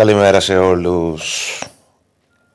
[0.00, 1.58] Καλημέρα σε όλους.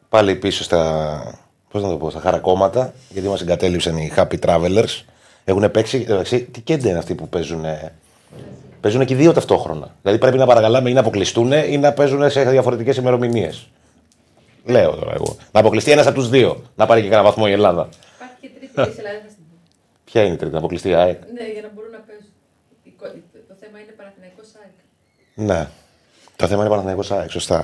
[0.09, 1.39] Πάλι πίσω στα,
[1.71, 5.03] πώς να το πω, στα χαρακόμματα, γιατί μας εγκατέλειψαν οι Happy Travelers.
[5.43, 7.65] Έχουν παίξει, εντάξει, τι κέντε είναι αυτοί που παίζουν,
[8.81, 9.95] παίζουν και οι δύο ταυτόχρονα.
[10.01, 13.67] Δηλαδή πρέπει να παρακαλάμε ή να αποκλειστούν ή να παίζουν σε διαφορετικές ημερομηνίες.
[14.63, 15.37] Λέω τώρα εγώ.
[15.51, 16.61] Να αποκλειστεί ένας από τους δύο.
[16.75, 17.89] Να πάρει και κανένα βαθμό η Ελλάδα.
[18.15, 19.55] Υπάρχει και τρίτη λύση, αλλά δεν θα στην πω.
[20.03, 22.31] Ποια είναι η τρίτη, να αποκλειστεί η ΑΕΚ; Ναι, για να μπορούν να παίζουν.
[22.83, 23.07] Η κο-
[23.47, 24.75] Το θέμα είναι Παναθηναϊκός ΑΕΚ.
[25.49, 25.67] Ναι.
[26.35, 27.57] Το θέμα είναι Παναθηναϊκός ΑΕΚ, σωστά.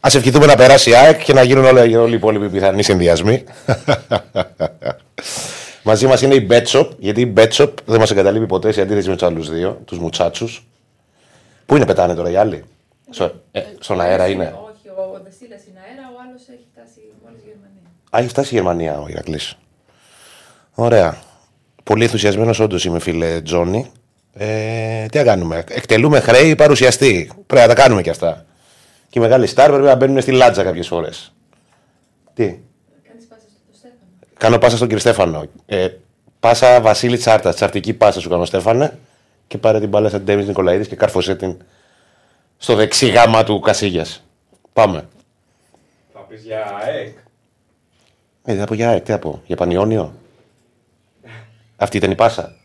[0.00, 3.44] Α ευχηθούμε να περάσει η ΑΕΚ και να γίνουν όλοι, όλοι οι υπόλοιποι πιθανοί συνδυασμοί.
[5.84, 9.14] Μαζί μας είναι η Betshop, γιατί η Betshop δεν μας εγκαταλείπει ποτέ σε αντίθεση με
[9.14, 10.66] τους άλλους δύο, τους μουτσάτσους.
[11.66, 12.64] Πού είναι πετάνε τώρα οι άλλοι,
[13.10, 17.40] Στο, ε, στον αέρα είναι; Όχι, ο Δεσίλας είναι αέρα, ο άλλος έχει φτάσει μόλις
[17.44, 17.90] Γερμανία.
[18.10, 19.56] Α, έχει φτάσει η Γερμανία ο Ηρακλής.
[20.74, 21.16] Ωραία.
[21.84, 23.90] Πολύ ενθουσιασμένος όντως είμαι, φίλε Τζόνι.
[24.34, 27.30] Ε, τι να κάνουμε; Εκτελούμε χρέη παρουσιαστή.
[27.46, 28.44] Πρέπει να τα κάνουμε κι αυτά.
[29.08, 31.32] Και οι μεγάλοι στάρ πρέπει να μπαίνουν στη λάτζα κάποιες φορές.
[32.34, 33.98] Τι; Κάνει πάσα στο Στέφανο.
[34.38, 35.44] Κάνω πάσα στον κύριο Στέφανο.
[35.66, 35.88] Ε,
[36.40, 37.54] πάσα Βασίλη Τσάρτα.
[37.54, 38.98] Τσαρτική πάσα σου κάνω Στέφανε.
[39.46, 41.56] Και πάρε την μπάλα σαν Ντέμις Νικολαίδης και κάρφωσέ την
[42.58, 44.06] στο δεξί γάμα του Κασίγια.
[44.72, 45.08] Πάμε.
[46.12, 47.16] Θα πεις για ΑΕΚ;
[48.44, 50.14] Ε, θα πω για ΑΕΚ, τι θα πω, για Πανιόνιο;
[51.76, 52.56] Αυτή ήταν η πάσα.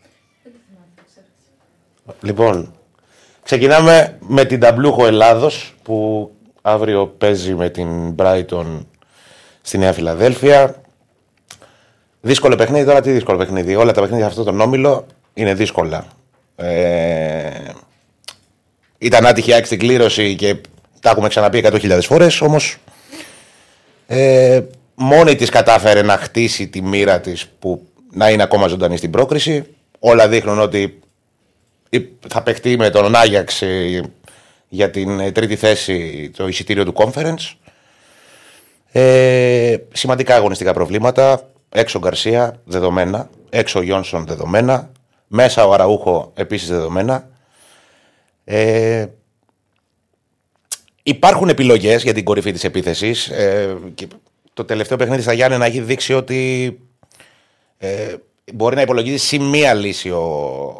[2.20, 2.74] Λοιπόν,
[3.42, 6.30] ξεκινάμε με την Ταμπλούχο Ελλάδος που
[6.62, 8.84] αύριο παίζει με την Brighton
[9.60, 10.82] στη Νέα Φιλαδέλφια.
[12.20, 13.76] Δύσκολο παιχνίδι, τώρα τι δύσκολο παιχνίδι.
[13.76, 16.06] Όλα τα παιχνίδια σε αυτόν τον όμιλο είναι δύσκολα.
[16.56, 17.50] Ε,
[18.98, 20.56] ήταν άτυχη άκρη στην κλήρωση και
[21.00, 22.76] τα έχουμε ξαναπεί 100.000 φορές, όμως
[24.06, 24.60] ε,
[24.94, 29.66] μόνη της κατάφερε να χτίσει τη μοίρα της που να είναι ακόμα ζωντανή στην πρόκριση.
[29.98, 31.00] Όλα δείχνουν ότι
[32.28, 34.02] θα παιχτεί με τον Άγιαξ ε,
[34.68, 37.54] για την ε, τρίτη θέση το εισιτήριο του conference.
[38.92, 41.50] Ε, σημαντικά αγωνιστικά προβλήματα.
[41.68, 43.30] Έξω Γκαρσία, δεδομένα.
[43.50, 44.90] Έξω Γιόνσον, δεδομένα.
[45.26, 47.28] Μέσα ο Αραούχο, επίσης δεδομένα.
[48.44, 49.06] Ε,
[51.02, 53.28] υπάρχουν επιλογές για την κορυφή της επίθεσης.
[53.28, 54.06] Ε, και
[54.54, 56.78] το τελευταίο παιχνίδι στα Γιάννενα έχει δείξει ότι
[57.78, 58.14] ε,
[58.54, 60.22] μπορεί να υπολογίζει σε μία λύση ο,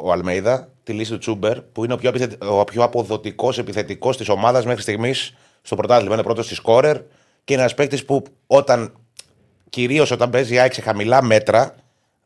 [0.02, 2.36] ο Αλμέιδα, τη λύση του Τσούμπερ, που είναι ο πιο, επιθε...
[2.48, 6.14] ο πιο αποδοτικός επιθετικός της ομάδας μέχρι στιγμής στο πρωτάθλημα.
[6.14, 6.96] Είναι πρώτος στη σκόρερ
[7.44, 8.92] και είναι ένας παίκτης που όταν,
[9.70, 11.74] κυρίως όταν παίζει η ΑΕΚ σε χαμηλά μέτρα,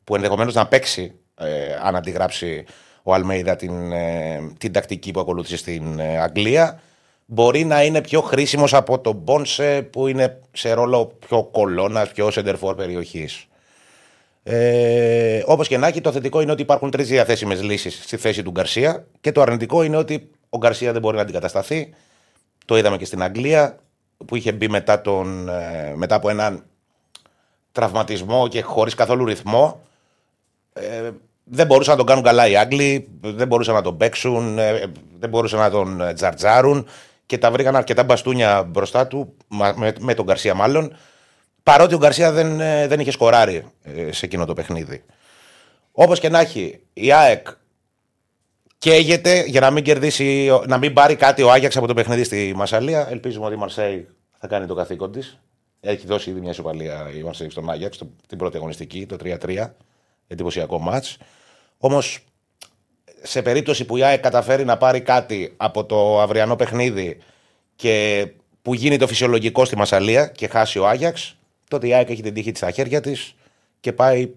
[0.05, 1.47] που ενδεχομένως να παίξει ε,
[1.83, 2.65] αν αντιγράψει
[3.03, 6.81] ο Αλμέιδα την, ε, την τακτική που ακολούθησε στην ε, Αγγλία,
[7.27, 12.31] μπορεί να είναι πιο χρήσιμος από τον Μπόνσε που είναι σε ρόλο πιο κολόνα, πιο
[12.31, 13.47] σεντερφόρ περιοχής.
[14.45, 18.43] Ε, Όπως και να έχει, το θετικό είναι ότι υπάρχουν τρεις διαθέσιμες λύσεις στη θέση
[18.43, 21.95] του Γκαρσία και το αρνητικό είναι ότι ο Γκαρσία δεν μπορεί να αντικατασταθεί.
[22.65, 23.79] Το είδαμε και στην Αγγλία
[24.27, 26.65] που είχε μπει μετά, τον, ε, μετά από έναν
[27.73, 29.81] τραυματισμό και χωρίς καθόλου ρυθμό.
[30.73, 31.11] Ε,
[31.45, 35.29] δεν μπορούσαν να τον κάνουν καλά οι Άγγλοι, δεν μπορούσαν να τον παίξουν, ε, δεν
[35.31, 36.87] μπορούσαν να τον ε, τζαρτζάρουν
[37.27, 40.97] και τα βρήκαν αρκετά μπαστούνια μπροστά του, μα- με, με τον Γκαρσία μάλλον,
[41.63, 45.05] παρότι ο Γκαρσία δεν, ε, δεν είχε σκοράρει ε, σε εκείνο το παιχνίδι.
[45.93, 47.47] Όπως και να έχει, η ΑΕΚ
[48.79, 52.53] καίγεται για να μην, κερδίσει, να μην πάρει κάτι ο Άγιαξ από το παιχνίδι στη
[52.57, 53.07] Μασαλία.
[53.11, 54.09] Ελπίζουμε ότι η Μαρσέη
[54.39, 55.39] θα κάνει το καθήκον της.
[55.81, 59.75] Έχει δώσει ήδη μια ισοπαλία η Μαρσέη στον Άγιαξ, το- την πρώτη αγωνιστική, το 3-3.
[60.27, 61.17] Εντυπωσιακό μάτς.
[61.79, 62.25] Όμως
[63.23, 67.19] σε περίπτωση που η ΑΕΚ καταφέρει να πάρει κάτι από το αυριανό παιχνίδι
[67.77, 68.27] και
[68.63, 71.37] που γίνει το φυσιολογικό στη Μασαλία και χάσει ο Άγιαξ,
[71.73, 73.35] τότε η ΑΕΚ έχει την τύχη της στα χέρια της
[73.81, 74.31] και πάει.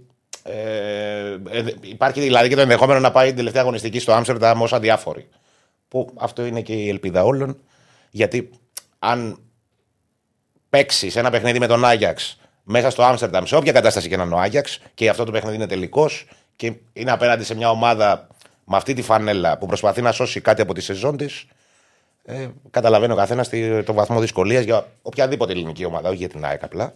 [0.43, 4.73] Ε, ε, υπάρχει δηλαδή και το ενδεχόμενο να πάει την τελευταία αγωνιστική στο Άμστερνταμ ως
[4.73, 5.27] αδιάφορη.
[5.87, 7.57] Που αυτό είναι και η ελπίδα όλων.
[8.09, 8.49] Γιατί
[8.99, 9.39] αν
[10.69, 14.33] παίξεις ένα παιχνίδι με τον Άγιαξ μέσα στο Άμστερνταμ, σε όποια κατάσταση και να είναι
[14.33, 18.27] ο Άγιαξ, και αυτό το παιχνίδι είναι τελικός και είναι απέναντι σε μια ομάδα
[18.65, 21.45] με αυτή τη φανέλα που προσπαθεί να σώσει κάτι από τη σεζόν της,
[22.25, 23.49] ε, καταλαβαίνει ο καθένας
[23.85, 26.93] το βαθμό δυσκολίας για οποιαδήποτε ελληνική ομάδα, όχι για την ΑΕΚ απλά.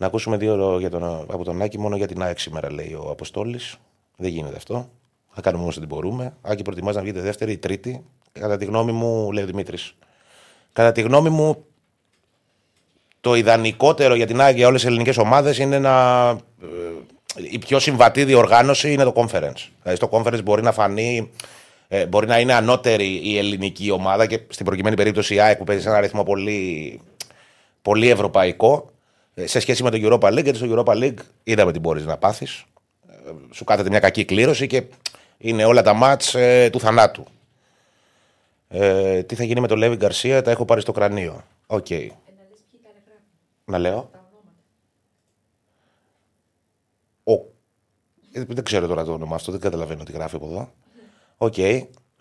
[0.00, 2.92] Να ακούσουμε δύο λόγια για τον, από τον Άκη μόνο για την ΑΕΚ σήμερα, λέει
[2.92, 3.76] ο Αποστόλης.
[4.16, 4.88] Δεν γίνεται αυτό.
[5.30, 6.34] Θα κάνουμε όμως ό,τι μπορούμε.
[6.42, 8.04] Άκη, προτιμάς να βγείτε δεύτερη ή τρίτη.
[8.32, 9.94] Κατά τη γνώμη μου, λέει ο Δημήτρης.
[10.72, 11.64] Κατά τη γνώμη μου,
[13.20, 16.28] το ιδανικότερο για την ΑΕΚ για όλες τις ελληνικές ομάδες είναι να.
[16.28, 16.36] ε,
[17.50, 19.68] η πιο συμβατή διοργάνωση είναι το conference.
[19.82, 21.30] Δηλαδή στο conference μπορεί να φανεί.
[21.88, 25.64] ε, μπορεί να είναι ανώτερη η ελληνική ομάδα και στην προκειμένη περίπτωση η ΑΕΚ που
[25.64, 27.00] παίζει σε ένα αριθμό πολύ,
[27.82, 28.99] πολύ ευρωπαϊκό ε,
[29.34, 30.42] σε σχέση με το Europa League.
[30.42, 32.64] Γιατί στο Europa League είδαμε τι μπορείς να πάθεις.
[33.50, 34.84] Σου κάθεται μια κακή κλήρωση και
[35.38, 37.24] είναι όλα τα μάτς ε, του θανάτου.
[38.68, 41.44] Ε, τι θα γίνει με τον Λέβι Γκαρσία, τα έχω πάρει στο κρανίο.
[41.66, 41.90] Οκ.
[41.90, 43.18] Ε, να λες ποιος τα γράφει,
[43.64, 44.10] Να λέω.
[44.12, 44.30] τα
[47.24, 47.42] ονόματα.
[47.42, 47.52] Ο...
[48.32, 50.72] Ε, Δεν ξέρω τώρα το όνομα αυτό, δεν καταλαβαίνω τι γράφει από εδώ.
[51.36, 51.54] Οκ.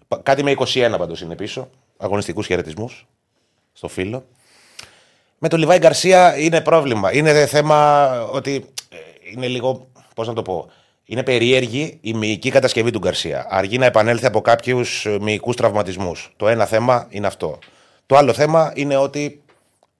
[0.07, 1.69] Πα- Κάτι με 21 πάντως είναι πίσω.
[1.97, 3.07] Αγωνιστικούς χαιρετισμούς
[3.73, 4.25] στο φίλο.
[5.39, 7.13] Με τον Λιβάη Γκαρσία είναι πρόβλημα.
[7.13, 8.95] Είναι θέμα ότι ε,
[9.33, 9.87] είναι λίγο.
[10.15, 10.69] Πώς να το πω.
[11.05, 13.47] Είναι περίεργη η μυϊκή κατασκευή του Γκαρσία.
[13.49, 16.33] Αργεί να επανέλθει από κάποιους μυϊκούς τραυματισμούς.
[16.37, 17.59] Το ένα θέμα είναι αυτό.
[18.05, 19.41] Το άλλο θέμα είναι ότι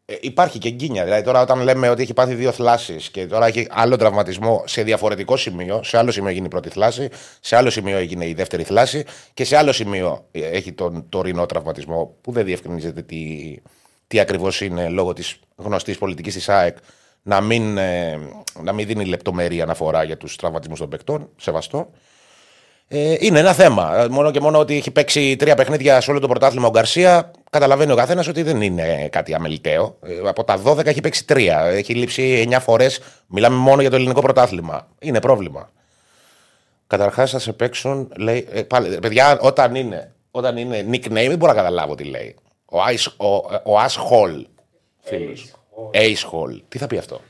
[0.06, 1.03] ε, υπάρχει και γκίνια.
[1.03, 4.83] Δηλαδή, τώρα όταν λέμε ότι έχει πάθει δύο θλάσεις και τώρα έχει άλλο τραυματισμό σε
[4.83, 7.09] διαφορετικό σημείο, σε άλλο σημείο έγινε η πρώτη θλάση,
[7.39, 11.45] σε άλλο σημείο έγινε η δεύτερη θλάση και σε άλλο σημείο ε, έχει τον τωρινό
[11.45, 13.18] τραυματισμό που δεν διευκρινίζεται τι,
[14.09, 16.77] τι ακριβώς είναι λόγω της γνωστής πολιτικής της ΑΕΚ
[17.23, 18.19] να μην, ε,
[18.61, 21.29] να μην δίνει λεπτομερή αναφορά για τους τραυματισμούς των παικτών.
[21.38, 21.89] Σεβαστό.
[22.88, 23.97] Ε, είναι ένα θέμα.
[23.97, 27.31] Ε, Μόνο και μόνο ότι έχει παίξει τρία παιχνίδια σε όλο το πρωτάθλημα ο Γκαρσία,
[27.50, 29.97] καταλαβαίνει ο καθένας ότι δεν είναι κάτι αμεληταίο.
[30.03, 31.59] Ε, από τα 12 έχει παίξει τρία.
[31.59, 33.00] Έχει λείψει 9 φορές.
[33.27, 34.88] Μιλάμε μόνο για το ελληνικό πρωτάθλημα.
[35.00, 35.69] Είναι πρόβλημα.
[36.88, 38.47] Καταρχάς θα σε παίξουν, λέει.
[38.51, 42.35] Ε, πάλι, ε, παιδιά, όταν είναι, όταν είναι nickname, δεν μπορώ να καταλάβω τι λέει.
[42.69, 43.36] Ο, Ice, ο,
[43.71, 44.44] ο Ash Hall.
[45.00, 45.54] Φίλος.
[45.94, 46.62] Ace Hall.
[46.68, 47.21] Τι θα πει αυτό;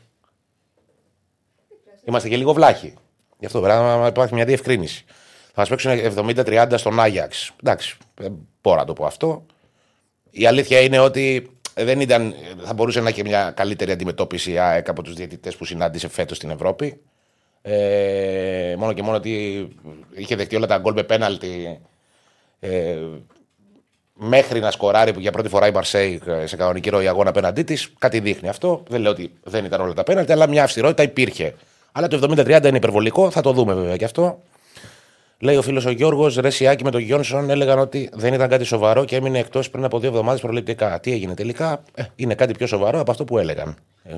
[2.03, 2.93] Είμαστε και λίγο βλάχοι.
[3.39, 5.05] Γι' αυτό πρέπει να υπάρχει μια διευκρίνηση.
[5.53, 5.91] Θα μας παίξουν
[6.35, 7.51] 70-30 στον Άγιαξ.
[7.63, 9.45] Εντάξει, δεν μπορώ να το πω αυτό.
[10.29, 12.33] Η αλήθεια είναι ότι δεν ήταν,
[12.63, 16.37] θα μπορούσε να έχει μια καλύτερη αντιμετώπιση η ΑΕΚ από τους διαιτητές που συνάντησε φέτος
[16.37, 17.01] στην Ευρώπη.
[17.61, 19.67] Ε, μόνο και μόνο ότι
[20.15, 21.79] είχε δεχτεί όλα τα γκολ με πέναλτι
[22.59, 22.97] ε,
[24.19, 27.93] μέχρι να σκοράρει που για πρώτη φορά η Μαρσέη σε κανονική ροή αγώνα απέναντί της.
[27.99, 28.83] Κάτι δείχνει αυτό.
[28.89, 31.55] Δεν λέω ότι δεν ήταν όλα τα πέναλτι, αλλά μια αυστηρότητα υπήρχε.
[31.91, 34.39] Αλλά το 70-30 είναι υπερβολικό, θα το δούμε βέβαια και αυτό.
[35.39, 38.63] Λέει ο φίλος ο Γιώργος, Ρε Σιάκη με τον Γιόνσον έλεγαν ότι δεν ήταν κάτι
[38.63, 40.99] σοβαρό και έμεινε εκτός πριν από δύο εβδομάδες προληπτικά.
[40.99, 43.75] Τι έγινε τελικά, ε, είναι κάτι πιο σοβαρό από αυτό που έλεγαν.
[44.03, 44.15] Ε,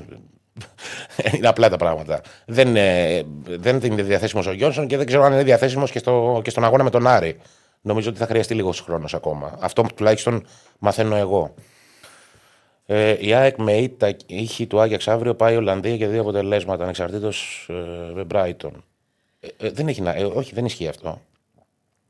[1.36, 2.20] είναι απλά τα πράγματα.
[2.46, 6.40] Δεν, ε, δεν είναι διαθέσιμος ο Γιόνσον και δεν ξέρω αν είναι διαθέσιμος και, στο,
[6.44, 7.36] και στον αγώνα με τον Άρη.
[7.82, 9.56] Νομίζω ότι θα χρειαστεί λίγος χρόνος ακόμα.
[9.60, 10.46] Αυτό τουλάχιστον
[10.78, 11.54] μαθαίνω εγώ.
[12.86, 16.82] Ε, η ΑΕΚ με ήττα ήχη του Άγιαξ αύριο πάει η Ολλανδία για δύο αποτελέσματα
[16.82, 17.72] ανεξαρτήτως ε,
[18.14, 18.70] με Brighton.
[19.40, 21.20] Ε, ε, δεν έχει, να- ε, όχι, δεν ισχύει αυτό.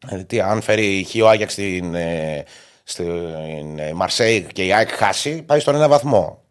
[0.08, 2.44] Ε, τι, αν φέρει χ ο Άγιαξ στην, ε,
[2.84, 6.42] στην ε, Μαρσέη και η ΑΕΚ χάσει, πάει στον ένα βαθμό.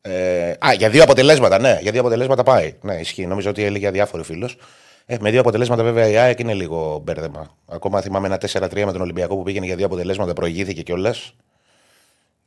[0.00, 1.78] Ε, α, για δύο αποτελέσματα, ναι.
[1.82, 2.74] Για δύο αποτελέσματα πάει.
[2.80, 3.26] Ναι, ισχύει.
[3.26, 4.56] Νομίζω ότι έλεγε διάφορο φίλος.
[5.10, 7.56] Ε, με δύο αποτελέσματα, βέβαια, η ΑΕΚ είναι λίγο μπέρδεμα.
[7.66, 11.34] Ακόμα θυμάμαι ένα 4-3 με τον Ολυμπιακό που πήγαινε για δύο αποτελέσματα, προηγήθηκε κιόλας.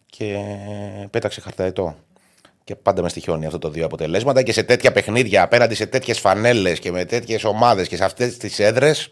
[0.06, 0.38] Και
[1.10, 1.96] πέταξε χαρταετό.
[2.64, 4.42] Και πάντα με στοιχιώνει αυτό το δύο αποτελέσματα.
[4.42, 8.38] Και σε τέτοια παιχνίδια, απέναντι σε τέτοιες φανέλες και με τέτοιες ομάδες και σε αυτές
[8.38, 9.08] τις έδρες,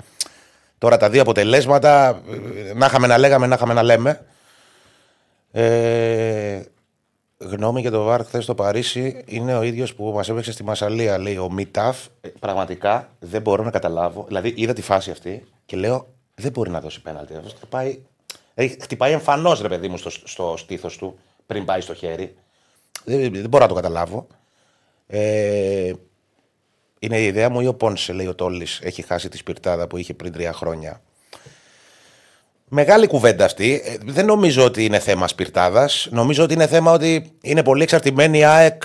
[0.77, 2.22] τώρα τα δύο αποτελέσματα,
[2.70, 4.25] ε, να είχαμε να λέγαμε, να είχαμε να λέμε.
[5.51, 6.62] Ε,
[7.39, 11.17] γνώμη για το ΒΑΡ χθες στο Παρίσι είναι ο ίδιος που μας έπαιξε στη Μασαλία,
[11.17, 12.05] λέει ο Μιτάφ.
[12.22, 14.25] Ε, Πραγματικά δεν μπορώ να καταλάβω.
[14.27, 17.36] Δηλαδή, είδα τη φάση αυτή και λέω δεν μπορεί να δώσει πέναλτι.
[17.36, 18.00] Αυτός χτυπάει,
[18.55, 22.36] δηλαδή, χτυπάει εμφανώς ρε παιδί μου στο, στο στήθος του πριν πάει στο χέρι.
[23.03, 24.27] Δεν, δεν μπορώ να το καταλάβω.
[25.08, 25.93] Ε,
[27.00, 29.98] είναι η ιδέα μου ή ο Πόνσε, λέει ο Τόλης, έχει χάσει τη σπιρτάδα που
[29.98, 31.01] είχε πριν τρία χρόνια.
[32.69, 33.81] Μεγάλη κουβέντα αυτή.
[33.85, 36.07] Ε, Δεν νομίζω ότι είναι θέμα σπιρτάδας.
[36.11, 38.83] Νομίζω ότι είναι θέμα ότι είναι πολύ εξαρτημένη η ΑΕΚ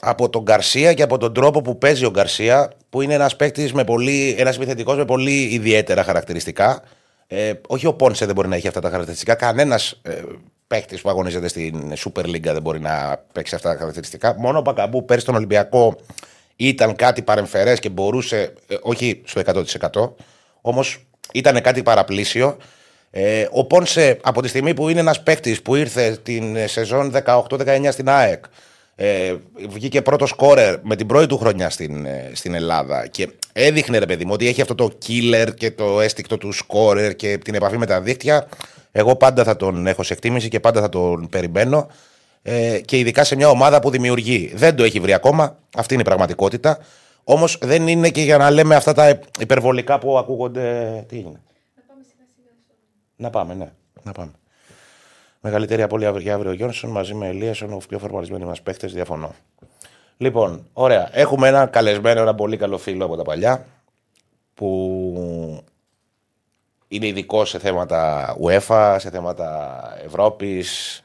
[0.00, 3.72] από τον Γκαρσία και από τον τρόπο που παίζει ο Γκαρσία, που είναι ένας παίκτης
[3.72, 6.82] με πολύ, ένας επιθετικός με πολύ ιδιαίτερα χαρακτηριστικά.
[7.26, 9.34] Ε, όχι ο Πόνσε δεν μπορεί να έχει αυτά τα χαρακτηριστικά.
[9.34, 10.22] Κανένας ε,
[10.66, 14.34] παίκτης που αγωνίζεται στην Super League δεν μπορεί να παίξει αυτά τα χαρακτηριστικά.
[14.38, 15.96] Μόνο ο Μπακαμπού πέρσι στον Ολυμπιακό
[16.56, 20.14] ήταν κάτι παρεμφερές και μπορούσε, ε, όχι στο 100%,
[20.60, 22.56] όμως ήταν κάτι παραπλήσιο.
[23.10, 27.12] Ε, ο Πόνσε από τη στιγμή που είναι ένας παίκτης που ήρθε την ε, σεζόν
[27.24, 28.44] 18-19 στην ΑΕΚ,
[28.94, 29.34] ε,
[29.68, 34.06] βγήκε πρώτος σκόρερ με την πρώτη του χρονιά στην, ε, στην Ελλάδα και έδειχνε ρε
[34.06, 37.78] παιδί μου ότι έχει αυτό το killer και το αίσθηκτο του σκόρερ και την επαφή
[37.78, 38.48] με τα δίκτυα.
[38.92, 41.86] Εγώ πάντα θα τον έχω σε εκτίμηση και πάντα θα τον περιμένω.
[42.42, 44.52] Ε, και ειδικά σε μια ομάδα που δημιουργεί.
[44.54, 45.58] Δεν το έχει βρει ακόμα.
[45.76, 46.78] Αυτή είναι η πραγματικότητα.
[47.24, 50.60] Όμως δεν είναι και για να λέμε αυτά τα υπερβολικά που ακούγονται.
[51.08, 51.40] Τι έγινε.
[51.76, 52.74] Να πάμε σιγά σιγά στο.
[53.20, 53.72] Να πάμε, ναι.
[54.02, 54.32] Να πάμε.
[55.40, 59.34] Μεγαλύτερη απώλεια για αύριο ο Γιόνσον μαζί με Ελίασον, ο πιο φορμαρισμένοι μας παίχτες, διαφωνώ.
[60.16, 61.08] Λοιπόν, ωραία.
[61.12, 63.66] Έχουμε ένα καλεσμένο, ένα πολύ καλό φίλο από τα παλιά
[64.54, 65.64] που
[66.88, 71.02] είναι ειδικό σε θέματα UEFA, σε θέματα Ευρώπης.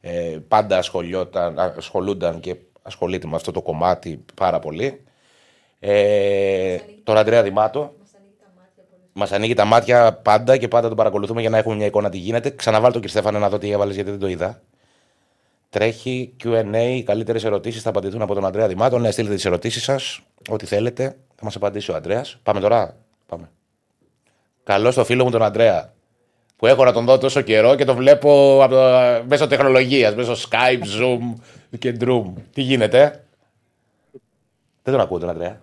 [0.00, 5.04] Ε, πάντα ασχολιόταν, ασχολούνταν και ασχολείται με αυτό το κομμάτι πάρα πολύ.
[5.78, 7.94] Ε, τον Αντρέα Δημάτο.
[9.16, 11.50] Μας ανοίγει τα μάτια πολλέ Μα ανοίγει τα μάτια πάντα και πάντα τον παρακολουθούμε για
[11.50, 12.50] να έχουμε μια εικόνα τι γίνεται.
[12.50, 14.62] Ξαναβάλω τον κύριο Στέφανε να δω τι έβαλες γιατί δεν το είδα.
[15.70, 19.00] Τρέχει QA, καλύτερες ερωτήσεις θα απαντηθούν από τον Αντρέα Δημάτων.
[19.00, 21.16] Ναι, στείλτε τις ερωτήσεις σας, ό,τι θέλετε.
[21.34, 22.38] Θα μας απαντήσει ο Αντρέας.
[22.42, 22.96] Πάμε τώρα.
[23.26, 23.50] Πάμε.
[24.64, 25.92] Καλό στο φίλο μου τον Αντρέα.
[26.56, 30.32] Που έχω να τον δω τόσο καιρό και το βλέπω από το, μέσω τεχνολογίας, μέσω
[30.32, 31.40] Skype, Zoom
[31.78, 32.32] και Droom.
[32.52, 33.24] Τι γίνεται.
[34.82, 35.60] Δεν τον ακούω τον Αντρέα.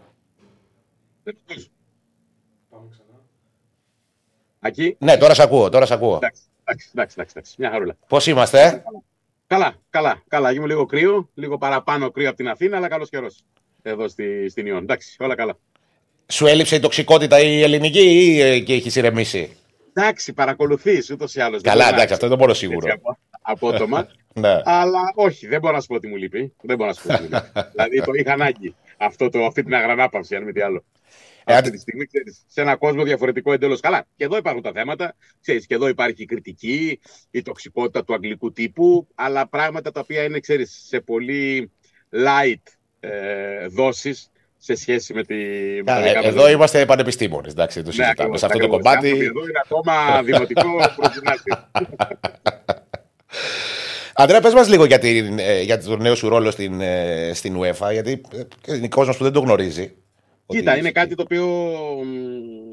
[4.61, 4.85] Πάμε ξανά.
[4.87, 4.95] Ακεί.
[4.99, 5.69] Ναι, τώρα σε ακούω.
[5.69, 6.15] Τώρα σε ακούω.
[6.15, 7.55] Εντάξει, εντάξει, εντάξει, εντάξει, εντάξει.
[7.57, 7.97] Μια χαρούλα.
[8.07, 8.83] Πώς είμαστε,
[9.47, 10.51] Καλά, καλά, καλά.
[10.51, 13.27] Είμαι λίγο κρύο, λίγο παραπάνω κρύο από την Αθήνα, αλλά καλό καιρό.
[13.81, 14.81] Εδώ στη, στην Ιόν.
[14.83, 15.57] Εντάξει, όλα καλά.
[16.27, 19.57] Σου έλειψε η τοξικότητα η ελληνική ή ε, και έχεις ηρεμήσει;
[19.93, 21.61] Εντάξει, παρακολουθείς ούτως ή άλλως.
[21.61, 22.87] Καλά, εντάξει, αυτό είναι το μόνο σίγουρο.
[23.41, 24.07] Απότομα.
[24.33, 24.61] Ναι.
[24.63, 26.53] αλλά όχι, δεν μπορώ να σου πω ότι μου λείπει.
[26.61, 27.61] Δεν μπορώ να σου πω ότι μου λείπει.
[27.71, 28.75] δηλαδή το είχα ανάγκη.
[28.97, 30.83] Αυτό το, αυτή την αγρανάπαυση, αν μη τι άλλο.
[31.45, 33.79] Ε, αυτή αντε- τη στιγμή, ξέρεις, σε ένα κόσμο διαφορετικό εντελώς.
[33.79, 35.15] Καλά, και εδώ υπάρχουν τα θέματα.
[35.41, 36.99] Ξέρεις, και εδώ υπάρχει η κριτική,
[37.31, 41.71] η τοξικότητα του αγγλικού τύπου, αλλά πράγματα τα οποία είναι, ξέρεις, σε πολύ
[42.11, 45.35] light ε, δόσεις σε σχέση με, τη,
[45.75, 47.51] με τα Καλά, δικά ε, μας Εδώ είμαστε πανεπιστήμονες.
[47.51, 48.11] Εντάξει, το Ναι, συζητάμε.
[48.11, 48.83] ακριβώς, Σε αυτό το ακριβώς.
[48.83, 49.07] κομμάτι.
[49.07, 51.69] Οι άνθρωποι Εδώ είναι ακόμα δημοτικό προγυμνάσιο.
[54.13, 57.57] Αντρέα, πες μας λίγο για, την, ε, για τον νέο σου ρόλο στην, ε, στην
[57.59, 58.21] UEFA, γιατί
[58.67, 59.93] ε, είναι κόσμος που δεν το γνωρίζει.
[60.51, 61.45] Κοίτα, Ότι- είναι κάτι το οποίο
[62.05, 62.71] μ,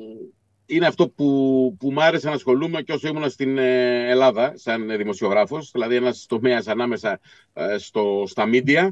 [0.66, 4.97] είναι αυτό που, που μου άρεσε να ασχολούμαι και όσο ήμουν στην ε, Ελλάδα σαν
[4.97, 7.20] δημοσιογράφος, δηλαδή ένας τομέας ανάμεσα
[7.52, 8.88] ε, στο, στα media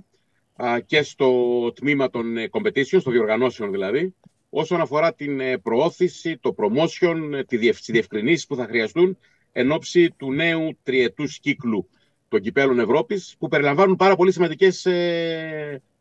[0.55, 1.33] α, και στο
[1.75, 4.15] τμήμα των ε, competition, στο διοργανώσεων δηλαδή,
[4.49, 9.19] όσον αφορά την ε, προώθηση, το promotion, ε, τη διευ, τις διευκρινήσεις που θα χρειαστούν
[9.53, 11.89] εν ώψη του νέου τριετούς κύκλου
[12.29, 14.87] των κυπέλων Ευρώπης, που περιλαμβάνουν πάρα πολύ σημαντικές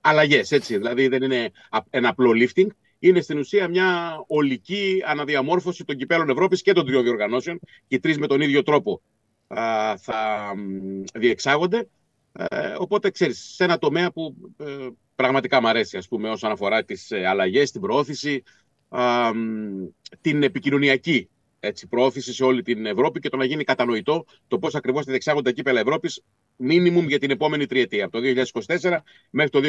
[0.06, 0.78] ε, αλλαγές, έτσι.
[0.78, 2.68] Δηλαδή δεν είναι α- ένα απλό lifting,
[3.00, 8.00] είναι στην ουσία μια ολική αναδιαμόρφωση των κυπέλων Ευρώπης και των τριών διοργανώσεων και οι
[8.00, 9.02] τρεις με τον ίδιο τρόπο
[9.48, 11.88] α, θα μ, διεξάγονται.
[12.32, 16.84] Ε, οπότε, ξέρεις, σε ένα τομέα που ε, πραγματικά μου αρέσει, ας πούμε, όσον αφορά
[16.84, 18.44] τις ε, αλλαγές, την προώθηση,
[18.90, 19.86] α, μ,
[20.22, 21.30] την επικοινωνιακή
[21.66, 25.12] έτσι, προώθηση σε όλη την Ευρώπη και το να γίνει κατανοητό το πώς ακριβώς θα
[25.12, 26.24] διεξάγονται τα κύπελα Ευρώπης
[26.56, 28.44] μίνιμουμ για την επόμενη τριετία, από το
[28.80, 28.98] 2024
[29.30, 29.62] μέχρι το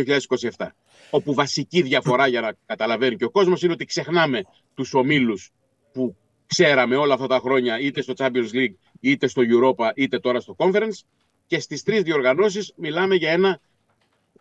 [0.57, 0.67] 2027.
[1.11, 4.43] Όπου βασική διαφορά για να καταλαβαίνει και ο κόσμος είναι ότι ξεχνάμε
[4.75, 5.53] τους ομίλους
[5.93, 10.41] που ξέραμε όλα αυτά τα χρόνια είτε στο Champions League, είτε στο Europa, είτε τώρα
[10.41, 11.05] στο Conference
[11.47, 13.61] και στις τρεις διοργανώσεις μιλάμε για ένα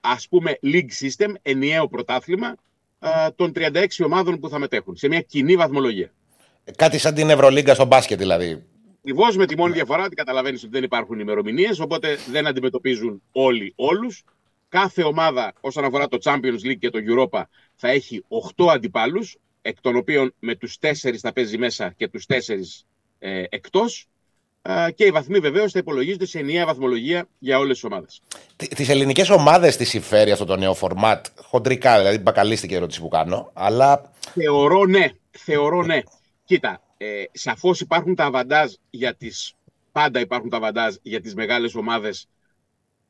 [0.02, 2.56] ας πούμε league system, ενιαίο πρωτάθλημα
[3.00, 6.12] α, των 36 ομάδων που θα μετέχουν σε μια κοινή βαθμολογία.
[6.76, 8.64] Κάτι σαν την Ευρωλίγκα στο μπάσκετ δηλαδή.
[8.98, 13.74] Ακριβώς με τη μόνη διαφορά ότι καταλαβαίνεις ότι δεν υπάρχουν ημερομηνίες, οπότε δεν αντιμετωπίζουν όλοι
[13.76, 14.24] όλους.
[14.70, 17.42] Κάθε ομάδα, όσον αφορά το Champions League και το Europa,
[17.76, 22.26] θα έχει 8 αντιπάλους, εκ των οποίων με τους 4 θα παίζει μέσα και τους
[22.26, 22.86] 4
[23.20, 24.08] ε, εκτός.
[24.96, 28.22] Και οι βαθμοί βεβαίως θα υπολογίζονται σε ενιαία βαθμολογία για όλες τις ομάδες.
[28.56, 31.26] Τι ελληνικές ομάδες τη συμφέρει αυτό το νέο φορμάτ.
[31.42, 33.52] Χοντρικά, δηλαδή, μπακαλίστηκε η ερώτηση που κάνω.
[33.54, 35.10] Αλλά Θεωρώ ναι.
[35.32, 36.02] Θεωρώ ναι.
[36.46, 39.54] Κοίτα, ε, σαφώς υπάρχουν τα αβαντάζ για τις...
[39.92, 42.28] Πάντα υπάρχουν τα αβαντάζ για τις μεγάλες ομάδες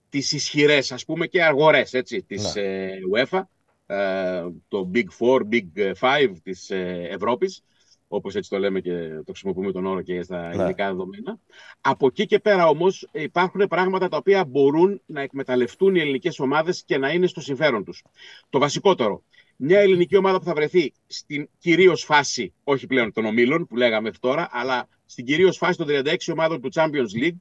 [0.09, 2.61] τις ισχυρές, ας πούμε, και αγορές, έτσι, της Ναι.
[2.61, 3.41] ε, UEFA,
[3.85, 7.63] ε, το Big Four, Big Five της ε, Ευρώπης,
[8.07, 10.53] όπως έτσι το λέμε και το χρησιμοποιούμε τον όρο και στα Ναι.
[10.53, 11.39] ελληνικά δεδομένα.
[11.81, 16.39] Από εκεί και πέρα όμως ε, υπάρχουν πράγματα τα οποία μπορούν να εκμεταλλευτούν οι ελληνικές
[16.39, 18.03] ομάδες και να είναι στο συμφέρον τους.
[18.49, 19.23] Το βασικότερο,
[19.55, 24.01] μια ελληνική ομάδα που θα βρεθεί στην κυρίως φάση, όχι πλέον των ομίλων που λέγαμε
[24.01, 27.35] μέχρι τώρα, αλλά στην κυρίως φάση των 36 ομάδων του Champions League,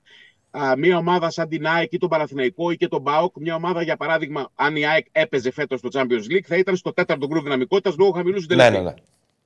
[0.51, 3.83] α, μια ομάδα σαν την ΑΕΚ ή τον Παναθηναϊκό ή και τον ΠΑΟΚ, μια ομάδα
[3.83, 7.43] για παράδειγμα, αν η ΑΕΚ έπαιζε φέτος στο Champions League, θα ήταν στο τέταρτο γκρουπ
[7.43, 8.73] δυναμικότητας λόγω χαμηλού ναι, συντελεστή.
[8.73, 8.95] ναι, ναι.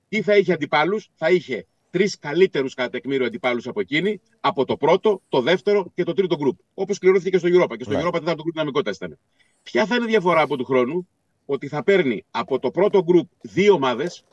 [0.08, 4.76] Τι θα είχε αντιπάλους, θα είχε τρεις καλύτερους κατά τεκμήριο αντιπάλους από εκείνη, από το
[4.76, 6.58] πρώτο, το δεύτερο και το τρίτο γκρουπ.
[6.74, 7.76] Όπως κληρώθηκε και στο Europa.
[7.76, 7.98] Και στο Ναι.
[7.98, 9.18] Europa τέταρτο γκρουπ δυναμικότητας ήταν.
[9.62, 11.08] Ποια θα είναι η διαφορά από του χρόνου,
[11.50, 14.24] ότι θα παίρνει από το πρώτο γκρουπ δύο ομάδες,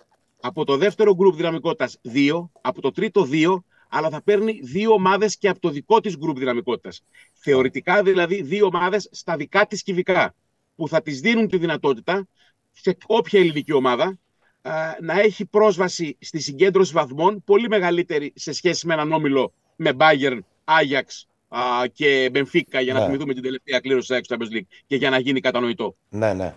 [0.41, 5.37] από το δεύτερο γκρουπ δυναμικότητας δύο, από το τρίτο δύο, αλλά θα παίρνει δύο ομάδες
[5.37, 7.03] και από το δικό της γκρουπ δυναμικότητας.
[7.33, 10.35] Θεωρητικά δηλαδή δύο ομάδες στα δικά της κυβικά,
[10.75, 12.27] που θα τη δίνουν τη δυνατότητα
[12.71, 14.17] σε όποια ελληνική ομάδα
[14.61, 19.91] α, να έχει πρόσβαση στη συγκέντρωση βαθμών πολύ μεγαλύτερη σε σχέση με έναν όμιλο με
[19.97, 21.03] Bayern, Ajax
[21.47, 23.05] α, και Benfica για να Ναι.
[23.05, 25.95] θυμηθούμε την τελευταία κλήρωση της Champions League και για να γίνει κατανοητό.
[26.09, 26.55] ναι, ναι.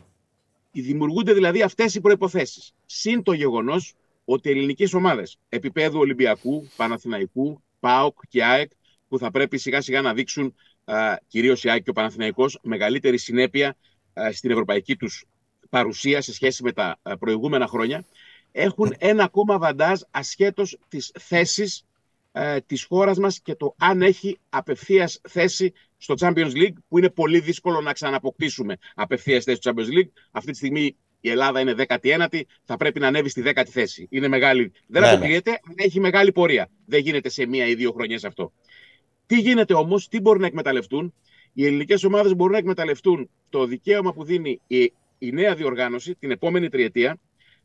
[0.71, 2.73] Δημιουργούνται δηλαδή αυτές οι προϋποθέσεις.
[2.87, 3.95] Συν το γεγονός
[4.25, 8.71] ότι οι ελληνικές ομάδες επίπεδου Ολυμπιακού, Παναθηναϊκού, ΠΑΟΚ και ΑΕΚ
[9.09, 13.19] που θα πρέπει σιγά σιγά να δείξουν α, κυρίως η ΑΕΚ και ο Παναθηναϊκός μεγαλύτερη
[13.19, 13.77] συνέπεια
[14.21, 15.25] α, στην ευρωπαϊκή τους
[15.69, 18.05] παρουσία σε σχέση με τα α, προηγούμενα χρόνια
[18.53, 21.85] έχουν ένα ακόμα βαντάζ ασχέτως της θέσης
[22.33, 27.11] ε, της χώρας μας και το αν έχει απευθείας θέση στο Champions League που είναι
[27.11, 30.11] πολύ δύσκολο να ξαναποκτήσουμε απευθείας θέση στο Champions League.
[30.31, 34.07] Αυτή τη στιγμή η Ελλάδα είναι 19η, θα πρέπει να ανέβει στη 10η θέση.
[34.11, 34.73] Είναι μεγάλη.
[34.87, 35.15] Δεν Ναι, ναι.
[35.15, 36.71] αποκλείεται, αλλά έχει μεγάλη πορεία.
[36.87, 38.53] Δεν γίνεται σε μία ή δύο χρονιές αυτό.
[39.27, 41.15] Τι γίνεται όμως, τι μπορούν να εκμεταλλευτούν;
[41.53, 46.31] Οι ελληνικές ομάδες μπορούν να εκμεταλλευτούν το δικαίωμα που δίνει η, η νέα διοργάνωση την
[46.31, 47.19] επόμενη τριετία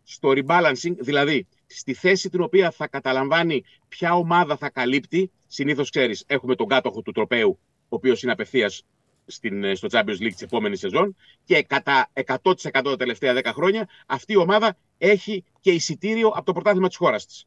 [0.04, 5.32] στο rebalancing, δηλαδή στη θέση την οποία θα καταλαμβάνει ποια ομάδα θα καλύπτει.
[5.48, 7.60] Συνήθως ξέρεις, έχουμε τον κάτοχο του τροπέου,
[7.94, 8.84] ο οποίος είναι απευθείας
[9.26, 13.90] στην, ε, στο Champions League της επόμενης σεζόν και κατά 100% τα τελευταία 10 χρόνια
[14.08, 17.46] αυτή η ομάδα έχει και εισιτήριο από το πρωτάθλημα της χώρας της.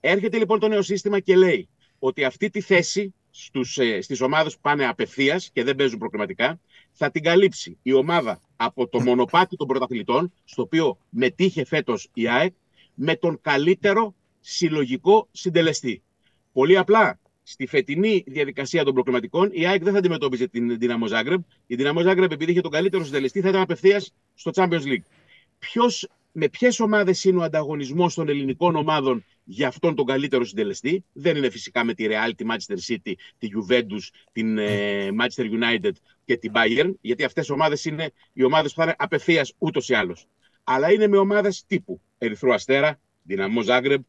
[0.00, 4.54] Έρχεται λοιπόν το νέο σύστημα και λέει ότι αυτή τη θέση στους, ε, στις ομάδες
[4.54, 6.60] που πάνε απευθείας και δεν παίζουν προκριματικά
[6.92, 12.28] θα την καλύψει η ομάδα από το μονοπάτι των πρωταθλητών στο οποίο μετήχε φέτος η
[12.28, 12.54] ΑΕΚ
[12.94, 16.02] με τον καλύτερο συλλογικό συντελεστή.
[16.52, 21.40] Πολύ απλά, στη φετινή διαδικασία των προκριματικών, η ΑΕΚ δεν θα αντιμετώπιζε την Δυναμό Ζάγκρεμ.
[21.66, 25.04] Η Δυναμό Ζάγκρεμ, επειδή είχε τον καλύτερο συντελεστή, θα ήταν απευθείας στο Champions League.
[25.58, 31.04] Ποιος, με ποιες ομάδες είναι ο ανταγωνισμός των ελληνικών ομάδων για αυτόν τον καλύτερο συντελεστή;
[31.12, 35.92] Δεν είναι φυσικά με τη Real, τη Manchester City, τη Juventus, την ε, Manchester United
[36.24, 39.88] και την Bayern, γιατί αυτές οι ομάδες είναι οι ομάδες που θα είναι απευθείας ούτως
[39.88, 40.26] ή άλλως.
[40.64, 44.02] Αλλά είναι με ομάδες τύπου Ερυθρού Αστέρα, Δυναμό Ζάγκρεμ,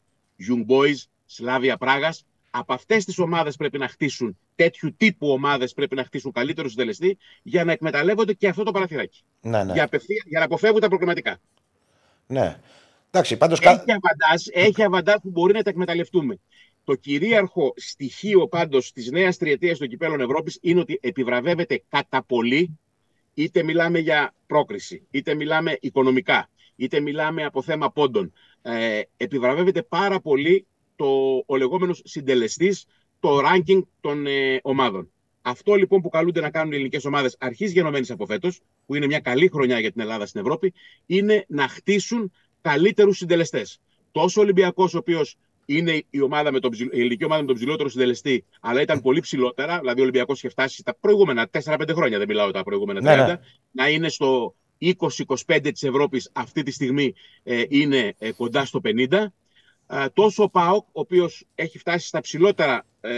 [0.48, 2.14] Young Boys, Σλάβια Πράγα.
[2.50, 7.18] Από αυτές τις ομάδες πρέπει να χτίσουν, τέτοιου τύπου ομάδες πρέπει να χτίσουν καλύτερο συντελεστή
[7.42, 9.22] για να εκμεταλλεύονται και αυτό το παραθυράκι.
[9.40, 9.72] Ναι, ναι.
[9.72, 11.40] Για, απευθεία, για να αποφεύγουν τα προκριματικά.
[12.26, 12.60] ναι.
[13.12, 13.60] Εντάξει, πάντως.
[13.60, 16.38] Έχει αβαντάζ, έχει αβαντάζ που μπορεί να τα εκμεταλλευτούμε.
[16.84, 22.78] Το κυρίαρχο στοιχείο πάντως της νέας τριετίας των κυπέλων Ευρώπης είναι ότι επιβραβεύεται κατά πολύ,
[23.34, 28.32] είτε μιλάμε για πρόκριση, είτε μιλάμε οικονομικά, είτε μιλάμε από θέμα πόντων.
[28.62, 30.66] Ε, επιβραβεύεται πάρα πολύ
[31.00, 32.84] το, ο λεγόμενος συντελεστής,
[33.20, 35.10] το ranking των ε, ομάδων.
[35.42, 39.06] Αυτό λοιπόν που καλούνται να κάνουν οι ελληνικές ομάδες αρχής γενομένης από φέτος, που είναι
[39.06, 40.72] μια καλή χρονιά για την Ελλάδα στην Ευρώπη,
[41.06, 43.80] είναι να χτίσουν καλύτερους συντελεστές.
[44.12, 45.36] Τόσο ο Ολυμπιακός, ο οποίος
[45.66, 49.00] είναι η, ομάδα με τον, ψηλ- η ελληνική ομάδα με τον ψηλότερο συντελεστή, αλλά ήταν
[49.00, 49.78] πολύ ψηλότερα.
[49.78, 53.26] Δηλαδή, ο Ολυμπιακός είχε φτάσει στα προηγούμενα 4-5 χρόνια, δεν μιλάω τα προηγούμενα 30, Ναι,
[53.26, 53.40] ναι.
[53.70, 54.54] να είναι στο
[55.46, 59.24] 20-25 της Ευρώπης αυτή τη στιγμή ε, είναι ε, κοντά στο 50.
[59.92, 63.10] Ε, τόσο ο ΠΑΟΚ, ο οποίος έχει φτάσει στα ψηλότερα ε,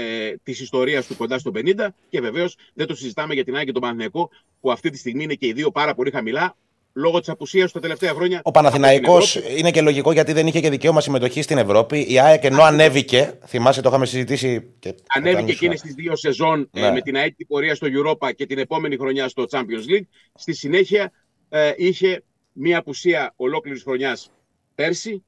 [0.42, 3.72] της ιστορίας του κοντά στο 50, και βεβαίως δεν το συζητάμε για την ΑΕΚ και
[3.72, 4.30] τον Παναθηναϊκό,
[4.61, 6.56] που αυτή τη στιγμή είναι και οι δύο πάρα πολύ χαμηλά,
[6.92, 8.40] λόγω της απουσίας τους τα τελευταία χρόνια.
[8.44, 12.06] Ο Παναθηναϊκός από την είναι και λογικό γιατί δεν είχε και δικαίωμα συμμετοχής στην Ευρώπη.
[12.08, 14.74] Η ΑΕΚ ενώ ανέβηκε, θυμάσαι το είχαμε συζητήσει.
[14.78, 16.90] Και Ανέβηκε όταν εκείνε ήσουν- τι δύο σεζόν ε, Ναι.
[16.92, 20.06] με την αίτητη πορεία στο Europa και την επόμενη χρονιά στο Champions League.
[20.35, 21.12] Στη συνέχεια
[21.48, 24.30] ε, είχε μία απουσία ολόκληρης χρονιάς
[24.74, 25.24] πέρσι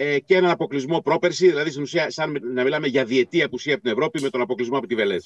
[0.00, 3.74] ε, και έναν αποκλεισμό πρόπερση, δηλαδή στην ουσία σαν με- να μιλάμε για διετή απουσία
[3.74, 5.24] από την Ευρώπη με τον αποκλεισμό από τη Βελέζ.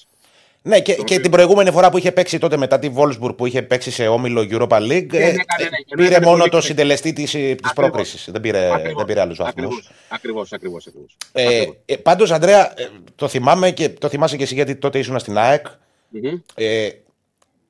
[0.64, 3.37] Ναι, και, Τον και οποίο- την προηγούμενη φορά που είχε παίξει τότε μετά τη Wolfsburg
[3.37, 5.12] που είχε παίξει σε όμιλο Europa League.
[5.12, 6.66] ε, έκανε, ναι, ενώ πήρε έκανε μόνο πολύ το παίκτη.
[6.66, 7.72] συντελεστή της Ακριβώς.
[7.74, 8.28] πρόκρισης.
[8.30, 9.90] Δεν πήρε, δεν πήρε άλλους βαθμούς.
[10.08, 11.16] Ακριβώς, ακριβώς, ακριβώς.
[11.32, 11.76] Ε, Ακριβώς.
[11.87, 15.38] ε, Πάντως, Ανδρέα, ε, το θυμάμαι και το θυμάσαι και εσύ γιατί τότε ήσουν στην
[15.38, 15.66] ΑΕΚ.
[16.08, 16.38] Μμμ.
[16.54, 16.88] Ε,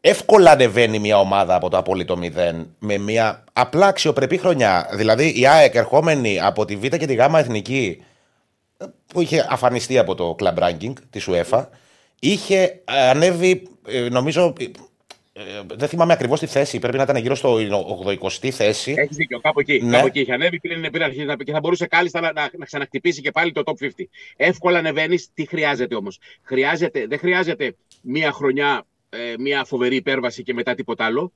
[0.04, 4.88] εύκολα ανεβαίνει μια ομάδα από το απόλυτο μηδέν με μια απλά αξιοπρεπή χρονιά.
[4.92, 8.02] Δηλαδή η ΑΕΚ ερχόμενη από τη Β και τη Γ εθνική
[8.78, 11.66] ε, που είχε αφανιστεί από το club ranking της UEFA
[12.18, 14.64] είχε ε, ανέβει ε, νομίζω ε,
[15.32, 15.42] ε,
[15.74, 17.56] δεν θυμάμαι ακριβώς τη θέση πρέπει να ήταν γύρω στο
[18.22, 19.80] 80η θέση Έχεις δίκιο, κάπου εκεί.
[19.82, 19.96] Ναι.
[19.96, 22.50] Κάπου εκεί είχε ανέβει πριν, πριν αρχίσει να πει και θα μπορούσε κάλλιστα να, να,
[22.58, 23.88] να ξαναχτυπήσει και πάλι το top 50.
[24.36, 25.28] Εύκολα ανεβαίνεις.
[25.34, 31.04] Τι χρειάζεται όμως; Χρειάζεται, δεν χρειάζεται μία χρονιά, ε, μία φοβερή υπέρβαση και μετά τίποτα
[31.04, 31.32] άλλο.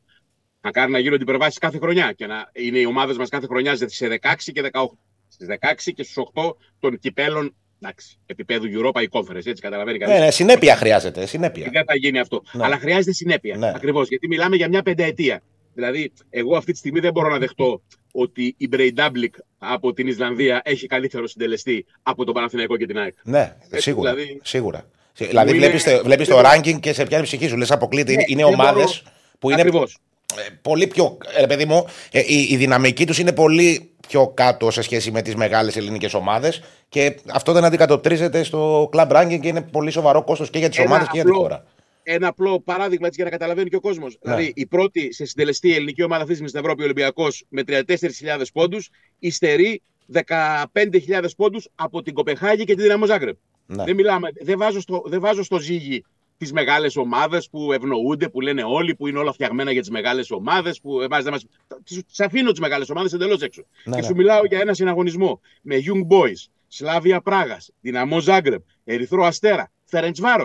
[0.60, 3.76] Να κάνει να γίνονται υπερβάσεις κάθε χρονιά και να είναι οι ομάδες μας κάθε χρονιά
[3.76, 4.84] σε 16 και 18.
[5.28, 9.46] Στις 16 και στους 8 των κυπέλων εντάξει, επίπεδου Europa ή Conference.
[9.46, 10.14] Έτσι καταλαβαίνει κανείς.
[10.18, 11.68] ναι, ναι, συνέπεια χρειάζεται συνέπεια.
[11.72, 12.42] Δεν θα γίνει αυτό.
[12.52, 12.64] Ναι.
[12.64, 13.56] Αλλά χρειάζεται συνέπεια.
[13.56, 13.72] Ναι.
[13.74, 14.08] Ακριβώς.
[14.08, 15.42] Γιατί μιλάμε για μια πενταετία.
[15.74, 20.60] Δηλαδή, εγώ αυτή τη στιγμή δεν μπορώ να δεχτώ ότι η Μπρεϊντάμπλικ από την Ισλανδία
[20.64, 23.14] έχει καλύτερο συντελεστή από τον Παναθηναϊκό και την ΑΕΚ.
[23.24, 24.14] Ναι, Έτσι, σίγουρα.
[24.14, 24.90] δηλαδή- σίγουρα.
[25.16, 27.56] Δηλαδή, είναι- βλέπεις, το- βλέπεις το ranking και σε πιάνει η ψυχή σου.
[27.56, 28.12] Λες αποκλείται.
[28.14, 29.98] Ναι, είναι δεν ομάδες μπορώ- που είναι Ακριβώς.
[30.36, 31.18] ε, πολύ πιο.
[31.36, 35.22] Ε, παιδί μου, ε, η, η δυναμική τους είναι πολύ πιο κάτω σε σχέση με
[35.22, 40.24] τις μεγάλες ελληνικές ομάδες και αυτό δεν αντικατοπτρίζεται στο club ranking και είναι πολύ σοβαρό
[40.24, 41.64] κόστος και για τις Ένα ομάδες και για τη απλό- χώρα.
[42.02, 44.18] Ένα απλό παράδειγμα έτσι για να καταλαβαίνει και ο κόσμος.
[44.22, 44.34] Ναι.
[44.34, 47.62] Δηλαδή, η πρώτη σε συντελεστή ελληνική ομάδα αυτή τη στιγμή στην Ευρώπη, ο Ολυμπιακός, με
[47.62, 53.36] 34.000 πόντους, υστερεί 15.000 πόντους από την Κοπεχάγη και τη Δυναμό Ζάγκρεπ.
[53.66, 53.84] Ναι.
[53.84, 56.04] Δεν, μιλάμε, δεν, βάζω στο, δεν βάζω στο ζύγι
[56.38, 60.30] τις μεγάλες ομάδες που ευνοούνται, που λένε όλοι, που είναι όλα φτιαγμένα για τις μεγάλες
[60.30, 60.80] ομάδες.
[60.80, 61.44] Που εμάς δεν μας...
[61.84, 63.66] Τι αφήνω τις μεγάλες ομάδες εντελώς έξω.
[63.84, 64.06] Ναι, και ναι.
[64.06, 70.44] σου μιλάω για ένα συναγωνισμό με Young Boys, Σλάβια Πράγα, Δυναμό Ζάγκρεπ, Ερυθρό Αστέρα, Φερεντσβάρο.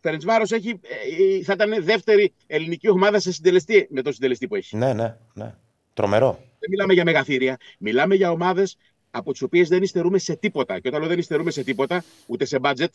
[0.00, 0.80] Φερεντσβάρο έχει,
[1.38, 4.76] ε, θα ήταν δεύτερη ελληνική ομάδα σε συντελεστή με τον συντελεστή που έχει.
[4.76, 5.54] Ναι, ναι, ναι.
[5.92, 6.38] Τρομερό.
[6.58, 7.56] Δεν μιλάμε για μεγαθύρια.
[7.78, 8.76] Μιλάμε για ομάδες
[9.16, 10.80] από τις οποίες δεν υστερούμε σε τίποτα.
[10.80, 12.88] Και όταν λέω δεν υστερούμε σε τίποτα, ούτε σε budget,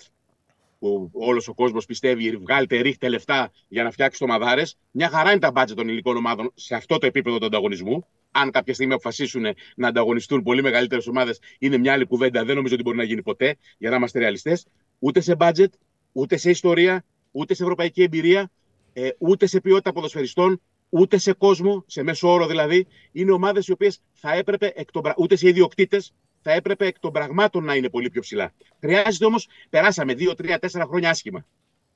[0.80, 4.78] που όλος ο κόσμος πιστεύει, βγάλετε, ρίχτε λεφτά για να φτιάξει ομαδάρες.
[4.92, 8.06] Μια χαρά είναι τα budget των ελληνικών ομάδων σε αυτό το επίπεδο του ανταγωνισμού.
[8.32, 9.44] Αν κάποια στιγμή αποφασίσουν
[9.76, 12.46] να ανταγωνιστούν πολύ μεγαλύτερες ομάδες, είναι μια άλλη κουβέντα.
[12.46, 14.66] Δεν νομίζω ότι μπορεί να γίνει ποτέ, για να είμαστε ρεαλιστές.
[15.00, 15.70] Ούτε σε budget,
[16.12, 18.52] ούτε σε ιστορία, ούτε σε ευρωπαϊκή εμπειρία,
[18.94, 22.88] ε, ούτε σε ποιότητα ποδοσφαιριστών, ούτε σε κόσμο, σε μέσο όρο δηλαδή.
[23.12, 27.00] Είναι ομάδες οι οποίες θα έπρεπε, εκ των, πρα- ούτε σε ιδιοκτήτες, θα έπρεπε εκ
[27.00, 28.54] των πραγμάτων να είναι πολύ πιο ψηλά.
[28.80, 31.46] Χρειάζεται όμως, περάσαμε 2, 3, 4 χρόνια άσχημα.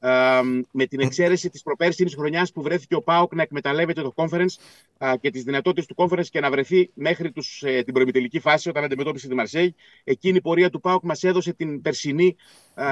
[0.04, 4.56] Α, με την εξαίρεση της προπέρσινης χρονιάς που βρέθηκε ο Πάοκ να εκμεταλλεύεται το conference
[4.98, 8.70] α, και τις δυνατότητες του conference και να βρεθεί μέχρι τους, ε, την προημιτελική φάση
[8.70, 9.76] όταν αντιμετώπισε τη Μαρσέη.
[10.04, 12.36] Εκείνη η πορεία του Πάοκ μας έδωσε την περσινή,
[12.74, 12.86] α,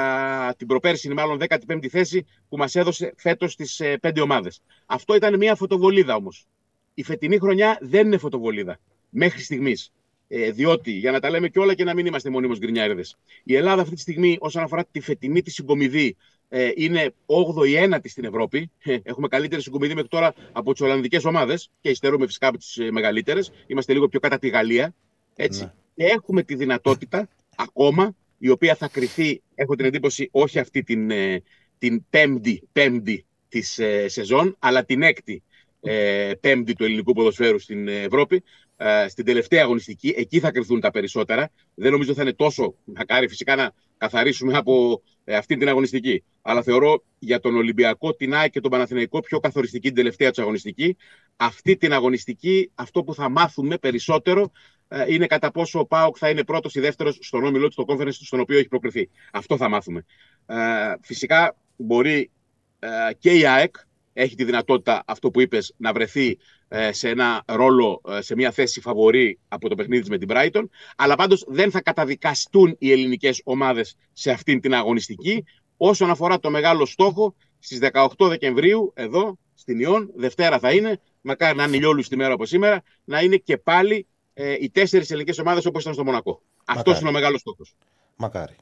[0.58, 4.62] την προπέρσινη μάλλον 15η θέση που μας έδωσε φέτος τις ε, πέντε ομάδες.
[4.86, 6.48] Αυτό ήταν μια φωτοβολίδα όμως.
[6.94, 9.92] Η φετινή χρονιά δεν είναι φωτοβολίδα μέχρι στιγμής.
[10.34, 13.56] Ε, διότι, για να τα λέμε και όλα και να μην είμαστε μονίμω γκρινιάριδες, η
[13.56, 16.18] Ελλάδα αυτή τη στιγμή, όσον αφορά τη φετινή της συγκομιδή,
[16.54, 18.72] ε, είναι 8η ένατη στην Ευρώπη.
[18.84, 22.78] Ε, Έχουμε καλύτερη συγκομιδή μέχρι τώρα από τις Ολλανδικές ομάδες και υστερούμε φυσικά από τις
[22.92, 23.52] μεγαλύτερες.
[23.68, 24.94] Είμαστε λίγο πιο κατά τη Γαλλία.
[25.36, 25.64] Έτσι.
[25.64, 25.74] Ναι.
[25.96, 31.12] Και έχουμε τη δυνατότητα ακόμα, η οποία θα κρυθεί, έχω την εντύπωση, όχι αυτή την,
[31.12, 31.42] ε,
[31.78, 35.44] την πέμπτη, πέμπτη της ε, σεζόν, αλλά την έκτη
[35.82, 38.44] ε, πέμπτη του ελληνικού ποδοσφαίρου στην Ευρώπη.
[38.84, 41.52] Ε, στην τελευταία αγωνιστική, εκεί θα κρυθούν τα περισσότερα.
[41.76, 46.24] Δεν νομίζω θα είναι τόσο μακάρι φυσικά να καθαρίσουμε από ε, αυτή την αγωνιστική.
[46.42, 50.40] Αλλά θεωρώ για τον Ολυμπιακό, την ΑΕΚ και τον Παναθηναϊκό πιο καθοριστική την τελευταία τους
[50.40, 50.98] αγωνιστική.
[51.36, 54.52] Αυτή την αγωνιστική, αυτό που θα μάθουμε περισσότερο
[54.88, 57.86] ε, είναι κατά πόσο ο Πάοκ θα είναι πρώτος ή δεύτερος στον όμιλό του, στο
[57.88, 59.10] conference του, στον οποίο έχει προκριθεί.
[59.32, 60.06] Αυτό θα μάθουμε.
[60.46, 60.56] Ε,
[61.02, 62.32] φυσικά μπορεί
[62.80, 62.88] ε,
[63.20, 63.76] και η ΑΕΚ
[64.14, 68.52] έχει τη δυνατότητα, αυτό που είπες, να βρεθεί ε, σε ένα ρόλο, ε, σε μια
[68.52, 70.64] θέση φαβορή από το παιχνίδι της με την Brighton,
[70.96, 75.44] αλλά πάντως δεν θα καταδικαστούν οι ελληνικές ομάδες σε αυτήν την αγωνιστική,
[75.78, 81.58] όσον αφορά το μεγάλο στόχο, στις 18 Δεκεμβρίου, εδώ, στην Ιόν, Δευτέρα θα είναι, μακάρι
[81.58, 85.40] να είναι ηλιόλου τη μέρα όπως σήμερα, να είναι και πάλι ε, οι τέσσερις ελληνικές
[85.40, 86.42] ομάδες όπως ήταν στο Μονακό.
[86.66, 87.00] Αυτός Μακάρι.
[87.00, 87.76] είναι ο μεγάλος στόχος.
[88.16, 88.56] Μακάρι.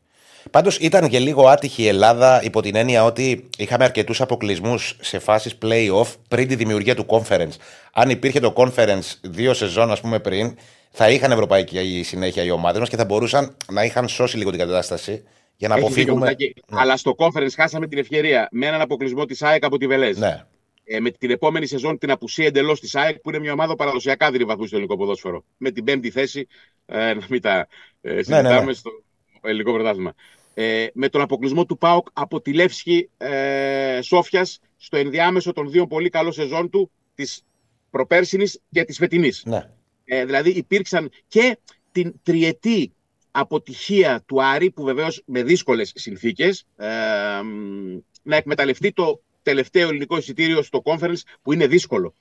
[0.51, 5.19] Πάντως ήταν και λίγο άτυχη η Ελλάδα υπό την έννοια ότι είχαμε αρκετούς αποκλεισμούς σε
[5.19, 7.55] φάσεις playoff πριν τη δημιουργία του conference.
[7.93, 10.57] Αν υπήρχε το conference δύο σεζόν, ας πούμε, πριν,
[10.91, 14.59] θα είχαν ευρωπαϊκή συνέχεια οι ομάδες μας και θα μπορούσαν να είχαν σώσει λίγο την
[14.59, 15.23] κατάσταση
[15.55, 16.35] για να Έχεις δίκιο, αποφύγουμε.
[16.37, 16.53] Μητάκη.
[16.81, 20.17] Αλλά στο conference χάσαμε την ευκαιρία με έναν αποκλεισμό της ΑΕΚ από τη Βελέζ.
[20.17, 20.45] Ναι.
[20.83, 24.31] ε, με την επόμενη σεζόν την απουσία εντελώς της ΑΕΚ, που είναι μια ομάδα παραδοσιακά
[24.31, 25.43] δίνει βαθμού στο ελληνικό ποδόσφαιρο.
[25.57, 26.47] Με την πέμπτη θέση,
[26.85, 27.67] ε, να μην τα
[28.01, 28.73] ε, συζητάμε ναι.
[28.73, 28.91] στο
[29.43, 30.13] ελληνικό πρωτάθλημα.
[30.53, 35.87] Ε, με τον αποκλεισμό του ΠΑΟΚ από τη Λεύσκη ε, Σόφιας στο ενδιάμεσο των δύο
[35.87, 37.43] πολύ καλών σεζόν του, της
[37.89, 39.43] προπέρσινης και της φετινής.
[39.45, 39.69] ναι.
[40.11, 41.57] Ε, δηλαδή υπήρξαν και
[41.91, 42.93] την τριετή
[43.31, 46.87] αποτυχία του Άρη, που βεβαίως με δύσκολες συνθήκες, ε,
[47.43, 52.13] μ, να εκμεταλλευτεί το τελευταίο ελληνικό εισιτήριο στο conference, που είναι δύσκολο.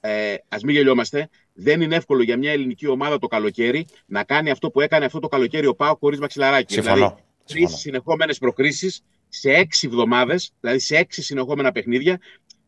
[0.00, 4.50] Ε, ας μην γελιόμαστε, δεν είναι εύκολο για μια ελληνική ομάδα το καλοκαίρι να κάνει
[4.50, 6.72] αυτό που έκανε αυτό το καλοκαίρι ο Πάο χωρίς μαξιλαράκι.
[6.72, 6.94] Συμφωνώ.
[6.94, 7.14] Δηλαδή,
[7.44, 7.68] Συμφωνώ.
[7.68, 12.18] τρεις συνεχόμενες προκρίσεις σε έξι εβδομάδες, δηλαδή σε έξι συνεχόμενα παιχνίδια.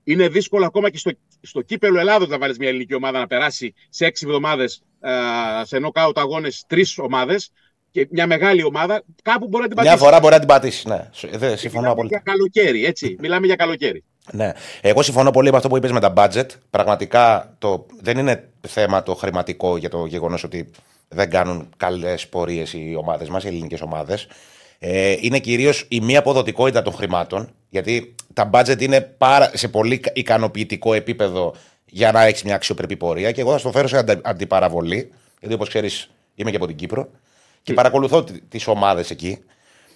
[0.05, 3.75] Είναι δύσκολο ακόμα και στο, στο κύπελο Ελλάδος να βάλεις μια ελληνική ομάδα να περάσει
[3.88, 5.11] σε έξι εβδομάδες ε,
[5.64, 7.51] σε νοκάουτ αγώνες τρεις ομάδες
[7.90, 10.07] και μια μεγάλη ομάδα κάπου μπορεί να την Μια πατήσεις.
[10.07, 10.85] φορά μπορεί να την πατήσεις.
[10.85, 11.09] Ναι.
[11.12, 12.22] Σ- Δεν, συμφωνώ Μιλάμε απόλυτα.
[12.25, 13.16] για καλοκαίρι, έτσι.
[13.20, 14.05] Μιλάμε για καλοκαίρι.
[14.33, 14.53] Ναι.
[14.81, 16.47] Εγώ συμφωνώ πολύ με αυτό που είπες με τα budget.
[16.71, 20.71] Πραγματικά το, δεν είναι θέμα το χρηματικό για το γεγονός ότι
[21.09, 24.27] δεν κάνουν καλές πορείες οι ομάδες μας, οι ελληνικές ομάδες.
[24.79, 27.49] Ε, είναι κυρίως η μη αποδοτικότητα των χρημάτων.
[27.69, 31.55] Γιατί τα budget είναι πάρα, σε πολύ ικανοποιητικό επίπεδο
[31.87, 33.33] για να έχεις μια αξιοπρεπή πορεία.
[33.33, 35.12] Και εγώ θα στο φέρω σε αντι, αντιπαραβολή.
[35.41, 37.09] Γιατί όπως ξέρεις, είμαι και από την Κύπρο.
[37.62, 39.39] Και παρακολουθώ τις ομάδες εκεί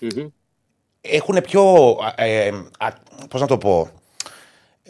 [0.01, 0.27] Μμμ.
[1.01, 1.97] έχουν πιο.
[2.15, 2.51] Ε,
[3.29, 3.89] Πώς να το πω.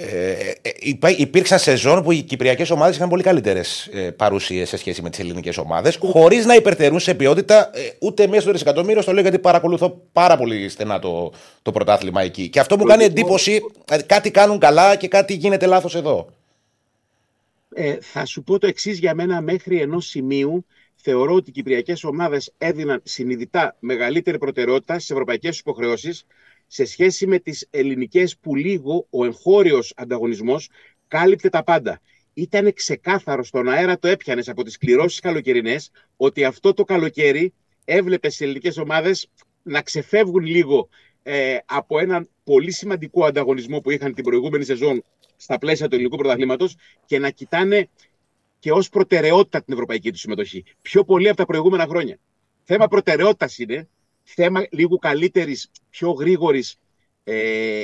[0.02, 0.30] Ε,
[0.62, 5.02] ε, υπά- υπήρξαν σεζόν που οι κυπριακές ομάδες είχαν πολύ καλύτερες ε, παρουσίες σε σχέση
[5.02, 9.02] με τις ελληνικές ομάδες, χωρίς να υπερτερούν σε ποιότητα ε, ούτε μέσα στο δισεκατομμύριο.
[9.02, 11.32] Στο λέω γιατί παρακολουθώ πάρα πολύ στενά το,
[11.62, 12.48] το πρωτάθλημα εκεί.
[12.48, 13.60] Και αυτό μου κάνει εντύπωση.
[13.90, 16.28] ε, κάτι κάνουν καλά και κάτι γίνεται λάθος εδώ.
[17.74, 20.64] Ε, θα σου πω το εξής για μένα μέχρι ενός σημείου.
[20.94, 26.24] Θεωρώ ότι οι κυπριακές ομάδες έδιναν συνειδητά μεγαλύτερη προτεραιότητα στις ευρωπαϊκές υποχρεώσεις
[26.72, 30.68] σε σχέση με τις ελληνικές που λίγο ο εγχώριος ανταγωνισμός
[31.08, 32.00] κάλυπτε τα πάντα.
[32.34, 37.52] Ήταν ξεκάθαρο στον αέρα το έπιανες από τις κληρώσεις καλοκαιρινές ότι αυτό το καλοκαίρι
[37.84, 39.28] έβλεπε στις ελληνικές ομάδες
[39.62, 40.88] να ξεφεύγουν λίγο
[41.22, 45.04] ε, από έναν πολύ σημαντικό ανταγωνισμό που είχαν την προηγούμενη σεζόν
[45.36, 47.88] στα πλαίσια του ελληνικού πρωταθλήματος και να κοιτάνε
[48.58, 50.64] και ως προτεραιότητα την ευρωπαϊκή τους συμμετοχή.
[50.82, 52.18] Πιο πολύ από τα προηγούμενα χρόνια.
[52.64, 53.88] Θέμα προτεραιότητας είναι,
[54.34, 56.76] θέμα λίγο καλύτερης, πιο γρήγορης
[57.24, 57.82] ε,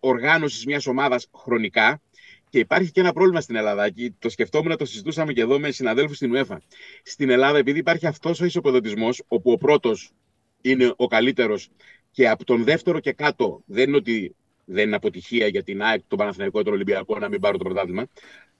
[0.00, 2.02] οργάνωσης μιας ομάδας χρονικά.
[2.48, 3.90] Και υπάρχει και ένα πρόβλημα στην Ελλάδα.
[3.90, 6.56] Και το σκεφτόμουν, το συζητούσαμε και εδώ με συναδέλφους στην UEFA.
[7.02, 10.10] Στην Ελλάδα, επειδή υπάρχει αυτός ο ισοπεδωτισμός, όπου ο πρώτος
[10.60, 11.68] είναι ο καλύτερος
[12.10, 16.00] και από τον δεύτερο και κάτω δεν είναι ότι δεν είναι αποτυχία για την ΑΕΚ,
[16.08, 18.06] τον Παναθηναϊκό, τον Ολυμπιακό να μην πάρω το πρωτάθλημα.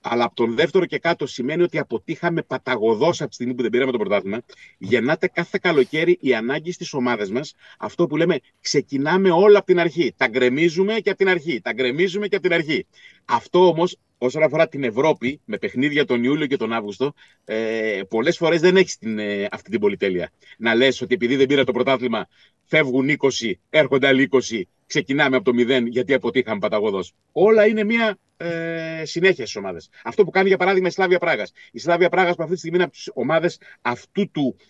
[0.00, 3.70] Αλλά από τον δεύτερο και κάτω σημαίνει ότι αποτύχαμε παταγωδός από τη στιγμή που δεν
[3.70, 4.40] πήραμε το πρωτάθλημα.
[4.78, 7.54] Γεννάται κάθε καλοκαίρι η ανάγκη στις ομάδες μας.
[7.78, 10.14] Αυτό που λέμε, ξεκινάμε όλα από την αρχή.
[10.16, 11.60] Τα γκρεμίζουμε και από την αρχή.
[11.60, 12.86] Τα γκρεμίζουμε και από την αρχή.
[13.24, 17.12] Αυτό όμως, όσον αφορά την Ευρώπη, με παιχνίδια τον Ιούλιο και τον Αύγουστο,
[17.44, 20.30] ε, πολλές φορές δεν έχεις ε, αυτή την πολυτέλεια.
[20.58, 22.28] Να λες ότι επειδή δεν πήρα το πρωτάθλημα,
[22.64, 27.12] φεύγουν 20, έρχονται άλλοι 20, ξεκινάμε από το 0 γιατί αποτύχαμε παταγωδός.
[27.32, 29.88] Όλα είναι μια ε, συνέχεια στις ομάδες.
[30.04, 31.52] Αυτό που κάνει για παράδειγμα η Σλάβια Πράγας.
[31.72, 33.58] Η Σλάβια Πράγας που αυτή τη στιγμή είναι από τις ομάδες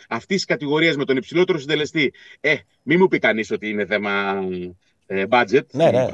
[0.08, 2.12] αυτής της κατηγορίας με τον υψηλότερο συντελεστή.
[2.40, 4.44] Ε, μην μου πει κανείς ότι είναι θέμα
[5.06, 5.66] ε, budget.
[5.70, 6.06] Ναι, ναι,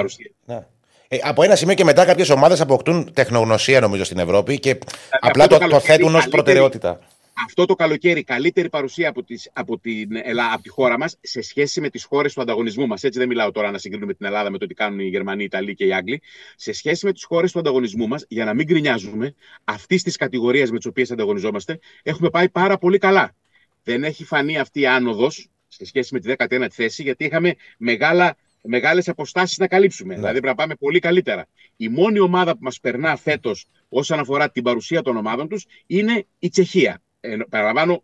[0.44, 0.66] ναι.
[1.08, 4.78] Ε, από ένα σημείο και μετά κάποιες ομάδες αποκτούν τεχνογνωσία νομίζω στην Ευρώπη και
[5.20, 6.98] απλά το, το θέτουν ως προτεραιότητα
[7.44, 10.08] αυτό το καλοκαίρι καλύτερη παρουσία από, τις, από, την,
[10.52, 13.04] από τη χώρα μας σε σχέση με τις χώρες του ανταγωνισμού μας.
[13.04, 15.44] Έτσι δεν μιλάω τώρα να συγκρίνουμε την Ελλάδα με το τι κάνουν οι Γερμανοί, οι
[15.44, 16.22] Ιταλοί και οι Άγγλοι.
[16.56, 20.70] Σε σχέση με τις χώρες του ανταγωνισμού μας, για να μην γκρινιάζουμε, αυτής της κατηγορίας
[20.70, 23.34] με τις οποίες ανταγωνιζόμαστε, έχουμε πάει πάρα πολύ καλά.
[23.82, 28.36] Δεν έχει φανεί αυτή η άνοδος σε σχέση με τη 19η θέση, γιατί είχαμε μεγάλα
[28.68, 30.08] μεγάλες αποστάσεις να καλύψουμε.
[30.08, 30.20] Ναι.
[30.20, 31.46] Δηλαδή πρέπει να πάμε πολύ καλύτερα.
[31.76, 36.26] Η μόνη ομάδα που μας περνά φέτος όσον αφορά την παρουσία των ομάδων τους είναι
[36.38, 38.02] η Τσεχία ε, παραλαμβάνω,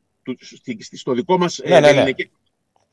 [0.90, 2.12] στο δικό μας ε, ναι, ναι, ναι.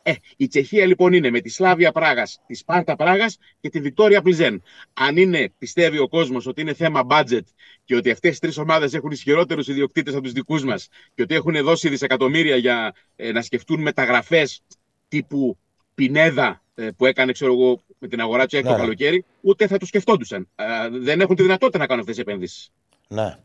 [0.04, 4.22] Ε, η Τσεχία λοιπόν είναι με τη Σλάβια Πράγας, τη Σπάρτα Πράγας και τη Βικτόρια
[4.22, 4.64] Πλιζέν.
[4.94, 7.44] Αν είναι, πιστεύει ο κόσμος ότι είναι θέμα budget
[7.84, 11.36] και ότι αυτές οι τρεις ομάδες έχουν ισχυρότερους ιδιοκτήτες από τους δικούς μας και ότι
[11.36, 14.62] έχουν δώσει δισεκατομμύρια για ε, να σκεφτούν μεταγραφές
[15.08, 15.58] τύπου
[15.96, 19.78] Πινέδα ε, που έκανε ξέρω εγώ, με την αγορά του ναι, το καλοκαίρι, ούτε θα
[19.78, 20.50] το σκεφτόντουσαν.
[20.56, 22.72] Ε, δεν έχουν τη δυνατότητα να κάνουν αυτές τις επενδύσεις.
[23.08, 23.38] Ναι.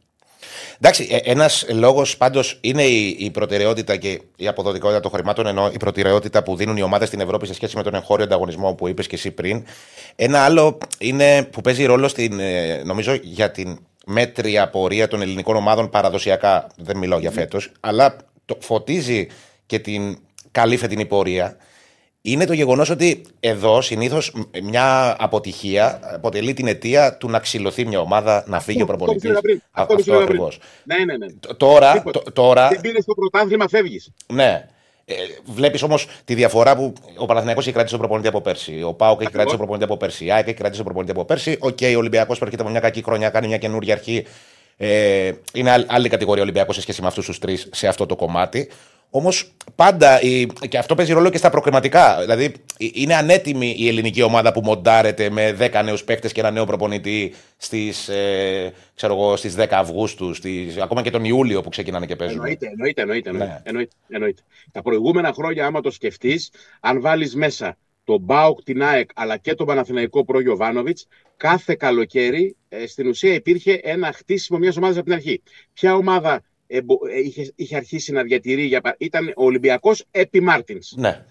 [0.79, 5.71] Εντάξει, ε, ένας λόγος πάντως είναι η, η, προτεραιότητα και η αποδοτικότητα των χρημάτων, ενώ
[5.73, 8.89] η προτεραιότητα που δίνουν οι ομάδες στην Ευρώπη σε σχέση με τον εγχώριο ανταγωνισμό που
[8.89, 9.65] είπες και εσύ πριν.
[10.17, 15.57] Ένα άλλο είναι που παίζει ρόλο στην, ε, νομίζω για την μέτρια πορεία των ελληνικών
[15.57, 16.67] ομάδων παραδοσιακά.
[16.77, 19.27] Δεν μιλάω για φέτος, αλλά το φωτίζει
[19.67, 20.19] και την
[20.51, 21.57] καλή φετινή πορεία
[22.27, 24.33] είναι το γεγονός ότι εδώ συνήθως
[24.63, 29.31] μια αποτυχία αποτελεί την αιτία του να ξυλωθεί μια ομάδα, να φύγει ο προπονητής.
[29.71, 30.59] Αυτό, αυτό ακριβώς.
[30.85, 31.27] Ναι, ναι, ναι.
[31.57, 32.03] Τώρα.
[32.33, 34.11] τώρα δεν πήρες το πρωτάθλημα, φεύγεις.
[34.33, 34.69] Ναι.
[35.05, 38.83] Ε, Βλέπεις όμως τη διαφορά που ο Παναθηναϊκός έχει κρατήσει τον προπονητή από πέρσι.
[38.83, 40.25] Ο Πάοκ έχει κρατήσει τον προπονητή από πέρσι.
[40.25, 41.57] Η ΑΕΚ έχει κρατήσει τον προπονητή από πέρσι.
[41.61, 44.25] OK, okay, ο Ολυμπιακός προέρχεται από μια κακή χρονιά, κάνει μια καινούργια αρχή.
[44.77, 48.71] Ε, είναι άλλη κατηγορία Ολυμπιακός σε σχέση με αυτούς τους τρεις σε αυτό το κομμάτι.
[49.11, 50.21] Όμως πάντα,
[50.69, 52.21] και αυτό παίζει ρόλο και στα προκριματικά.
[52.21, 56.65] Δηλαδή, είναι ανέτοιμη η ελληνική ομάδα που μοντάρεται με 10 νέους παίκτες και ένα νέο
[56.65, 58.73] προπονητή στις ε,
[59.37, 62.37] στις 10 Αυγούστου, στις, ακόμα και τον Ιούλιο που ξεκινάνε και παίζουν.
[62.37, 63.01] Εννοείται, εννοείται.
[63.01, 63.61] εννοείται, ναι.
[63.65, 64.43] εννοείται, εννοείται.
[64.73, 69.55] Τα προηγούμενα χρόνια, άμα το σκεφτείς, αν βάλεις μέσα τον Μπάουκ, την ΑΕΚ αλλά και
[69.55, 75.05] τον Παναθηναϊκό προ Γιωβάνοβιτς, κάθε καλοκαίρι ε, στην ουσία υπήρχε ένα χτίσιμο μιας ομάδας από
[75.05, 75.43] την αρχή.
[75.73, 76.41] Ποια ομάδα ε,
[77.25, 78.65] είχε, είχε αρχίσει να διατηρεί.
[78.65, 80.93] Για, ήταν ο Ολυμπιακός επί Μάρτινς.
[80.97, 81.25] Ναι.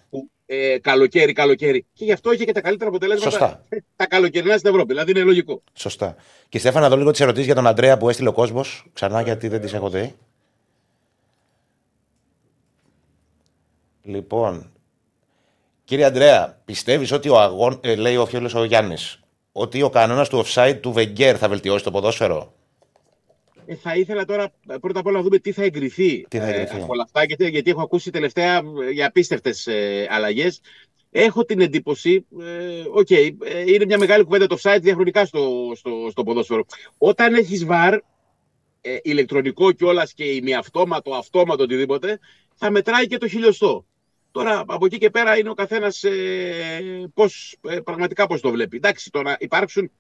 [0.46, 1.86] ε, καλοκαίρι, καλοκαίρι.
[1.94, 3.64] Και γι' αυτό είχε και τα καλύτερα αποτελέσματα Σωστά.
[3.96, 4.88] τα καλοκαιρινά στην Ευρώπη.
[4.88, 5.64] Δηλαδή είναι λογικό.
[5.74, 6.16] Σωστά.
[6.50, 8.86] Και Στέφανα, δω λίγο τις ερωτήσεις για τον Αντρέα που έστειλε ο κόσμος.
[8.94, 10.16] Ξανά γιατί δεν τις έχω δει.
[14.06, 14.72] Λοιπόν,
[15.84, 19.20] κύριε Αντρέα, πιστεύεις ότι ο αγών, ε, λέει ο φίλος ο Γιάννης,
[19.52, 22.54] ότι ο κανόνας του offside του Βεγγέρ θα βελτιώσει το ποδόσφαιρο;
[23.66, 26.78] Ε, θα ήθελα τώρα πρώτα απ' όλα να δούμε τι θα εγκριθεί, τι θα εγκριθεί.
[26.78, 30.62] Ε, από όλα αυτά, γιατί, γιατί έχω ακούσει τελευταία για απίστευτες ε, αλλαγές.
[31.12, 36.08] Έχω την εντύπωση, ε, okay, ε, είναι μια μεγάλη κουβέντα το site διαχρονικά στο, στο,
[36.12, 36.66] στο ποδόσφαιρο.
[36.98, 37.94] Όταν έχεις βαρ,
[38.82, 42.20] ε, ηλεκτρονικό κιόλας και ημιαυτόματο, αυτόματο, οτιδήποτε,
[42.56, 43.86] θα μετράει και το χιλιοστό.
[44.32, 48.78] Τώρα από εκεί και πέρα είναι ο καθένας ε, πώς, ε, πραγματικά πώς το βλέπει.
[48.78, 49.92] Εντάξει, τώρα υπάρξουν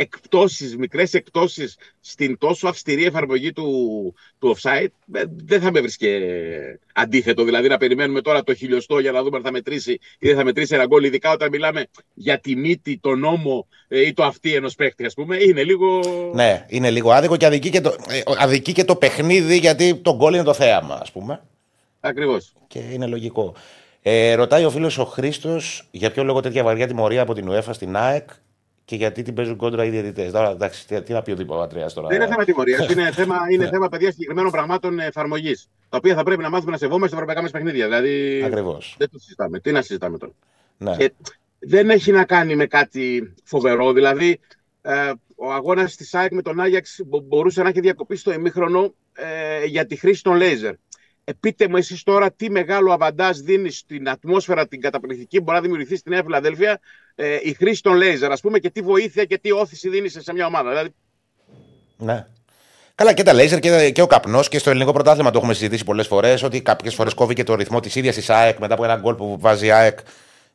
[0.00, 6.20] εκπτώσεις, μικρές εκπτώσεις στην τόσο αυστηρή εφαρμογή του, του offside, ε, δεν θα με βρίσκε
[6.94, 7.44] αντίθετο.
[7.44, 10.44] Δηλαδή να περιμένουμε τώρα το χιλιοστό για να δούμε αν θα μετρήσει ή δεν θα
[10.44, 14.54] μετρήσει ένα γκολ, ειδικά όταν μιλάμε για τη μύτη, τον νόμο ε, ή το αυτή
[14.54, 16.00] ενός παίκτη, ας πούμε, είναι λίγο...
[16.34, 20.16] Ναι, είναι λίγο άδικο και αδικεί και το, ε, αδικεί και το παιχνίδι γιατί το
[20.16, 21.42] γκολ είναι το θέαμα, ας πούμε.
[22.00, 22.52] Ακριβώς.
[22.66, 23.54] Και είναι λογικό.
[24.02, 27.70] Ε, ρωτάει ο φίλος ο Χρήστος για ποιο λόγο τέτοια βαριά τιμωρία από την UEFA
[27.70, 28.30] στην ΑΕΚ
[28.88, 30.32] και γιατί την παίζουν κόντρα οι διαιτητές.
[30.32, 32.08] Τώρα εντάξει, τι, τι να πει ο Δήμο Πατρέα τώρα.
[32.08, 32.88] Δεν είναι θέμα τιμωρίας.
[32.92, 33.70] είναι θέμα, είναι Ναι.
[33.70, 35.68] θέμα παιδιά συγκεκριμένων πραγμάτων εφαρμογής.
[35.88, 37.84] Τα οποία θα πρέπει να μάθουμε να σεβόμαστε στα ευρωπαϊκά μας παιχνίδια.
[37.84, 38.42] Δηλαδή.
[38.44, 38.94] Ακριβώς.
[38.98, 39.60] Δεν το συζητάμε.
[39.60, 40.32] Τι να συζητάμε τώρα.
[40.78, 40.96] Ναι.
[40.96, 41.12] Και
[41.58, 43.92] δεν έχει να κάνει με κάτι φοβερό.
[43.92, 44.40] Δηλαδή,
[44.82, 48.94] ε, ο αγώνας της ΑΕΚ με τον Άγιαξ μπο- μπορούσε να έχει διακοπεί στο ημίχρονο
[49.12, 50.74] ε, για τη χρήση των λέιζερ.
[51.24, 55.56] Ε, πείτε μου εσείς τώρα τι μεγάλο αβαντάζ δίνει στην ατμόσφαιρα την καταπληκτική που μπορεί
[55.56, 56.80] να δημιουργηθεί στη Νέα Φιλαδέλφια
[57.20, 60.22] ε, η χρήση των λέιζερ, ας πούμε, και τι βοήθεια και τι όθηση δίνεις σε
[60.22, 60.68] σε μια ομάδα.
[60.68, 60.88] Δηλαδή,
[61.96, 62.26] ναι.
[62.94, 65.84] Καλά, και τα λέιζερ και, και ο καπνός και στο ελληνικό πρωτάθλημα το έχουμε συζητήσει
[65.84, 66.42] πολλές φορές.
[66.42, 69.14] Ότι κάποιες φορές κόβει και το ρυθμό της ίδιας της ΑΕΚ μετά από ένα γκολ
[69.14, 69.98] που βάζει η ΑΕΚ.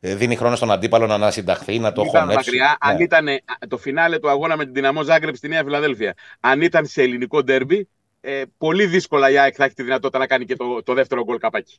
[0.00, 2.50] ε, Δίνει χρόνο στον αντίπαλο να ανασυνταχθεί, να το ήταν χωνέψει.
[2.50, 2.76] μακριά.
[2.80, 3.02] Αν Ναι.
[3.02, 6.86] ήταν ε, το φινάλε του αγώνα με την Δυναμό Ζάγκρεπ στη Νέα Φιλαδέλφια, αν ήταν
[6.86, 7.88] σε ελληνικό ντέρμπι,
[8.20, 11.24] ε, πολύ δύσκολα η ΑΕΚ θα έχει τη δυνατότητα να κάνει και το, το δεύτερο
[11.24, 11.78] γκολ καπάκι.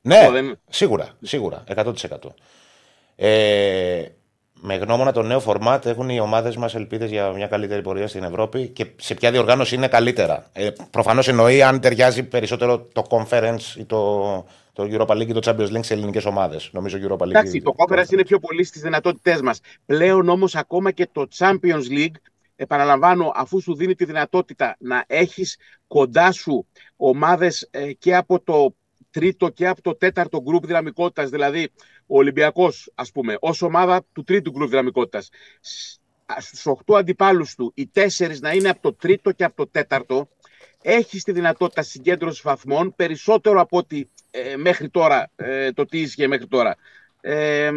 [0.00, 2.34] Ναι, Αυτό δεν- σίγουρα, σίγουρα, 100%.
[3.16, 4.02] Ε,
[4.60, 8.22] με γνώμονα το νέο φορμάτ έχουν οι ομάδες μας ελπίδες για μια καλύτερη πορεία στην
[8.22, 10.50] Ευρώπη και σε ποια διοργάνωση είναι καλύτερα.
[10.52, 14.22] Ε, Προφανώς εννοεί αν ταιριάζει περισσότερο το Conference ή το,
[14.72, 16.70] το Europa League ή το Champions League σε ελληνικές ομάδες.
[16.72, 17.28] Νομίζω Europa League.
[17.28, 19.60] Εντάξει, το Conference είναι πιο πολύ στις δυνατότητές μας.
[19.86, 22.16] Πλέον όμως ακόμα και το Champions League,
[22.56, 26.66] επαναλαμβάνω, αφού σου δίνει τη δυνατότητα να έχεις κοντά σου
[26.96, 28.74] ομάδες και από το
[29.18, 31.68] τρίτο και από το τέταρτο γκρουπ δυναμικότητας, δηλαδή
[32.06, 35.28] ο Ολυμπιακός, ας πούμε, ως ομάδα του τρίτου γκρουπ δυναμικότητας,
[36.38, 40.28] στους 8 αντιπάλους του, οι τέσσερις να είναι από το τρίτο και από το τέταρτο,
[40.82, 46.26] έχει τη δυνατότητα συγκέντρωσης βαθμών περισσότερο από ότι ε, μέχρι τώρα, ε, το τι ίσχυε
[46.26, 46.76] μέχρι τώρα.
[47.20, 47.70] Ε,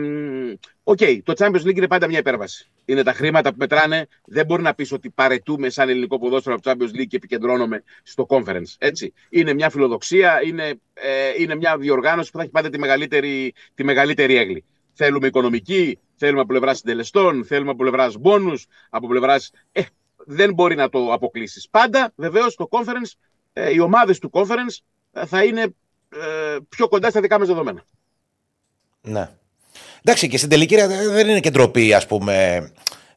[0.83, 2.69] Οκ, το Champions League είναι πάντα μια υπέρβαση.
[2.85, 4.07] Είναι τα χρήματα που μετράνε.
[4.25, 7.83] Δεν μπορεί να πεις ότι παραιτούμαι σαν ελληνικό ποδόσφαιρο από το Champions League και επικεντρώνομαι
[8.03, 8.75] στο Conference.
[8.77, 9.13] Έτσι.
[9.29, 13.83] Είναι μια φιλοδοξία, είναι, ε, είναι μια διοργάνωση που θα έχει πάντα τη μεγαλύτερη, τη
[13.83, 14.63] μεγαλύτερη αίγλη.
[14.93, 18.53] Θέλουμε οικονομική, θέλουμε από πλευράς συντελεστών, θέλουμε από πλευράς μπόνου,
[18.89, 19.51] από πλευράς.
[19.71, 19.81] Ε,
[20.17, 21.69] δεν μπορεί να το αποκλείσεις.
[21.69, 23.11] Πάντα, βεβαίως, το Conference,
[23.53, 24.77] ε, οι ομάδες του Conference
[25.11, 25.61] ε, θα είναι
[26.09, 27.85] ε, πιο κοντά στα δικά μας δεδομένα.
[29.01, 29.29] Ναι.
[30.03, 32.67] Εντάξει, και στην τελική ρε, δεν είναι και ντροπή, ας πούμε.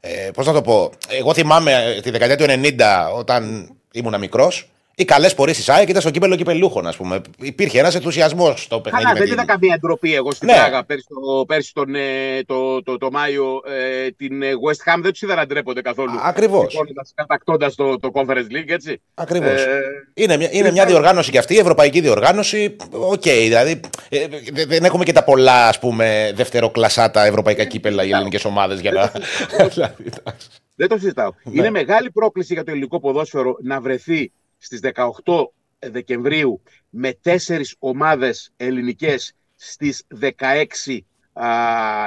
[0.00, 0.90] Ε, Πώς να το πω.
[1.08, 6.00] Εγώ θυμάμαι τη δεκαετία του 90, όταν ήμουν μικρός, οι καλές πορείε τη ΑΕΚ ήταν
[6.00, 7.20] στο κύπελο κυπελούχων, ας πούμε.
[7.40, 9.04] Υπήρχε ένας ενθουσιασμός στο παιχνίδι.
[9.04, 10.54] Καλά, με δεν την- ήταν καμία ντροπή εγώ στην Ναι.
[10.54, 12.00] Πράγα πέρσι, το, πέρσι τον, ε,
[12.46, 13.60] το, το, το Μάιο
[14.04, 16.18] ε, την ε, West Ham δεν τους είδα να ντρέπονται καθόλου.
[16.22, 16.70] Ακριβώς.
[16.72, 19.00] Σηκώνοντας, Κατακτώντας το, το Conference League, έτσι.
[19.14, 19.62] Ακριβώς.
[19.64, 19.80] Ε,
[20.14, 22.76] είναι μια, είναι μια διοργάνωση και αυτή, η ευρωπαϊκή διοργάνωση.
[22.90, 28.10] Οκ, δηλαδή ε, δε- δεν έχουμε και τα πολλά ας πούμε, δευτεροκλασάτα ευρωπαϊκά κύπελα οι
[28.10, 29.12] ελληνικές ομάδες για να.
[29.74, 30.48] Δηλαδή, εντάξει.
[30.76, 31.30] Δεν το συζητάω.
[31.42, 31.52] Ναι.
[31.60, 34.32] Είναι μεγάλη πρόκληση για το ελληνικό ποδόσφαιρο να βρεθεί
[34.64, 35.44] στις 18
[35.78, 40.98] Δεκεμβρίου με τέσσερις ομάδες ελληνικές στις 16
[41.32, 41.48] α,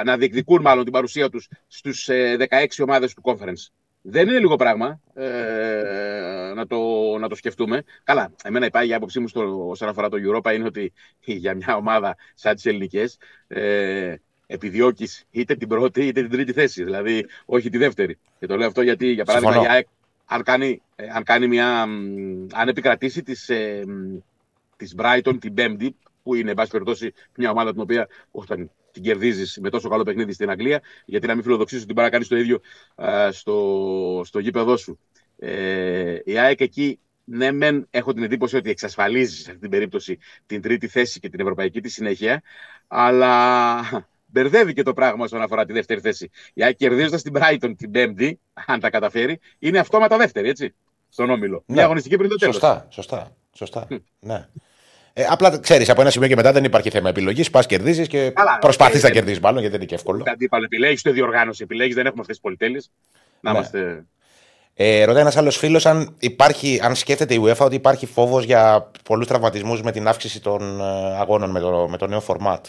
[0.04, 3.72] να διεκδικούν μάλλον την παρουσία τους στους ε, 16 ομάδες του conference.
[4.02, 6.78] Δεν είναι λίγο πράγμα ε, να, το,
[7.18, 7.82] να το σκεφτούμε.
[8.04, 10.92] Καλά, εμένα υπάρχει η άποψή μου στο, όσον αφορά το Europa είναι ότι
[11.42, 14.14] για μια ομάδα σαν τις ελληνικές ε,
[14.46, 16.84] επιδιώκεις είτε την πρώτη είτε την τρίτη θέση.
[16.84, 18.18] Δηλαδή, όχι τη δεύτερη.
[18.38, 19.72] Και το λέω αυτό γιατί, για παράδειγμα, Συμφωνώ.
[19.72, 19.86] η ΑΕΚ,
[20.28, 21.86] αν κάνει, ε, αν κάνει μια.
[21.86, 24.18] μ, αν επικρατήσει της, ε, μ,
[24.76, 29.02] της Brighton την Πέμπτη, που είναι, εν πάση περιπτώσει, μια ομάδα την οποία όταν την
[29.02, 32.24] κερδίζεις με τόσο καλό παιχνίδι στην Αγγλία, γιατί να μην φιλοδοξήσει ότι μπορεί να κάνει
[32.24, 32.60] το ίδιο
[32.94, 34.98] α, στο, στο γήπεδό σου.
[35.38, 40.18] Ε, η ΑΕΚ εκεί, ναι, μεν έχω την εντύπωση ότι εξασφαλίζει σε αυτή την περίπτωση
[40.46, 42.42] την τρίτη θέση και την ευρωπαϊκή τη συνέχεια,
[42.86, 43.80] αλλά
[44.30, 46.30] μπερδεύει και το πράγμα όσον αφορά τη δεύτερη θέση.
[46.54, 50.74] Η ΑΕΚ κερδίζοντας την Brighton την Πέμπτη, αν τα καταφέρει, είναι αυτόματα δεύτερη, έτσι.
[51.08, 51.62] Στον όμιλο.
[51.66, 51.74] Ναι.
[51.74, 52.54] Μια αγωνιστική πριν το τέλος.
[52.54, 53.36] Σωστά, σωστά.
[53.52, 53.86] σωστά.
[54.20, 54.46] ναι.
[55.12, 57.50] Ε, απλά ξέρεις, από ένα σημείο και μετά δεν υπάρχει θέμα επιλογής.
[57.50, 60.22] Πας κερδίζεις και Καλά, προσπαθείς ε, να ε, κερδίσει, μάλλον γιατί δεν είναι και εύκολο.
[60.26, 62.90] Αντίπαλο επιλέγεις, το διοργάνωση επιλέγεις, δεν έχουμε αυτές τις πολυτέλειες.
[63.40, 63.58] Να Ναι.
[63.58, 64.04] είμαστε.
[64.74, 68.90] Ε, ρωτάει ένας άλλος φίλος αν, υπάρχει, αν σκέφτεται η UEFA ότι υπάρχει φόβος για
[69.04, 70.84] πολλούς τραυματισμούς με την αύξηση των ε,
[71.18, 72.60] αγώνων με το, με το νέο format.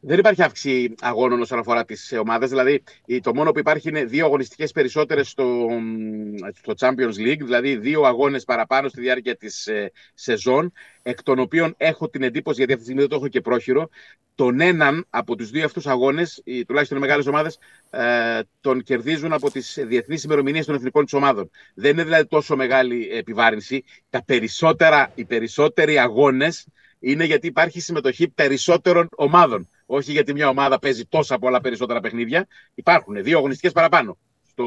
[0.00, 2.48] Δεν υπάρχει αύξηση αγώνων όσον αφορά τις ομάδες.
[2.48, 5.44] Δηλαδή, η- το μόνο που υπάρχει είναι δύο αγωνιστικές περισσότερες στο,
[5.80, 9.68] μ, στο Champions League, δηλαδή δύο αγώνες παραπάνω στη διάρκεια της
[10.14, 10.72] σεζόν,
[11.02, 13.88] εκ των οποίων έχω την εντύπωση, γιατί αυτή τη στιγμή δεν το έχω και πρόχειρο,
[14.34, 17.58] τον έναν από τους δύο αυτούς αγώνες, τουλάχιστον οι μεγάλες ομάδες,
[17.90, 21.50] ε, τον κερδίζουν από τις διεθνείς ημερομηνίες των εθνικών τη ομάδων.
[21.74, 23.84] Δεν είναι δηλαδή τόσο μεγάλη επιβάρυνση.
[24.10, 26.66] Τα περισσότερα, οι περισσότεροι αγώνες
[26.98, 29.68] είναι γιατί υπάρχει συμμετοχή περισσότερων ομάδων.
[29.92, 32.46] Όχι γιατί μια ομάδα παίζει τόσα πολλά περισσότερα παιχνίδια.
[32.74, 34.18] Υπάρχουν δύο αγωνιστικές παραπάνω.
[34.46, 34.64] Στο,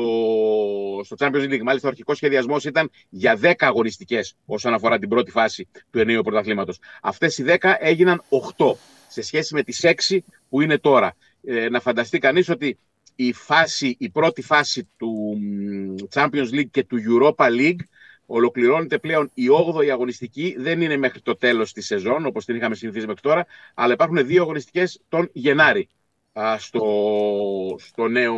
[1.04, 5.32] στο Champions League, μάλιστα, ο αρχικός σχεδιασμός ήταν για 10 αγωνιστικές όσον αφορά την πρώτη
[5.32, 6.80] φάση του ενίου πρωταθλήματος.
[7.02, 8.24] Αυτές οι 10 έγιναν
[8.58, 8.76] 8
[9.08, 10.18] σε σχέση με τις 6
[10.50, 11.16] που είναι τώρα.
[11.44, 12.78] Ε, να φανταστεί κανείς ότι
[13.16, 17.82] η, φάση, η πρώτη φάση του μ, Champions League και του Europa League
[18.26, 19.44] ολοκληρώνεται πλέον η
[19.76, 20.56] 8η αγωνιστική.
[20.58, 24.26] Δεν είναι μέχρι το τέλος της σεζόν, όπως την είχαμε συνηθίσει μέχρι τώρα, αλλά υπάρχουν
[24.28, 25.90] δύο αγωνιστικές τον Γενάρη
[26.34, 26.86] α, στο,
[27.80, 28.36] στο νέο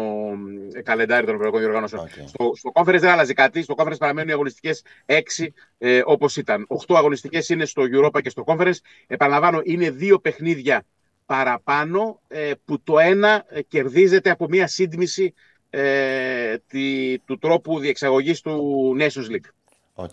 [0.74, 2.02] ε, καλεντάρι των Ευρωπαϊκών Διοργανώσεων.
[2.04, 2.28] Οκ.
[2.28, 3.62] Στο, στο conference δεν άλλαζε κάτι.
[3.62, 6.68] Στο conference παραμένουν οι αγωνιστικές 6 ε, όπως ήταν.
[6.88, 8.78] 8 αγωνιστικές είναι στο Europa και στο conference.
[9.08, 10.86] Επαναλαμβάνω, είναι δύο παιχνίδια
[11.26, 15.34] παραπάνω ε, που το ένα ε, κερδίζεται από μια σύντμηση
[15.70, 19.50] ε, τη, του τρόπου διεξαγωγής του Nations League.
[19.96, 20.12] OK.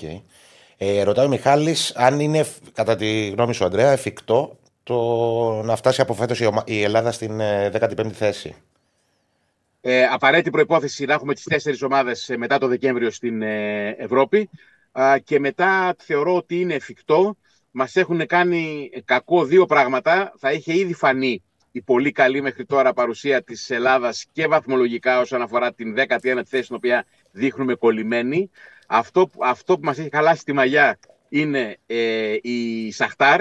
[0.76, 4.96] Ε, ρωτάει ο Μιχάλης αν είναι, εφ- κατά τη γνώμη σου, Αντρέα, εφικτό το
[5.64, 8.54] να φτάσει από φέτος η, ομα- η Ελλάδα στην ε, 15η θέση;
[9.80, 14.50] Ε, απαραίτητη προϋπόθεση να έχουμε τις τέσσερις ομάδες ε, μετά το Δεκέμβριο στην ε, Ευρώπη
[14.92, 17.36] Α, και μετά θεωρώ ότι είναι εφικτό.
[17.70, 20.32] Μας έχουν κάνει κακό δύο πράγματα.
[20.38, 25.42] Θα είχε ήδη φανεί η πολύ καλή μέχρι τώρα παρουσία της Ελλάδας και βαθμολογικά όσον
[25.42, 28.50] αφορά την 19η θέση στην οποία δείχνουμε κολλημένοι.
[28.88, 33.40] Αυτό, που- αυτό που μας έχει χαλάσει τη μαγιά είναι ε, η Σαχτάρ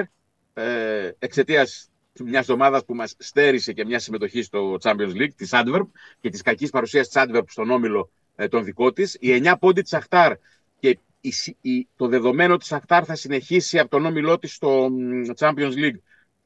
[0.54, 1.90] ε, εξαιτίας
[2.24, 5.88] μιας ομάδας που μας στέρισε και μια συμμετοχή στο Champions League, της Adverb
[6.22, 9.18] και της κακής παρουσίας της Adverb στον όμιλο ε, τον δικό της.
[9.20, 10.34] Οι 9 πόντι της Αχτάρ
[10.80, 14.90] και η, συ- η- το δεδομένο τη Αχτάρ θα συνεχίσει από τον όμιλό της στο
[14.92, 16.00] μ, Champions League.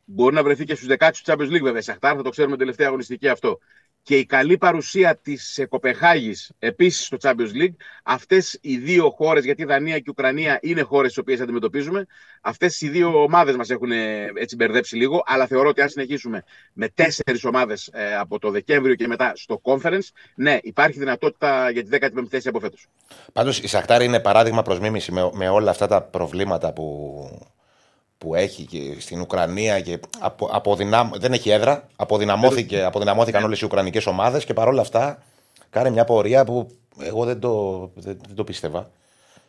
[0.06, 1.80] Μπορεί να βρεθεί και στους 16 του Champions League, βέβαια.
[1.80, 3.60] Η Σαχτάρ θα το ξέρουμε τελευταία αγωνιστική αυτό.
[4.06, 7.76] Και η καλή παρουσία της Κοπεχάγης επίσης στο Champions League.
[8.04, 12.06] Αυτές οι δύο χώρες, γιατί η Δανία και η Ουκρανία είναι χώρες τι οποίες αντιμετωπίζουμε,
[12.42, 15.24] αυτές οι δύο ομάδες μας έχουν ε, έτσι μπερδέψει λίγο.
[15.26, 16.44] Αλλά θεωρώ ότι αν συνεχίσουμε
[16.74, 17.90] με τέσσερις ομάδες
[18.20, 22.60] από το Δεκέμβριο και μετά στο conference, ναι, υπάρχει δυνατότητα για τη 15η θέση από
[22.60, 22.88] φέτος.
[23.34, 27.55] Πάντως η Σαχτάρ είναι παράδειγμα προς μίμηση με, με όλα αυτά τα προβλήματα που,
[28.18, 31.88] που έχει και στην Ουκρανία και απο, αποδυνάμ, δεν έχει έδρα.
[31.96, 35.24] Αποδυναμώθηκε, αποδυναμώθηκαν όλες οι Ουκρανικές ομάδες και παρόλα αυτά
[35.70, 36.68] κάνει μια πορεία που
[37.00, 38.90] εγώ δεν το, δεν, δεν το πίστευα.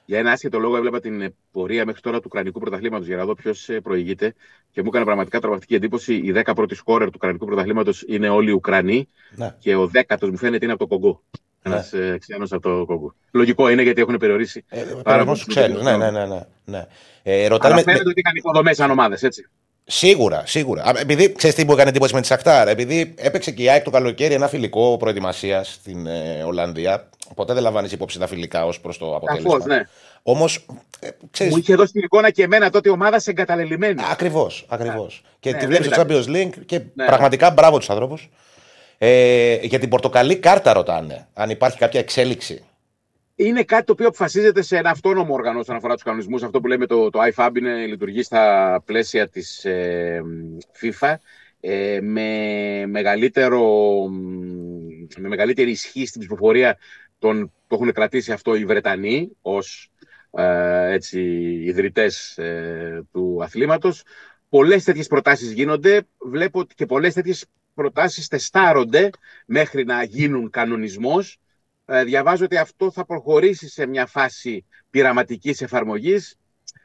[0.09, 3.25] Για ένα άσχετο λόγο, έβλεπα την ε, πορεία μέχρι τώρα του Ουκρανικού πρωταθλήματος για να
[3.25, 3.53] δω ποιο
[3.83, 4.35] προηγείται
[4.73, 6.14] και μου έκανε πραγματικά τρομακτική εντύπωση.
[6.14, 9.55] Οι 10 πρώτοι σκόρερ του Ουκρανικού πρωταθλήματος είναι όλοι Ουκρανοί Ναι.
[9.59, 11.23] και ο δέκατος μου φαίνεται είναι από το Κογκό.
[11.69, 11.75] Ναι.
[11.75, 13.14] Ένας ε, ξένος από το Κογκό.
[13.31, 14.64] Λογικό είναι γιατί έχουν περιορίσει.
[14.69, 15.83] Ε, Πάρα Παραγωγό πολύ στου ξένου.
[15.83, 16.27] Ναι, ναι, ναι.
[16.27, 16.87] ναι, ναι.
[17.23, 19.49] Ε, ρωτάνε Αλλά με- φαίνεται ότι είχαν υποδομές σαν ομάδες, έτσι.
[19.89, 20.83] Σίγουρα, σίγουρα.
[20.83, 23.83] Α, Επειδή ξέρεις τι μου έκανε εντύπωση με τη Σαχτάρ, επειδή έπαιξε και η ΑΕΚ
[23.85, 27.09] το καλοκαίρι ένα φιλικό προετοιμασία στην ε, Ολλανδία.
[27.35, 29.51] Ποτέ δεν λαμβάνεις υπόψη τα φιλικά ως προς το αποτέλεσμα.
[29.51, 29.83] Σαφώς, ναι.
[30.23, 30.67] Όμως,
[31.01, 31.51] ε, ξέρει.
[31.51, 34.03] Μου είχε δώσει την εικόνα και εμένα τότε η ομάδα σε εγκαταλελειμμένη.
[34.11, 35.23] Ακριβώς, ακριβώς.
[35.41, 36.07] Και Ναι, τη δεν βλέπεις στο ήταν.
[36.25, 37.07] Champions League και Ναι.
[37.07, 38.29] πραγματικά μπράβο τους ανθρώπους.
[38.99, 41.28] Ε, για την πορτοκαλί κάρτα ρωτάνε.
[41.34, 42.64] Αν υπάρχει κάποια εξέλιξη.
[43.34, 46.42] Είναι κάτι το οποίο αποφασίζεται σε ένα αυτόνομο όργανο όσον αφορά τους κανονισμούς.
[46.42, 50.22] Αυτό που λέμε το, το IFAB είναι, λειτουργεί στα πλαίσια της ε,
[50.80, 51.14] FIFA
[51.61, 53.62] ε, με, μεγαλύτερο,
[54.09, 56.78] μ, με μεγαλύτερη ισχύ στην ψηφοφορία
[57.18, 59.90] των, το έχουν κρατήσει αυτό οι Βρετανοί ως
[60.30, 61.20] ε, έτσι,
[61.64, 64.03] ιδρυτές ε, του αθλήματος.
[64.49, 66.07] Πολλές τέτοιες προτάσεις γίνονται.
[66.18, 67.47] Βλέπω ότι και πολλές τέτοιες
[67.77, 69.11] προτάσεις τεστάρονται
[69.47, 71.39] μέχρι να γίνουν κανονισμός.
[71.87, 76.37] Ε, διαβάζω ότι αυτό θα προχωρήσει σε μια φάση πειραματικής εφαρμογής.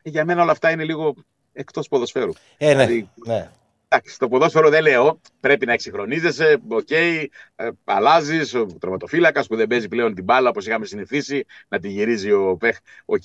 [0.03, 1.15] Για μένα όλα αυτά είναι λίγο
[1.53, 2.31] εκτός ποδοσφαίρου.
[2.57, 2.85] Ε, ναι.
[2.85, 3.49] Δηλαδή, ναι.
[3.87, 5.19] Εντάξει, το ποδόσφαιρο δεν λέω.
[5.39, 6.57] Πρέπει να εξυγχρονίζεσαι.
[6.67, 7.27] Οκ, ε,
[7.83, 8.53] αλλάζεις.
[8.53, 12.57] Ο τερματοφύλακας που δεν παίζει πλέον την μπάλα όπως είχαμε συνηθίσει, να τη γυρίζει ο
[12.57, 12.77] Πεχ.
[13.05, 13.23] Οκ,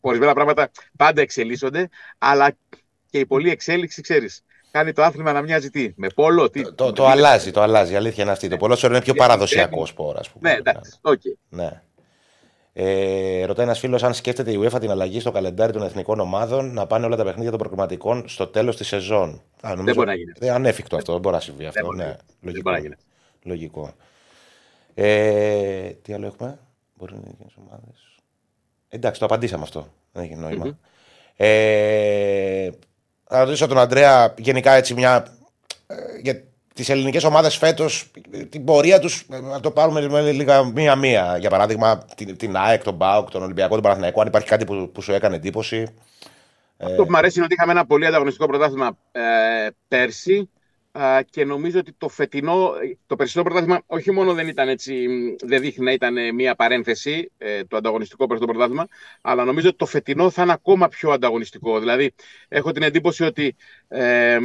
[0.00, 1.88] ορισμένα πράγματα πάντα εξελίσσονται.
[2.18, 2.56] Αλλά
[3.10, 5.92] και η πολλή εξέλιξη, ξέρεις, κάνει το άθλημα να μοιάζει τι.
[5.96, 6.62] Με πόλο, τι.
[6.62, 7.92] Το, το, το αλλάζει, το αλλάζει.
[7.92, 8.48] Η αλήθεια είναι αυτή.
[8.48, 10.50] Το ποδόσφαιρο είναι πιο Γιατί παραδοσιακό πρέπει- σπορ, ας πούμε.
[10.50, 11.20] Ναι, εντάξει, οκ.
[11.48, 11.82] Ναι.
[12.72, 16.72] Ε, ρωτάει ένας φίλος αν σκέφτεται η UEFA την αλλαγή στο καλεντάρι των εθνικών ομάδων
[16.74, 19.42] να πάνε όλα τα παιχνίδια των προκριματικών στο τέλος της σεζόν.
[19.60, 20.32] Α, νομίζω- μπορεί να γίνει.
[20.38, 21.84] Ε, ανέφικτο αυτό, δεν μπορεί να συμβεί αυτό.
[21.84, 22.22] μπορεί να Ναι, γίνει.
[22.26, 22.62] Δεν λογικό.
[22.70, 22.94] μπορεί να γίνει.
[23.42, 23.92] λογικό.
[24.94, 26.58] Ε, τι άλλο έχουμε;
[26.94, 28.14] Μπορεί να είναι οι ομάδες.
[28.88, 29.86] Εντάξει, το απαντήσαμε αυτό.
[30.12, 30.64] Δεν έχει νόημα.
[30.64, 30.72] Μμμ.
[31.36, 32.70] Ε,
[33.30, 35.26] θα ρωτήσω τον Αντρέα γενικά έτσι μια.
[35.86, 36.42] ε, για
[36.74, 38.10] τις ελληνικές ομάδες φέτος,
[38.48, 41.36] την πορεία τους, να το πάρουμε με λίγα μία-μία.
[41.38, 44.90] Για παράδειγμα, την, την ΑΕΚ, τον ΠΑΟΚ, τον Ολυμπιακό, τον Παναθηναϊκό, αν υπάρχει κάτι που,
[44.92, 45.86] που σου έκανε εντύπωση.
[46.78, 49.20] Αυτό που μου αρέσει είναι ότι είχαμε ένα πολύ ανταγωνιστικό πρωτάθλημα ε,
[49.88, 50.50] πέρσι
[51.30, 52.72] και νομίζω ότι το φετινό,
[53.06, 55.06] το περσινό πρωτάθλημα όχι μόνο δεν ήταν έτσι,
[55.40, 58.86] δεν δείχνει να ήταν μια παρένθεση ε, το ανταγωνιστικό προς το πρωτάθλημα,
[59.20, 61.78] αλλά νομίζω ότι το φετινό θα είναι ακόμα πιο ανταγωνιστικό.
[61.78, 62.14] Δηλαδή,
[62.48, 63.56] έχω την εντύπωση ότι
[63.88, 64.38] ε,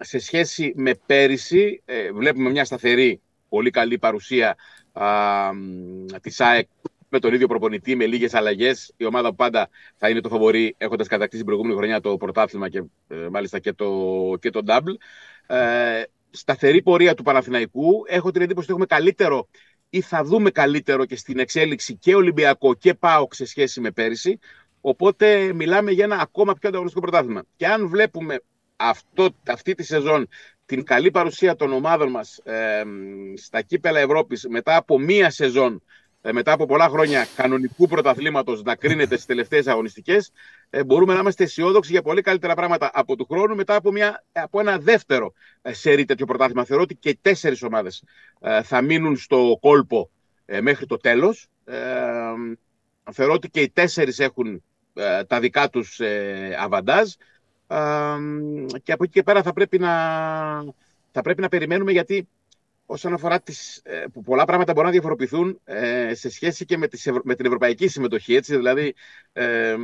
[0.00, 4.56] σε σχέση με πέρυσι ε, βλέπουμε μια σταθερή, πολύ καλή παρουσία
[4.92, 5.50] α,
[6.20, 6.68] της ΑΕΚ
[7.08, 8.92] με τον ίδιο προπονητή, με λίγες αλλαγές.
[8.96, 12.68] Η ομάδα που πάντα θα είναι το φαβορή, έχοντας κατακτήσει την προηγούμενη χρονιά το πρωτάθλημα
[12.68, 13.88] και ε, μάλιστα και το,
[14.40, 14.94] και το double.
[15.46, 18.04] Ε, σταθερή πορεία του Παναθηναϊκού.
[18.06, 19.48] Έχω την εντύπωση ότι έχουμε καλύτερο
[19.90, 24.38] ή θα δούμε καλύτερο και στην εξέλιξη και Ολυμπιακό και ΠΑΟΚ σε σχέση με πέρυσι.
[24.80, 27.42] Οπότε μιλάμε για ένα ακόμα πιο ανταγωνιστικό πρωτάθλημα.
[27.56, 28.40] Και αν βλέπουμε
[28.76, 30.28] αυτό, αυτή τη σεζόν
[30.66, 32.82] την καλή παρουσία των ομάδων μας ε,
[33.36, 35.80] στα κύπελα Ευρώπης μετά από μία σεζόν ε,
[36.32, 40.32] μετά από πολλά χρόνια κανονικού πρωταθλήματος να κρίνεται στις τελευταίες αγωνιστικές,
[40.70, 44.24] ε, μπορούμε να είμαστε αισιόδοξοι για πολύ καλύτερα πράγματα από του χρόνου μετά από, μια,
[44.32, 46.64] από ένα δεύτερο ε, σερί τέτοιο πρωτάθλημα.
[46.64, 48.02] Θεωρώ ότι και οι τέσσερις ομάδες
[48.62, 50.10] θα μείνουν στο κόλπο
[50.60, 51.46] μέχρι το τέλος.
[53.12, 54.62] Θεωρώ ότι και οι τέσσερις έχουν
[55.26, 56.00] τα δικά τους
[56.58, 57.08] αβαντάζ.
[58.82, 59.92] Και από εκεί και πέρα θα πρέπει να,
[61.12, 62.28] θα πρέπει να περιμένουμε γιατί
[62.86, 66.88] όσον αφορά τις, ε, που πολλά πράγματα μπορούν να διαφοροποιηθούν ε, σε σχέση και με,
[66.88, 68.34] τις, με την ευρωπαϊκή συμμετοχή.
[68.34, 68.94] Έτσι, δηλαδή
[69.32, 69.76] ε,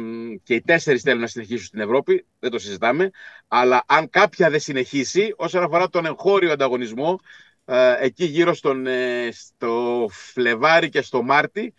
[0.43, 3.11] και οι τέσσερις θέλουν να συνεχίσουν στην Ευρώπη, δεν το συζητάμε.
[3.49, 7.21] Αλλά αν κάποια δεν συνεχίσει, όσον αφορά τον εγχώριο ανταγωνισμό,
[7.65, 8.87] ε, εκεί γύρω στον,
[9.31, 11.75] στο Φλεβάρι και στο Μάρτι,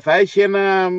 [0.00, 0.90] θα έχει ένα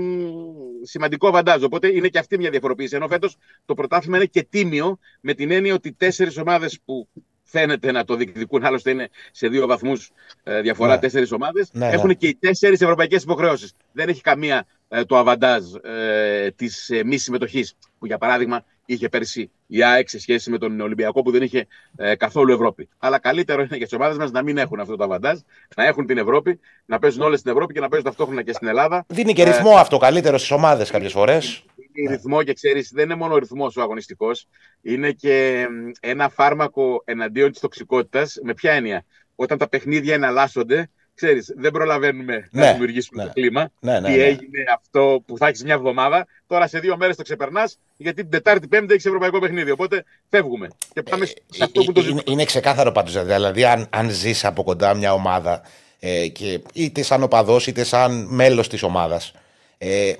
[0.82, 1.64] σημαντικό βαντάζ.
[1.64, 2.96] Οπότε είναι και αυτή μια διαφοροποίηση.
[2.96, 7.08] Ενώ φέτος το πρωτάθλημα είναι και τίμιο, με την έννοια ότι τέσσερις ομάδες που
[7.54, 8.66] φαίνεται να το διεκδικούν.
[8.66, 10.12] Άλλωστε είναι σε δύο βαθμούς
[10.44, 11.00] ε, διαφορά ναι.
[11.00, 11.70] τέσσερις ομάδες.
[11.72, 11.94] Ναι, ναι.
[11.94, 13.74] Έχουν και οι τέσσερις ευρωπαϊκές υποχρεώσεις.
[13.92, 19.10] Δεν έχει καμία ε, το αβαντάζ ε, της ε, μη συμμετοχής που για παράδειγμα είχε
[19.10, 22.90] πέρσι η ΑΕΚ σε σχέση με τον Ολυμπιακό που δεν είχε ε, καθόλου Ευρώπη.
[22.98, 25.40] Αλλά καλύτερο είναι για τις ομάδες μας να μην έχουν αυτό το αβαντάζ,
[25.76, 28.68] να έχουν την Ευρώπη, να παίζουν όλες στην Ευρώπη και να παίζουν ταυτόχρονα και στην
[28.68, 29.06] Ελλάδα.
[29.08, 31.64] Δίνει και ρυθμό αυτό καλύτερο στις ομάδες κάποιες φορές
[32.02, 32.10] ναι.
[32.10, 34.48] ρυθμό και ξέρεις, δεν είναι μόνο ο ρυθμός ο αγωνιστικός,
[34.82, 35.68] είναι και
[36.00, 38.40] ένα φάρμακο εναντίον της τοξικότητας.
[38.44, 43.28] Με ποια έννοια; Όταν τα παιχνίδια εναλλάσσονται, ξέρεις, δεν προλαβαίνουμε ναι, να δημιουργήσουμε ναι.
[43.28, 43.72] το κλίμα.
[43.80, 46.28] Ναι, ναι, Τι έγινε αυτό που θα έχεις μια εβδομάδα.
[46.48, 49.72] Τώρα σε δύο μέρες το ξεπερνάς, γιατί την Τετάρτη Πέμπτη έχεις ευρωπαϊκό παιχνίδι.
[49.72, 50.68] Οπότε φεύγουμε.
[50.94, 53.24] Και πάμε σε ε, αυτό που το είναι, είναι ξεκάθαρο πάντως.
[53.26, 55.62] Δηλαδή, αν, αν ζεις από κοντά μια ομάδα,
[56.06, 59.34] ε, και είτε σαν οπαδός είτε σαν μέλος της ομάδας.
[59.78, 60.14] Ε,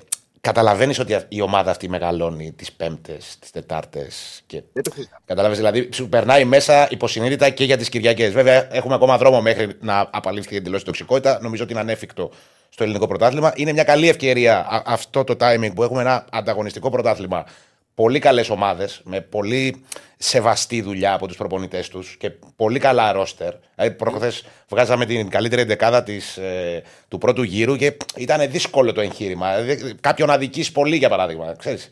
[0.44, 4.42] Καταλαβαίνεις ότι η ομάδα αυτή μεγαλώνει τις Πέμπτες, τις Τετάρτες.
[4.46, 4.62] Και...
[5.24, 8.32] Καταλαβαίνει, δηλαδή σου περνάει μέσα υποσυνείδητα και για τις Κυριακές.
[8.32, 11.38] Βέβαια, έχουμε ακόμα δρόμο μέχρι να απαλήφθει εντελώς η τοξικότητα.
[11.42, 12.30] Νομίζω ότι είναι ανέφικτο
[12.68, 13.52] στο ελληνικό πρωτάθλημα.
[13.56, 17.44] Είναι μια καλή ευκαιρία αυτό το timing που έχουμε ένα ανταγωνιστικό πρωτάθλημα
[17.94, 19.84] πολύ καλές ομάδες με πολύ
[20.18, 23.54] σεβαστή δουλειά από τους προπονητές τους και πολύ καλά ρόστερ.
[23.74, 29.00] Δηλαδή, προχθές βγάζαμε την καλύτερη δεκάδα της, ε, του πρώτου γύρου και ήταν δύσκολο το
[29.00, 29.60] εγχείρημα.
[29.60, 31.54] Δηλαδή, κάποιον αδική πολύ, για παράδειγμα.
[31.58, 31.88] Ξέρεις.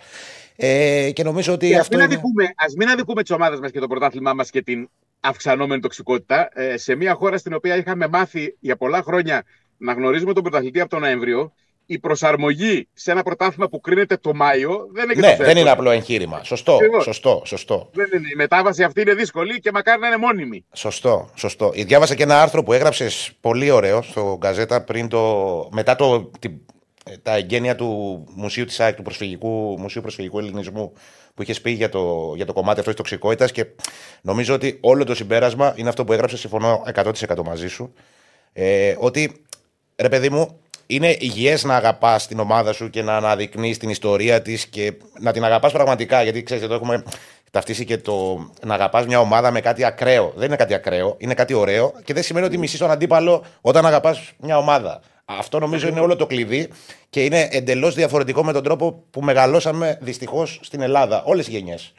[0.56, 1.68] Ε, και νομίζω ότι.
[1.68, 2.14] Και αυτό μην είναι...
[2.14, 4.88] αδικούμε, ας μην αδικούμε τις ομάδες μας και το πρωτάθλημά μας και την
[5.20, 6.48] αυξανόμενη τοξικότητα.
[6.52, 9.44] Ε, σε μια χώρα στην οποία είχαμε μάθει για πολλά χρόνια
[9.76, 11.52] να γνωρίζουμε τον πρωταθλητή από τον Νοέμβριο,
[11.86, 15.90] η προσαρμογή σε ένα πρωτάθλημα που κρίνεται το Μάιο δεν είναι Ναι, δεν είναι απλό
[15.90, 16.42] εγχείρημα.
[16.44, 17.90] Σωστό, σωστό, σωστό.
[17.92, 18.28] Δεν είναι.
[18.32, 20.64] Η μετάβαση αυτή είναι δύσκολη και μακάρι να είναι μόνιμη.
[20.72, 21.70] Σωστό, σωστό.
[21.74, 26.30] Διάβασα και ένα άρθρο που έγραψες πολύ ωραίο στο Γκαζέτα πριν το, μετά το,
[27.22, 30.92] τα εγγένεια του Μουσείου της ΑΕΚ, του προσφυγικού, Μουσείου Προσφυγικού Ελληνισμού
[31.34, 33.66] που είχες πει για το, για το κομμάτι αυτό της τοξικότητας και
[34.22, 36.40] νομίζω ότι όλο το συμπέρασμα είναι αυτό που έγραψες.
[36.40, 37.92] Συμφωνώ 100% μαζί σου.
[38.52, 39.44] Ε, ότι
[39.96, 40.60] ρε παιδί μου,
[40.94, 45.32] είναι υγιές να αγαπάς την ομάδα σου και να αναδεικνύεις την ιστορία της και να
[45.32, 46.22] την αγαπάς πραγματικά.
[46.22, 47.02] Γιατί ξέρεις, εδώ έχουμε
[47.50, 50.32] ταυτίσει και το να αγαπάς μια ομάδα με κάτι ακραίο.
[50.36, 53.86] Δεν είναι κάτι ακραίο, είναι κάτι ωραίο και δεν σημαίνει ότι μισείς τον αντίπαλο όταν
[53.86, 55.00] αγαπάς μια ομάδα.
[55.24, 56.68] Αυτό νομίζω είναι όλο το κλειδί
[57.10, 61.22] και είναι εντελώς διαφορετικό με τον τρόπο που μεγαλώσαμε δυστυχώς στην Ελλάδα.
[61.24, 61.92] Όλες οι γενιές.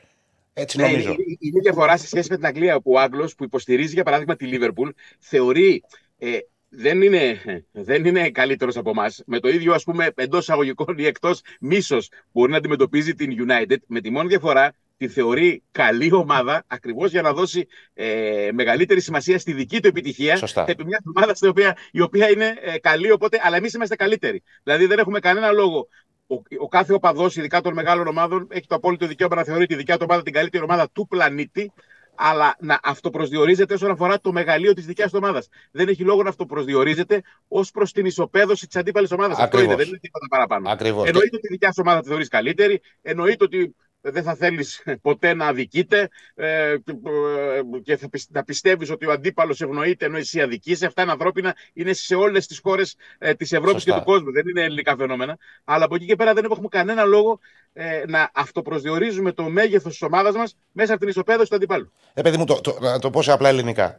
[0.53, 1.15] Έτσι ναι, νομίζω.
[1.39, 4.45] Είναι διαφορά σε σχέση με την Αγγλία που ο Άγγλος που υποστηρίζει για παράδειγμα τη
[4.45, 4.89] Λίβερπουλ
[5.19, 5.83] θεωρεί
[6.17, 6.37] ε,
[6.75, 9.23] δεν είναι, δεν είναι καλύτερος από εμάς.
[9.25, 13.75] Με το ίδιο, ας πούμε, εντός εισαγωγικών ή εκτός μίσος μπορεί να αντιμετωπίζει την United.
[13.87, 19.39] Με τη μόνη διαφορά τη θεωρεί καλή ομάδα ακριβώς για να δώσει ε, μεγαλύτερη σημασία
[19.39, 20.35] στη δική του επιτυχία.
[20.35, 20.65] Σωστά.
[20.67, 24.43] Επί μια ομάδα στην οποία, η οποία είναι ε, καλή, οπότε, αλλά εμείς είμαστε καλύτεροι.
[24.63, 25.87] Δηλαδή δεν έχουμε κανένα λόγο.
[26.27, 29.75] Ο, ο κάθε οπαδός, ειδικά των μεγάλων ομάδων, έχει το απόλυτο δικαίωμα να θεωρεί τη
[29.75, 31.71] δικιά του ομάδα την καλύτερη ομάδα του πλανήτη
[32.15, 35.47] αλλά να αυτοπροσδιορίζεται όσον αφορά το μεγαλείο της δικιάς του ομάδας.
[35.71, 39.37] Δεν έχει λόγο να αυτοπροσδιορίζεται ως προς την ισοπαίδωση της αντίπαλης ομάδας.
[39.37, 39.65] Αυτό Ακριβώς.
[39.65, 40.69] είναι, δεν είναι τίποτα παραπάνω.
[40.69, 41.07] Ακριβώς.
[41.07, 43.75] Εννοείται ότι η δικιά σου ομάδα τη θεωρείς καλύτερη, εννοείται ότι
[44.05, 49.05] δεν θα θέλεις ποτέ να αδικείται ε, και, ε, και θα πισ- να πιστεύεις ότι
[49.05, 50.85] ο αντίπαλος ευνοείται ενώ εσύ αδικείσαι.
[50.85, 54.05] Αυτά είναι ανθρώπινα, είναι σε όλες τις χώρες ε, της Ευρώπης και Σωστά.
[54.05, 54.31] του κόσμου.
[54.31, 55.37] Δεν είναι ελληνικά φαινόμενα.
[55.63, 57.39] Αλλά από εκεί και πέρα δεν έχουμε κανένα λόγο
[57.73, 61.91] ε, να αυτοπροσδιορίζουμε το μέγεθος της ομάδας μας μέσα από την ισοπαίδωση του αντιπάλου.
[62.13, 63.97] Ε, παιδί μου, το, το, να το πω σε απλά ελληνικά.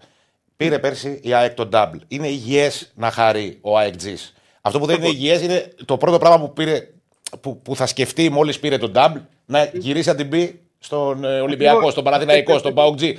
[0.56, 1.98] Πήρε πέρσι η ΑΕΚ το double.
[2.08, 4.30] Είναι υγιές να χαρεί ο ΑΕΚ G's.
[4.60, 6.88] Αυτό που δεν είναι υγιές είναι το πρώτο πράγμα που, πήρε,
[7.40, 11.40] που, που θα σκεφτεί μόλις πήρε το double να γυρίσει να την πει στον ε,
[11.40, 11.92] Ολυμπιακό, Ακριβώς.
[11.92, 13.16] στον Παναθηναϊκό, στον Πάουτζή.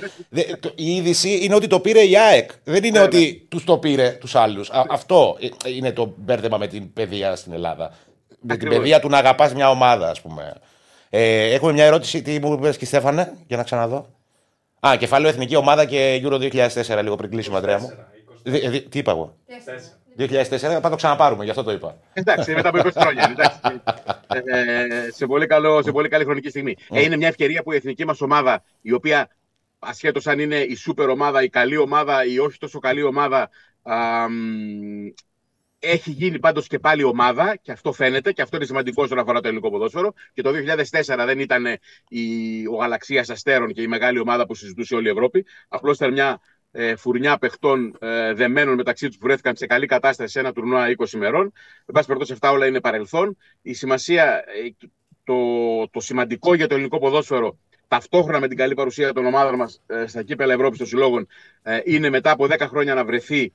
[0.74, 2.50] Η είδηση είναι ότι το πήρε η ΑΕΚ.
[2.64, 3.20] Δεν είναι Βέβαια.
[3.20, 4.70] ότι τους το πήρε τους άλλους.
[4.88, 7.90] Αυτό ε, είναι το μπέρδεμα με την παιδεία στην Ελλάδα.
[8.28, 8.76] Με την Ακριβώς.
[8.78, 10.52] παιδεία του να αγαπάς μια ομάδα, ας πούμε.
[11.10, 12.22] Ε, έχουμε μια ερώτηση.
[12.22, 14.06] Τι μου είπες και Στέφανε, για να ξαναδώ.
[14.86, 17.92] Α, κεφάλαιο Εθνική Ομάδα και Euro 2004, λίγο πριν κλείσουμε, Αντρέα μου.
[18.42, 19.76] Δι- δι- Τι είπα εγώ; Τέσσερα.
[20.18, 21.98] 2004 θα το ξαναπάρουμε, γι' αυτό το είπα.
[22.12, 23.30] Εντάξει, μετά από 20 χρόνια.
[23.30, 23.58] Εντάξει.
[24.44, 26.76] Ε, σε, πολύ καλό, σε πολύ καλή χρονική στιγμή.
[26.90, 29.28] Ε, είναι μια ευκαιρία που η εθνική μας ομάδα, η οποία
[29.78, 33.50] ασχέτως αν είναι η σούπερ ομάδα, η καλή ομάδα, η όχι τόσο καλή ομάδα,
[33.82, 35.06] α, μ,
[35.78, 39.40] έχει γίνει πάντως και πάλι ομάδα και αυτό φαίνεται και αυτό είναι σημαντικό όσον αφορά
[39.40, 40.12] το ελληνικό ποδόσφαιρο.
[40.32, 41.66] Και το 2004 δεν ήταν
[42.08, 45.46] η, ο Γαλαξίας Αστέρων και η μεγάλη ομάδα που συζητούσε όλη η Ευρώπη.
[45.68, 46.55] Απλώς ήταν μια ε,
[46.96, 51.12] φουρνιά παιχτών ε, δεμένων μεταξύ τους που βρέθηκαν σε καλή κατάσταση σε ένα τουρνουά 20
[51.12, 51.42] ημερών.
[51.86, 53.36] Εν πάση περιπτώσει, αυτά όλα είναι παρελθόν.
[53.62, 54.86] Η σημασία, ε,
[55.24, 55.34] το,
[55.90, 57.58] το σημαντικό για το ελληνικό ποδόσφαιρο
[57.88, 61.26] ταυτόχρονα με την καλή παρουσία των ομάδων μας στα κύπελα Ευρώπης των συλλόγων
[61.62, 63.50] ε, είναι μετά από 10 χρόνια να βρεθεί ε,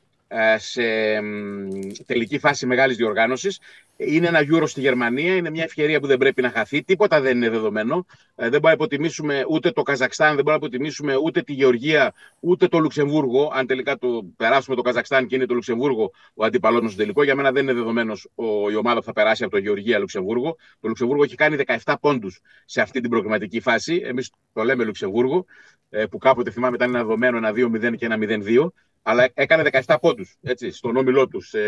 [0.57, 0.81] σε
[1.21, 1.67] μ,
[2.05, 3.59] τελική φάση μεγάλης διοργάνωσης.
[3.97, 6.83] Είναι ένα Euro στη Γερμανία, είναι μια ευκαιρία που δεν πρέπει να χαθεί.
[6.83, 8.05] Τίποτα δεν είναι δεδομένο.
[8.35, 12.13] Ε, Δεν μπορούμε να υποτιμήσουμε ούτε το Καζακστάν, δεν μπορούμε να υποτιμήσουμε ούτε τη Γεωργία,
[12.39, 13.51] ούτε το Λουξεμβούργο.
[13.53, 17.23] Αν τελικά το περάσουμε το Καζακστάν και είναι το Λουξεμβούργο ο αντίπαλό μας στο τελικό,
[17.23, 18.29] για μένα δεν είναι δεδομένος
[18.71, 20.55] η ομάδα που θα περάσει από το Γεωργία-Λουξεμβούργο.
[20.79, 24.01] Το Λουξεμβούργο έχει κάνει 17 πόντους σε αυτή την προκριματική φάση.
[24.05, 25.45] Εμείς το λέμε Λουξεμβούργο,
[25.89, 28.71] ε, που κάποτε θυμάμαι ήταν ένα δεδομένο ένα 2-0 και ένα 0-2
[29.01, 30.37] αλλά έκανε 17 πόντους
[30.71, 31.59] στον όμιλό τους σε,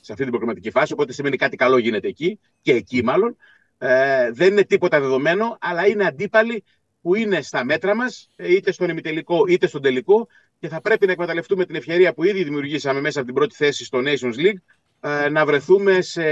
[0.00, 0.92] σε αυτή την προκριματική φάση.
[0.92, 3.36] Οπότε σημαίνει κάτι καλό γίνεται εκεί και εκεί μάλλον.
[3.78, 6.64] Ε, δεν είναι τίποτα δεδομένο, αλλά είναι αντίπαλοι
[7.02, 10.28] που είναι στα μέτρα μας, είτε στον ημιτελικό είτε στον τελικό.
[10.58, 13.84] Και θα πρέπει να εκμεταλλευτούμε την ευκαιρία που ήδη δημιουργήσαμε μέσα από την πρώτη θέση
[13.84, 14.60] στο Nations League
[15.00, 16.24] ε, να βρεθούμε σε.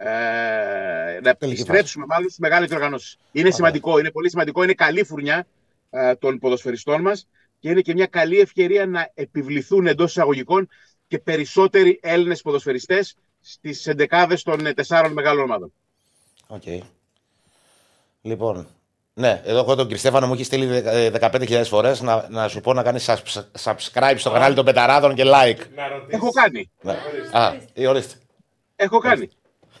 [0.00, 3.18] Ε, να επιστρέψουμε μάλλον στις μεγάλες διοργανώσεις.
[3.32, 5.46] Είναι σημαντικό, είναι πολύ σημαντικό, είναι καλή φουρνιά
[5.90, 7.28] ε, των ποδοσφαιριστών μας
[7.58, 10.68] και είναι και μια καλή ευκαιρία να επιβληθούν εντός εισαγωγικών
[11.06, 15.72] και περισσότεροι Έλληνες ποδοσφαιριστές στις εντεκάδες των ε, τεσσάρων μεγάλων ομάδων.
[16.46, 16.62] OK.
[16.66, 16.80] Okay.
[18.20, 18.66] Λοιπόν,
[19.14, 20.82] ναι, εδώ έχω τον Κριστέφανο μου έχει στείλει
[21.20, 23.10] 15.000 φορές να, να σου πω να κάνεις
[23.62, 25.60] subscribe στο κανάλι των Μπεταράδων και like.
[26.08, 26.70] Έχω κάνει.
[26.80, 26.96] Ναι.
[27.32, 28.14] Α, ή ορίστε.
[28.76, 29.28] Έχω κάνει.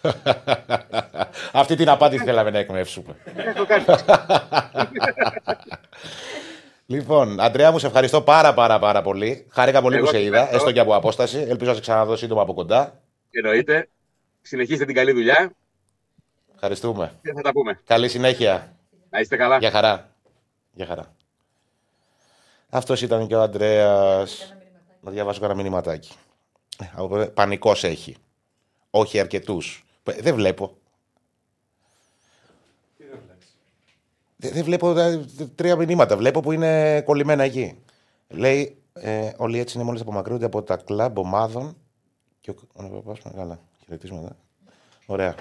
[1.52, 3.16] Αυτή την απάντηση θέλαμε να εκμαιεύσουμε.
[3.36, 3.84] Έχω κάνει.
[6.98, 9.46] Λοιπόν, Αντρέα μου, σε ευχαριστώ πάρα πάρα πάρα πολύ.
[9.50, 10.56] Χάρηκα πολύ Εγώ που σε είδα, ευχαριστώ.
[10.56, 11.38] έστω και από απόσταση.
[11.38, 13.00] Ελπίζω να σε ξαναδώ σύντομα από κοντά.
[13.30, 13.88] Εννοείται.
[14.42, 15.52] Συνεχίστε την καλή δουλειά
[16.54, 17.12] Ευχαριστούμε.
[17.22, 17.80] και θα τα πούμε.
[17.84, 18.76] Καλή συνέχεια.
[19.10, 19.58] Να είστε καλά.
[19.58, 20.10] Για χαρά.
[20.72, 21.14] Για χαρά.
[22.68, 24.54] Αυτός ήταν και ο Αντρέας.
[25.00, 26.12] Να διαβάσω κανένα μηνυματάκι.
[27.34, 28.16] Πανικός έχει.
[28.90, 29.84] Όχι αρκετούς.
[30.04, 30.76] Δεν βλέπω.
[34.40, 34.88] Τι δεν βλέπεις.
[34.88, 36.16] Δεν δεν βλέπω ε, τρία μηνύματα.
[36.16, 37.78] Βλέπω που είναι κολλημένα εκεί.
[38.28, 41.76] Λέει, ε, όλοι έτσι είναι μόλις απομακρύνονται από τα κλαμπ ομάδων.
[42.40, 42.54] Και ο...
[43.04, 43.60] ο- Καλά.
[43.84, 44.36] Χαιρετίσματα.
[45.06, 45.34] Ωραία.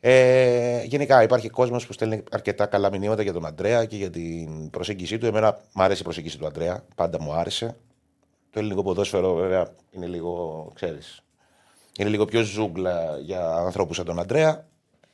[0.00, 4.70] Ε, γενικά υπάρχει κόσμος που στέλνει αρκετά καλά μηνύματα για τον Αντρέα και για την
[4.70, 5.26] προσέγγιση του.
[5.26, 6.84] Εμένα μου αρέσει η προσέγγιση του Αντρέα.
[6.94, 7.76] Πάντα μου άρεσε.
[8.50, 11.22] Το ελληνικό ποδόσφαιρο βέβαια είναι λίγο, ξέρεις,
[11.98, 14.66] είναι λίγο πιο ζούγκλα για ανθρώπους σαν τον Αντρέα.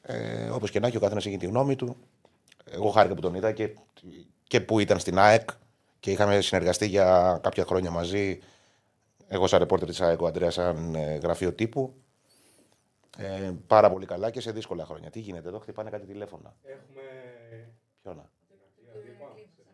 [0.02, 1.96] Ε, όπως και να έχει ο καθένας έχει τη γνώμη του.
[2.70, 3.74] Εγώ χάρηκα που τον είδα και,
[4.42, 5.50] και που ήταν στην ΑΕΚ
[6.00, 8.40] και είχαμε συνεργαστεί για κάποια χρόνια μαζί.
[9.28, 11.94] Εγώ σαν ρεπόρτερ της ΑΕΚ, ο Αντρέας σαν ε, γραφείο τύπου.
[13.18, 15.10] Ε, πάρα πολύ καλά και σε δύσκολα χρόνια.
[15.10, 16.54] Τι γίνεται εδώ, χτυπάνε κάτι τηλέφωνα.
[16.62, 17.02] Έχουμε.
[18.02, 18.92] Ποιο να; σε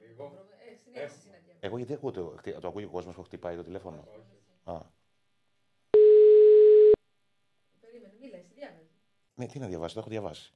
[0.09, 0.47] λίγο.
[0.73, 1.55] Ε, συνέχισε συναντιά.
[1.61, 4.05] Εγώ γιατί ακούω το, χτι- το ακούει ο κόσμος που χτυπάει το τηλέφωνο.
[4.65, 4.75] Α,
[7.81, 8.87] Περίμενε, μίλα, εσύ διάβαζε.
[9.35, 10.53] ναι, τι να διαβάσει, το έχω διαβάσει.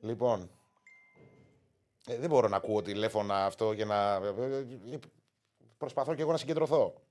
[0.00, 0.50] Λοιπόν.
[2.06, 4.14] Ε, δεν μπορώ να ακούω τηλέφωνα αυτό για να.
[4.14, 4.98] ε,
[5.78, 7.02] Προσπαθώ και εγώ να συγκεντρωθώ.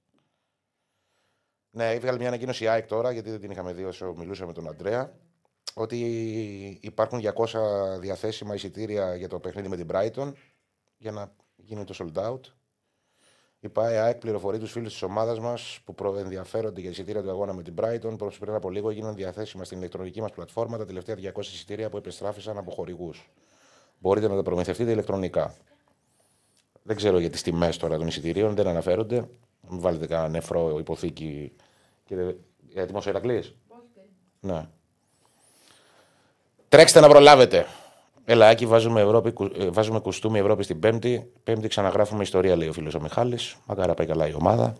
[1.71, 4.53] Ναι, έβγαλε μια ανακοίνωση η ΑΕΚ τώρα, γιατί δεν την είχαμε δει όσο μιλούσα με
[4.53, 5.17] τον Αντρέα.
[5.73, 5.99] Ότι
[6.81, 10.33] υπάρχουν 200 διαθέσιμα εισιτήρια για το παιχνίδι με την Brighton
[10.97, 11.35] για να
[11.67, 12.39] γίνει το sold out.
[13.59, 17.53] Η ΠΑΕ ΑΕΚ πληροφορεί τους φίλους της ομάδας μας που προενδιαφέρονται για εισιτήρια του αγώνα
[17.53, 21.15] με την Brighton πω πριν από λίγο έγιναν διαθέσιμα στην ηλεκτρονική μας πλατφόρμα τα τελευταία
[21.15, 23.29] 200 εισιτήρια που επιστράφησαν από χορηγούς.
[23.99, 25.55] Μπορείτε να τα προμηθευτείτε ηλεκτρονικά.
[26.83, 29.29] Δεν ξέρω για τις τιμές τώρα των εισιτηρίων, δεν αναφέρονται.
[29.69, 31.55] Μην βάλετε κανένα νεφρό υποθήκη.
[32.05, 32.35] Κύριε...
[32.73, 34.05] Έτοιμο ο Ηρακλής; Όχι, δεν.
[34.39, 34.67] Ναι.
[36.69, 37.65] Τρέξτε να προλάβετε.
[38.29, 41.31] Έλα, Άκη, βάζουμε, Ευρώπη, κου- ε, βάζουμε κουστούμι Ευρώπη στην Πέμπτη.
[41.43, 43.55] Πέμπτη ξαναγράφουμε ιστορία, λέει ο φίλος ο Μιχάλης.
[43.65, 44.75] Μακάρα πάει καλά η ομάδα.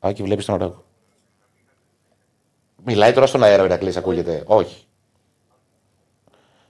[0.00, 0.70] Άκη, βλέπεις τον Ραγκ.
[2.84, 4.42] Μιλάει τώρα στον αέρα ο Ηρακλής, ακούγεται.
[4.46, 4.84] Όχι.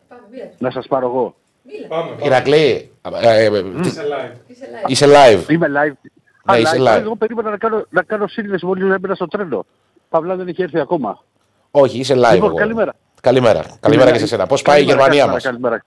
[0.08, 0.54] Πάμε, μίλα του.
[0.58, 1.34] Να σας πάρω εγώ.
[1.62, 1.86] Μίλα.
[1.86, 2.10] Πάμε.
[2.10, 2.24] πάμε.
[2.26, 2.90] Ηρακλή,
[3.22, 4.36] ε, ε, τι- Είσαι live.
[4.46, 4.90] Είσαι live.
[4.90, 5.50] είσαι live.
[5.50, 6.10] Είμαι live.
[6.50, 7.00] Ναι, Α, είσαι live.
[7.00, 9.64] Εγώ περίμενα να κάνω, να κάνω σύνδεση μόλις έμπαινα στο τρένο.
[10.08, 11.24] Παυλά δεν έχει έρθει ακόμα.
[11.70, 12.32] Όχι, είσαι live.
[12.32, 12.54] Λοιπόν, εγώ.
[12.58, 12.94] καλημέρα.
[13.22, 13.64] Καλημέρα.
[13.80, 14.46] Καλημέρα και σε σένα.
[14.46, 15.84] Πώς πάει η Καλημέρα, Γερμανία καλημέρα, μας; Καλημέρα.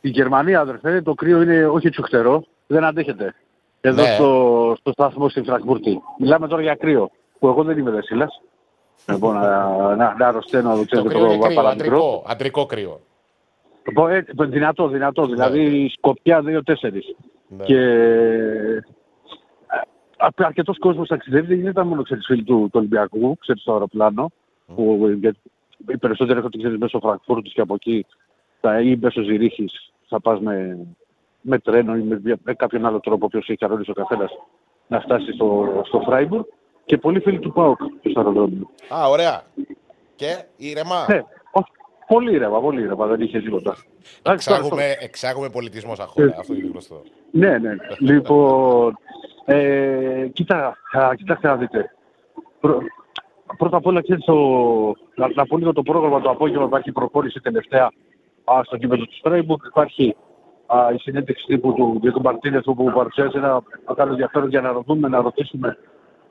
[0.00, 2.44] Η Γερμανία, αδερφέ, το κρύο είναι όχι τσουχτερό.
[2.66, 3.34] Δεν αντέχεται.
[3.80, 4.14] Εδώ Ναι.
[4.14, 6.00] στο, στο σταθμό στην Φραγκφούρτη.
[6.18, 7.10] Μιλάμε τώρα για κρύο.
[7.38, 8.40] Που εγώ δεν είμαι δεσίλας.
[9.08, 11.96] Λοιπόν, να, να, να αρρωσταίνω, δεν Το ξέρετε, κρύο είναι το κρύο, παραμικρό.
[11.96, 13.00] αντρικό, αντρικό κρύο.
[13.86, 15.26] Λοιπόν, ε, δυνατό, δυνατό.
[15.26, 17.16] Δηλαδή, Σκοπιά 2-4.
[17.48, 17.64] Ναι.
[17.64, 17.80] Και
[20.36, 21.54] αρκετός κόσμος ταξιδεύει.
[21.54, 24.30] Δεν ήταν μόνο ξέρεις, φίλοι του, του Ολυμπιακού, ξέρεις στο αεροπλάνο.
[24.74, 25.38] Που, γιατί
[25.88, 28.06] οι περισσότεροι έχουν ξέρεις μέσω Φραγκφούρτη και από εκεί
[28.60, 30.78] θα, ή μέσω Ζηρίχης θα πας με,
[31.40, 34.30] με τρένο ή με, με κάποιον άλλο τρόπο, όποιος έχει αρρώσει ο καθένας,
[34.86, 36.44] να φτάσει στο, στο Φράιμπουργκ.
[36.84, 37.78] Και πολλοί φίλοι του ΠΑΟΚ
[38.10, 38.70] στο αεροδρόμιο.
[38.94, 39.42] Α, ωραία.
[40.16, 41.06] Και ήρεμα.
[41.08, 41.70] Ναι, όχι,
[42.06, 43.76] πολύ ήρεμα, πολύ ήρεμα, δεν είχε τίποτα.
[44.22, 46.34] Εντάξει, τώρα στο- Εξάγουμε, εξάγουμε πολιτισμό σαν χώρα.
[46.38, 47.02] Αυτό είναι γνωστό.
[47.30, 47.76] Ναι, ναι.
[47.98, 48.98] λοιπόν,
[49.44, 51.94] ε, κοίτα, α, κοιτάξτε να δείτε.
[52.60, 52.82] Πρω-
[53.56, 54.34] πρώτα απ' όλα, ξέρεις, το,
[55.14, 56.64] να, να πω λίγο το πρόγραμμα το απόγευμα.
[56.64, 57.92] Υπάρχει προπόνηση τελευταία
[58.44, 59.64] α, στο γήπεδο του Φράιμπουργκ.
[59.66, 60.16] Υπάρχει
[60.66, 65.08] α, η συνέντευξη τύπου του Ντιέγο Μαρτίνεθ που παρουσιάζει ένα μεγάλο ενδιαφέρον για να ρωτούμε,
[65.08, 65.78] να ρωτήσουμε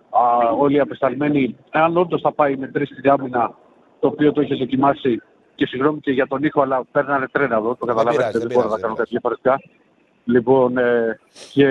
[0.09, 3.55] α, όλοι οι απεσταλμένοι αν όντως θα πάει με τρεις στην άμυνα
[3.99, 5.21] το οποίο το είχε δοκιμάσει
[5.55, 7.75] και συγγνώμη και για τον ήχο, αλλά παίρνανε τρένα εδώ.
[7.75, 9.61] Το καταλαβαίνετε, πειράζει, δεν, δεν μπορώ να πειράζει, κάνω δεν κάτι διαφορετικά.
[10.25, 11.19] Λοιπόν, ε,
[11.53, 11.67] και,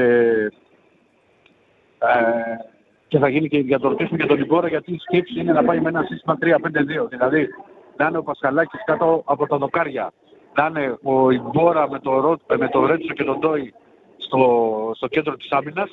[1.98, 2.71] ε,
[3.12, 5.64] και θα γίνει και για το ρωτήσουμε και τον Λιμπόρα γιατί η σκέψη είναι να
[5.64, 7.08] πάει με ένα σύστημα 3-5-2.
[7.08, 7.48] Δηλαδή
[7.96, 10.12] να είναι ο Πασχαλάκης κάτω από τα δοκάρια.
[10.54, 13.74] Να είναι ο Ιμπόρα με το, Ρο- με το Ρέτσο και τον Ντόι
[14.16, 15.90] στο, στο κέντρο της άμυνας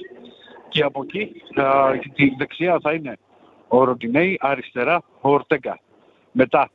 [0.70, 3.18] και από εκεί α, τη δεξιά θα είναι
[3.68, 5.80] ο Ροντινέη, αριστερά ο Ορτέγκα.
[6.32, 6.70] Μετά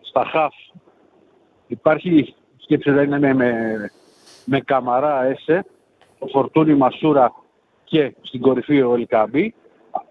[0.00, 0.54] στα χαφ
[1.66, 3.52] υπάρχει σκέψη να είναι με, με,
[4.44, 5.64] με Καμαρά Έσε,
[6.30, 7.32] Φορτούνη Μασούρα
[7.84, 9.54] και στην κορυφή ο Ελκαμπή.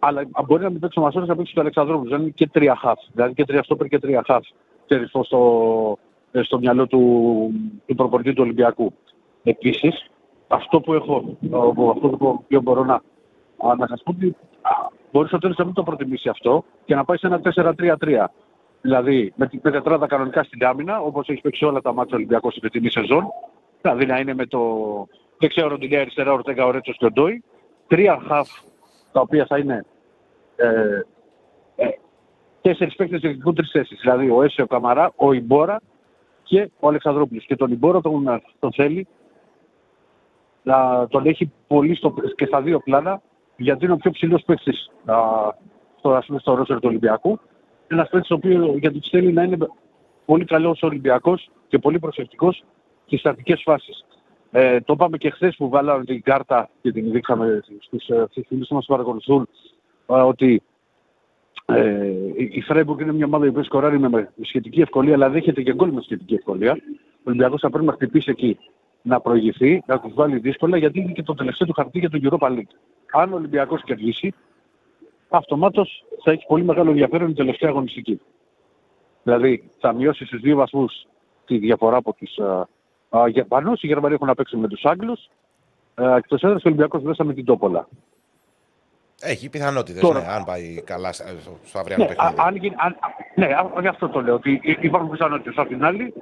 [0.06, 2.12] Αλλά μπορεί να μην παίξει ο Μασούρα να παίξει ο Αλεξανδρόπουλος.
[2.14, 2.99] Δηλαδή και τρία χαφ.
[3.14, 4.43] Δηλαδή και τρία στόπερ και τρία χαφ.
[4.86, 5.97] Ξέρεις, στο, στο,
[6.43, 7.01] στο μυαλό του,
[7.86, 8.93] του προπονητή του Ολυμπιακού.
[9.43, 10.10] Επίσης,
[10.47, 14.72] αυτό που έχω, ο- αυτό το οποίο μπορώ να, α, να σας πω ότι α,
[15.12, 18.26] μπορεί στο τέλος να μην το προτιμήσει αυτό και να πάει σε ένα 4-3-3.
[18.82, 22.49] Δηλαδή με την με τετράδα κανονικά στην άμυνα, όπως έχει παίξει όλα τα μάτια Ολυμπιακό
[22.49, 23.26] στην φετινή σεζόν.
[23.82, 24.60] Δηλαδή να είναι με το
[25.39, 27.43] δεξιά Ροντινέ, αριστερά Ορτέγα, ο Ρέτσο και ο Ντόι.
[27.88, 28.49] Τρία χαφ
[29.12, 29.86] τα οποία θα είναι
[30.56, 31.01] ε,
[31.76, 31.88] ε,
[32.62, 33.99] τέσσερις παίκτες διεκδικούν τρεις θέσεις.
[34.01, 35.82] Δηλαδή ο Έσαι, ο Καμαρά, ο Ιμπόρα
[36.43, 37.45] και ο Αλεξανδρόπουλος.
[37.45, 39.08] Και τον Ιμπόρα τον, τον θέλει
[40.64, 43.22] να τον έχει πολύ στο, και στα δύο πλάνα
[43.58, 44.91] γιατί είναι ο πιο ψηλός παίκτης
[45.97, 47.39] στο, ας πούμε, στο ρόστερ του Ολυμπιακού.
[47.88, 49.58] Ένας παίκτης ο οποίος γιατί τους θέλει να είναι
[50.26, 52.64] πολύ καλός Ολυμπιακός και πολύ προσεκτικός
[53.06, 54.06] στις στατικές φάσεις.
[54.51, 57.64] Ε, το είπαμε και χθες που βάλαμε την κάρτα και την δείξαμε
[58.30, 59.47] στους φίλους μας που παρακολουθούν ε,
[60.06, 60.62] ότι
[61.66, 65.62] ε, η- η Φρέμπουργκ είναι μια ομάδα που σκοράρει με με σχετική ευκολία, αλλά δέχεται
[65.62, 66.78] και γκολ με σχετική ευκολία.
[67.18, 68.58] Ο Ολυμπιακός θα πρέπει να χτυπήσει εκεί,
[69.01, 72.20] να προηγηθεί, να τους βάλει δύσκολα, γιατί είναι και το τελευταίο του χαρτί για το
[72.24, 72.74] Europa League.
[73.12, 74.34] Αν ο Ολυμπιακός κερδίσει,
[75.30, 78.20] αυτομάτως θα έχει πολύ μεγάλο ενδιαφέρον η τελευταία αγωνιστική.
[79.24, 81.06] Δηλαδή θα μειώσει στους δύο βαθμούς
[81.45, 82.68] τη διαφορά από τους α,
[83.10, 83.84] α, Γερμανούς.
[83.84, 85.30] Οι Γερμανοί έχουν να παίξουν με τους Άγγλους.
[85.95, 87.88] Ε, εκτός έδρας ο Ολυμπιακός μέσα με την Τόπολα.
[89.24, 90.19] Έχει πιθανότητες, Τώρα.
[90.19, 92.41] ναι, αν πάει καλά στα- στο, στο αυριανό Ναι, α, παιχνίδι.
[92.47, 92.95] αν, γίνει- αν,
[93.36, 94.34] ναι, α, γι' αυτό το λέω.
[94.34, 95.53] Ότι υ- υπάρχουν πιθανότητες.
[95.57, 96.13] Απ' την άλλη,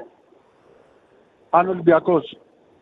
[1.49, 2.37] αν ο Ολυμπιακός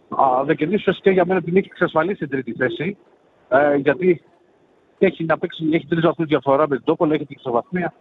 [0.09, 2.97] α, δεν κερδίσει, ουσιαστικά για μένα την έχει εξασφαλίσει την τρίτη θέση.
[3.49, 4.24] Ε, γιατί
[4.99, 7.93] έχει να παίξει, έχει τρεις βαθμούς διαφορά με την Τόπολα, έχει την ισοβαθμία.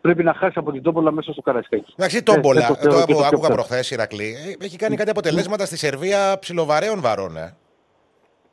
[0.00, 1.92] πρέπει να χάσει από την Τόμπολα μέσα στο Καραϊσκάκι.
[1.96, 3.54] Εντάξει, Τόμπολα, Ε, το το, θεωρώ και το πιο άκουγα πιθανό.
[3.54, 4.34] προχθές Ηρακλή.
[4.60, 7.36] ε, Έχει κάνει κάτι αποτελέσματα στη Σερβία ψιλοβαρέων βαρών.
[7.36, 7.56] Ε.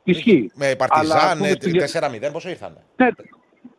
[0.04, 0.50] Ισχύει.
[0.54, 3.08] Με Αλλά, Παρτιζάν, ας πούμε, ε, πήγε- 4-0, πόσο ήρθανε; Ναι,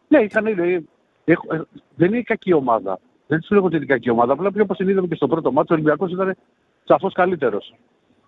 [0.08, 0.84] ναι είχαν, ε,
[1.26, 1.62] έχω- ε,
[1.96, 3.00] δεν είναι κακή ομάδα.
[3.28, 4.34] Δεν σου λέω ότι είναι κακή ομάδα.
[4.34, 6.36] Απλά πιο όπως είδαμε και στο πρώτο μάτσο, ο Ολυμπιακός ήταν
[6.84, 7.74] σαφώς καλύτερος.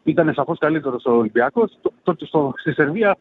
[0.04, 1.78] Ήταν σαφώς καλύτερος ο Ολυμπιακός.
[2.04, 3.18] Τότε στο, στη Σερβία,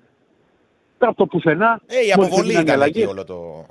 [0.99, 1.81] από το πουθενά.
[1.87, 3.67] Ε, η μόλις αποβολή έγιναν οι ήταν εκεί αλλαγές, όλο το.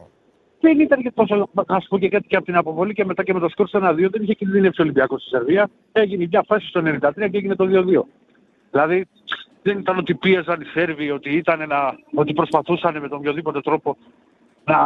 [0.59, 1.49] Δεν ήταν και τόσο.
[1.67, 3.67] Να σου πω και κάτι και από την αποβολή και μετά και με το σκορ
[3.67, 5.69] στο 1-2 δεν είχε κινδυνεύσει ο Ολυμπιακός στη Σερβία.
[5.91, 8.07] Έγινε μια φάση στο 93 και έγινε το 2-2.
[8.71, 9.07] Δηλαδή
[9.63, 13.97] δεν ήταν ότι πίεζαν οι Σέρβοι, ότι, ήταν να, ότι προσπαθούσαν με τον οποιοδήποτε τρόπο
[14.65, 14.77] να,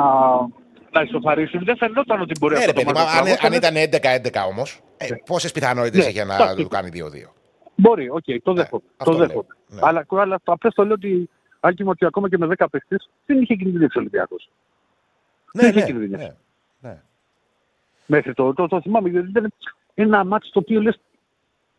[0.92, 1.64] να ισοφαρίσουν.
[1.64, 3.82] Δεν φαινόταν ότι μπορεί Ναι, ρε αυτό παιδί, το μα μάτι να αν, αν τραβώσανε.
[3.82, 6.56] ήταν 11-11 όμως, ε, πόσες πιθανότητες Ναι, είχε να εντάξει.
[6.64, 7.32] του κάνει 2-2.
[7.76, 8.82] Μπορεί, οκ, το δέχομαι.
[8.98, 9.28] αυτό το λέω.
[9.28, 9.48] δέχομαι.
[9.68, 9.80] Ναι.
[9.84, 13.42] Αλλά, αλλά απλά το λέω ότι, Άκη μου, ότι ακόμα και με 10 παίχτες δεν
[13.42, 14.50] είχε κινδυνεύσει ο Ολυμπιακός.
[15.54, 16.26] Ναι, Δεν είχε ναι, κινδυνεύσει.
[16.80, 17.02] ναι, ναι.
[18.06, 19.54] Μέχρι το, το, το θυμάμαι, γιατί ήταν
[19.94, 21.00] ένα μάτι το οποίο λες,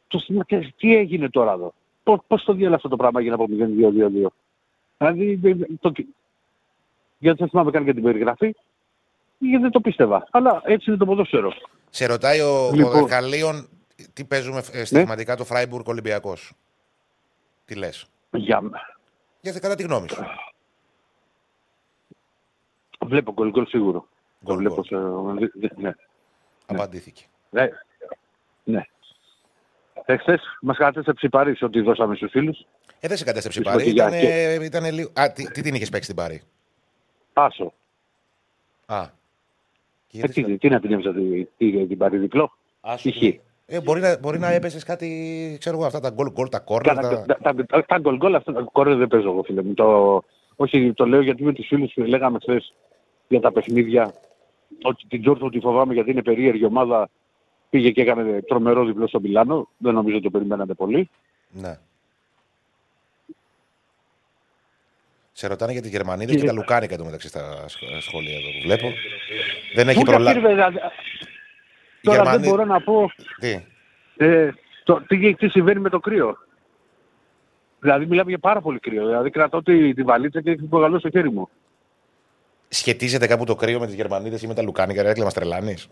[0.08, 1.74] το θυμάμαι, και τι έγινε τώρα εδώ;
[2.08, 4.26] Πώς, πώς το διέλα αυτό το πράγμα έγινε από 0-2-2-2.
[4.98, 5.92] Δηλαδή, δεν- το,
[7.18, 8.54] γιατί δεν θυμάμαι καν και την περιγραφή,
[9.38, 10.26] γιατί δεν το πίστευα.
[10.30, 11.52] Αλλά έτσι είναι το ποδόσφαιρο.
[11.90, 12.92] Σε ρωτάει ο, Λοιπόν.
[12.92, 13.68] ο Δερκαλίων
[14.12, 16.52] τι παίζουμε ε, στοιχηματικά το Φράιμπουργκ Ολυμπιακός;
[17.64, 18.62] Τι λες; Για,
[19.40, 20.22] Για κατά τη γνώμη σου.
[23.06, 24.00] βλέπω γκολ γκολ σίγουρο.
[24.00, 24.06] Το
[24.44, 25.38] Γκολ βλέπω γκολ.
[25.38, 25.92] σε, δε- ναι.
[26.66, 27.24] Απαντήθηκε.
[27.50, 27.68] Ναι.
[28.64, 28.82] ναι.
[30.10, 32.66] Εχθές μας κατέστρεψε η Παρίς ότι δώσαμε στους φίλους.
[33.00, 33.82] Ε, δεν σε κατέστρεψε η Της Πάρη.
[33.84, 35.10] Φωτεινιάς Ήταν, και- ήταν λίγο.
[35.20, 36.42] Α, τι, τι την είχες παίξει την Πάρη;
[37.32, 37.72] Άσο.
[38.86, 39.02] Α.
[40.06, 43.40] Και Ε, γιατί τι, τι να την έμεσα την, την, την Παρή διπλό; Άσου, Είχε.
[43.66, 46.94] Ε, μπορεί να, μπορεί να έπεσε κάτι, ξέρω εγώ, αυτά τα γκολ γκολ, τα κόρνερ.
[46.94, 47.38] Κάνα- Τα...
[47.42, 49.74] Τα, τα, τα γκολ γκολ αυτά τα κόρνερ δεν παίζω εγώ φίλε μου.
[49.74, 50.22] Το,
[50.56, 52.74] όχι, το λέω γιατί με τους φίλους που λέγαμε χθες
[53.28, 54.12] για τα παιχνίδια
[54.82, 57.08] ότι την Τζόρτο τη φοβάμαι γιατί είναι περίεργη ομάδα.
[57.70, 59.68] Πήγε και έκανε τρομερό διπλό στο Μιλάνο.
[59.78, 61.10] Δεν νομίζω ότι το περιμένατε πολύ.
[61.50, 61.78] Ναι.
[65.32, 68.46] Σε ρωτάνε για τη Γερμανίδα Και- και τα Λουκάνικα εδώ μεταξύ στα σχ- σχόλια εδώ
[68.48, 68.92] που βλέπω.
[69.74, 70.40] Δεν έχει Πού τα προλάβει.
[70.40, 70.76] πήρε, δηλαδή,
[72.02, 73.10] Τώρα Γερμανοί- δεν μπορώ να πω
[73.40, 73.64] Τι;
[74.16, 74.50] ε,
[74.84, 76.36] το, τι, τι συμβαίνει με το κρύο.
[77.80, 79.06] Δηλαδή μιλάμε για πάρα πολύ κρύο.
[79.06, 81.48] Δηλαδή κρατώ τη, τη βαλίτσα και έχει προγαλώσει στο χέρι μου.
[82.68, 85.88] Σχετίζεται κάπου το κρύο με τις Γερμανίδες ή με τα Λουκάνικα, ρε, μα τρελάνεις;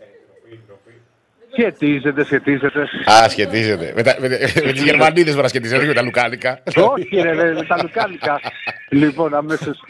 [1.57, 2.81] Σχετίζεται, σχετίζεται.
[3.11, 3.93] Α, σχετίζεται.
[3.95, 4.27] Με, τα, με,
[4.65, 6.59] με τις Γερμανίδες μπορεί να σχετίζεται, όχι με τα Λουκάνικα.
[6.75, 8.39] Όχι ρε, ρε, με τα λουκάνικα.
[8.89, 9.83] λοιπόν, αμέσως.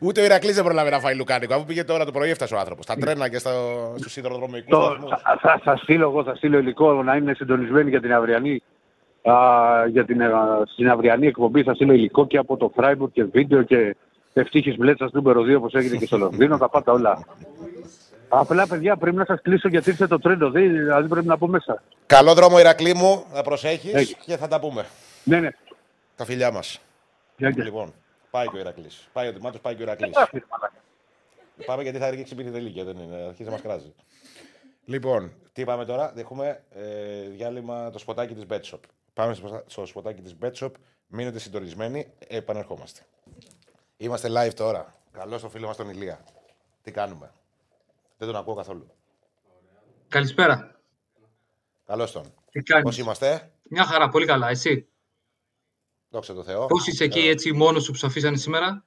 [0.00, 1.54] Ούτε ο Ηρακλής δεν προλάβει να φάει Λουκάνικο.
[1.54, 2.84] Αφού πήγε τώρα το πρωί, έφτασε ο άνθρωπος.
[2.84, 3.50] Στα τρένα και στο,
[3.98, 5.08] στους σιδηροδρομικούς Το, σταθμού.
[5.08, 8.62] θα, θα, θα στείλω εγώ, θα στείλω υλικό να είναι συντονισμένοι για την αυριανή,
[9.22, 9.34] α,
[9.88, 11.62] για την, α, στην αυριανή εκπομπή.
[11.62, 13.96] Θα στείλω υλικό και από το Freiburg και βίντεο και
[14.32, 16.58] ευτύχης μπλέτσας νούμερο 2 όπως έγινε και στο Λονδίνο.
[16.58, 17.24] τα πάντα όλα.
[18.32, 21.46] Απλά παιδιά πρέπει να σας κλείσω γιατί ήρθε το τρέντο, δι- δηλαδή πρέπει να πω
[21.46, 21.82] μέσα.
[22.06, 23.24] Καλό δρόμο, Ηρακλή μου.
[23.32, 24.14] Να προσέχεις Έχει.
[24.14, 24.86] και θα τα πούμε.
[25.24, 25.48] Ναι, ναι.
[26.16, 26.80] Τα φιλιά μας.
[27.36, 27.64] Γεια, γεια.
[27.64, 27.92] Λοιπόν,
[28.30, 29.08] πάει και ο Ηρακλής.
[29.12, 30.16] Πάει ο Τιμάτο, πάει και ο Ηρακλής.
[30.16, 30.72] Α, φίλε, μαλάκα.
[31.66, 33.16] Πάμε γιατί θα ρίξει πίτι τελίκια, δεν είναι.
[33.16, 33.94] Αρχίζει να μας κράζει.
[34.84, 36.12] Λοιπόν, τι πάμε τώρα.
[36.16, 38.80] Έχουμε ε, διάλειμμα το σποτάκι της Betshop.
[39.14, 40.70] Πάμε στο, στο σποτάκι της Betshop.
[41.06, 42.06] Μείνετε συντονισμένοι.
[42.28, 43.00] Επανερχόμαστε.
[43.96, 44.94] Είμαστε live τώρα.
[45.12, 46.20] Καλώ το φίλο μας τον Ηλία.
[46.82, 47.30] Τι κάνουμε;
[48.20, 48.86] Δεν τον ακούω καθόλου.
[50.08, 50.80] Καλησπέρα.
[51.86, 52.34] Καλώς τον.
[52.50, 54.48] Τι κάνεις; Πώς είμαστε, Μια χαρά, πολύ καλά.
[54.48, 54.88] Εσύ;
[56.08, 56.66] δόξα τω Θεώ.
[56.66, 58.84] Πώς είσαι εκεί Ε, έτσι μόνος σου που σε αφήσανε σήμερα;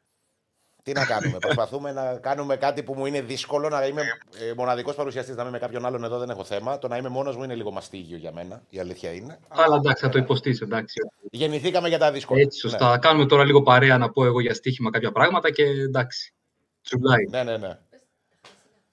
[0.84, 1.38] Τι να κάνουμε.
[1.38, 3.70] Προσπαθούμε να κάνουμε κάτι που μου είναι δύσκολο.
[3.70, 4.02] Να είμαι
[4.40, 6.78] ε, μοναδικός παρουσιαστής, να είμαι με κάποιον άλλον εδώ δεν έχω θέμα.
[6.78, 8.64] Το να είμαι μόνος μου είναι λίγο μαστίγιο για μένα.
[8.70, 9.40] Η αλήθεια είναι.
[9.48, 11.00] Αλλά εντάξει, θα το υποστείς, εντάξει.
[11.32, 12.42] Γεννηθήκαμε για τα δύσκολα.
[12.42, 12.92] Έτσι, σωστά.
[12.92, 16.34] Θα κάνουμε τώρα λίγο παρέα να πω εγώ για στοίχημα κάποια πράγματα και εντάξει.
[16.82, 17.26] Τσουλάει.
[17.30, 17.80] Ναι, ναι, ναι.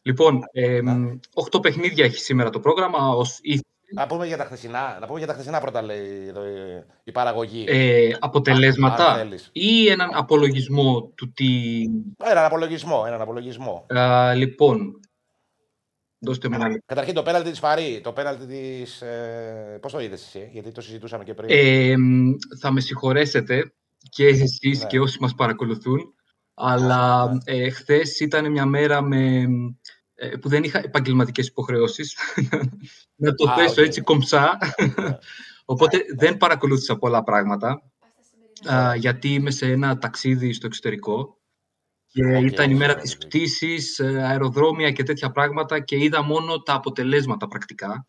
[0.03, 0.80] Λοιπόν, ε,
[1.34, 3.09] οχτώ παιχνίδια έχει σήμερα το πρόγραμμα.
[3.09, 4.96] Ως ήθ- Να πούμε για τα χθεσινά.
[5.01, 7.64] Να πούμε για τα χθεσινά πρώτα, λέει εδώ, η- η παραγωγή.
[7.68, 9.48] ε, Αν αποτελέσματα θέλεις.
[9.53, 11.46] ή έναν απολογισμό του τι...
[12.24, 13.05] Έναν απολογισμό.
[13.07, 13.86] Έναν απολογισμό.
[13.96, 15.01] Α, λοιπόν,
[16.18, 18.01] δώστε μου ένα Καταρχήν το πέναλτι της Παρί.
[18.03, 19.01] Το πέναλτι της.
[19.03, 21.48] Ε, Πώς το είδες εσύ, γιατί το συζητούσαμε και πριν.
[21.51, 22.30] Ε, μ,
[22.61, 23.72] θα με συγχωρέσετε
[24.09, 24.86] και εσείς Ναι.
[24.86, 26.14] και όσοι μας παρακολουθούν,
[26.61, 29.46] αλλά ε, χθες ήταν μια μέρα με,
[30.14, 32.16] ε, που δεν είχα επαγγελματικές υποχρεώσεις.
[33.22, 33.86] να το Α, θέσω οκ.
[33.86, 34.58] έτσι κομψά.
[35.64, 37.82] Οπότε δεν παρακολούθησα πολλά πράγματα,
[38.72, 41.38] α, γιατί είμαι σε ένα ταξίδι στο εξωτερικό
[42.12, 43.00] και Οκ, ήταν η μέρα οκ.
[43.00, 48.06] της πτήσης, ε, αεροδρόμια και τέτοια πράγματα και είδα μόνο τα αποτελέσματα πρακτικά.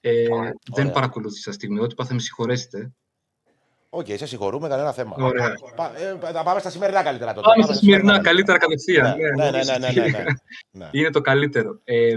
[0.00, 0.90] Ε, δεν ωραία.
[0.90, 2.92] παρακολούθησα στιγμιότυπα, θα με συγχωρέσετε.
[3.96, 5.16] Οκ, σε συγχωρούμε, κανένα θέμα.
[5.18, 5.54] Ωραία.
[5.76, 7.46] Πα- ε, θα πάμε στα σημερινά καλύτερα τότε.
[7.48, 9.16] Πάμε στα σημερινά καλύτερα κατευθείαν.
[9.16, 10.24] Ναι, ναι, ναι, ναι, ναι, ναι,
[10.70, 10.88] ναι.
[10.92, 11.80] Είναι το καλύτερο.
[11.84, 12.16] Ε,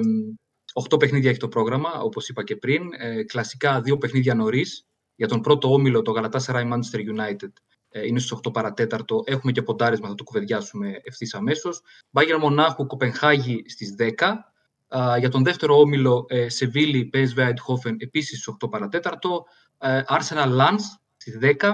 [0.74, 2.90] 8 παιχνίδια έχει το πρόγραμμα, όπως είπα και πριν.
[2.98, 4.84] Ε, κλασικά δύο παιχνίδια νωρίς.
[5.16, 7.52] Για τον πρώτο όμιλο, το Galatasaray Manchester United,
[7.90, 9.24] ε, είναι στις 8 παρατέταρτο.
[9.26, 11.82] Έχουμε και ποντάρισμα, θα το κουβεντιάσουμε ευθύς αμέσως.
[12.12, 14.54] Bayern Μονάχου, Κοπενχάγη στις 10.
[14.98, 19.46] Α, για τον δεύτερο όμιλο, ε, Σεβίλη, PSV Eindhoven, επίσης στις 8 παρατέταρτο.
[19.78, 20.84] Ε, Arsenal Lens
[21.30, 21.74] στις 10.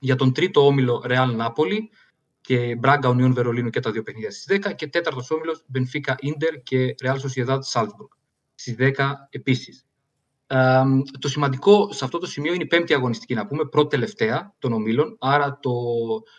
[0.00, 1.78] Για τον τρίτο όμιλο, Real Napoli
[2.40, 6.62] και Μπράγκα Union Βερολίνου και τα δύο παιχνίδια στις 10 και τέταρτος όμιλος Benfica Inter
[6.62, 8.08] και Real Sociedad Salzburg
[8.54, 8.92] στις 10
[9.30, 9.86] επίσης.
[10.46, 10.82] Ε,
[11.20, 14.72] το σημαντικό σε αυτό το σημείο είναι η πέμπτη αγωνιστική, να πούμε, πρώτη τελευταία των
[14.72, 15.16] ομίλων.
[15.20, 15.72] Άρα το,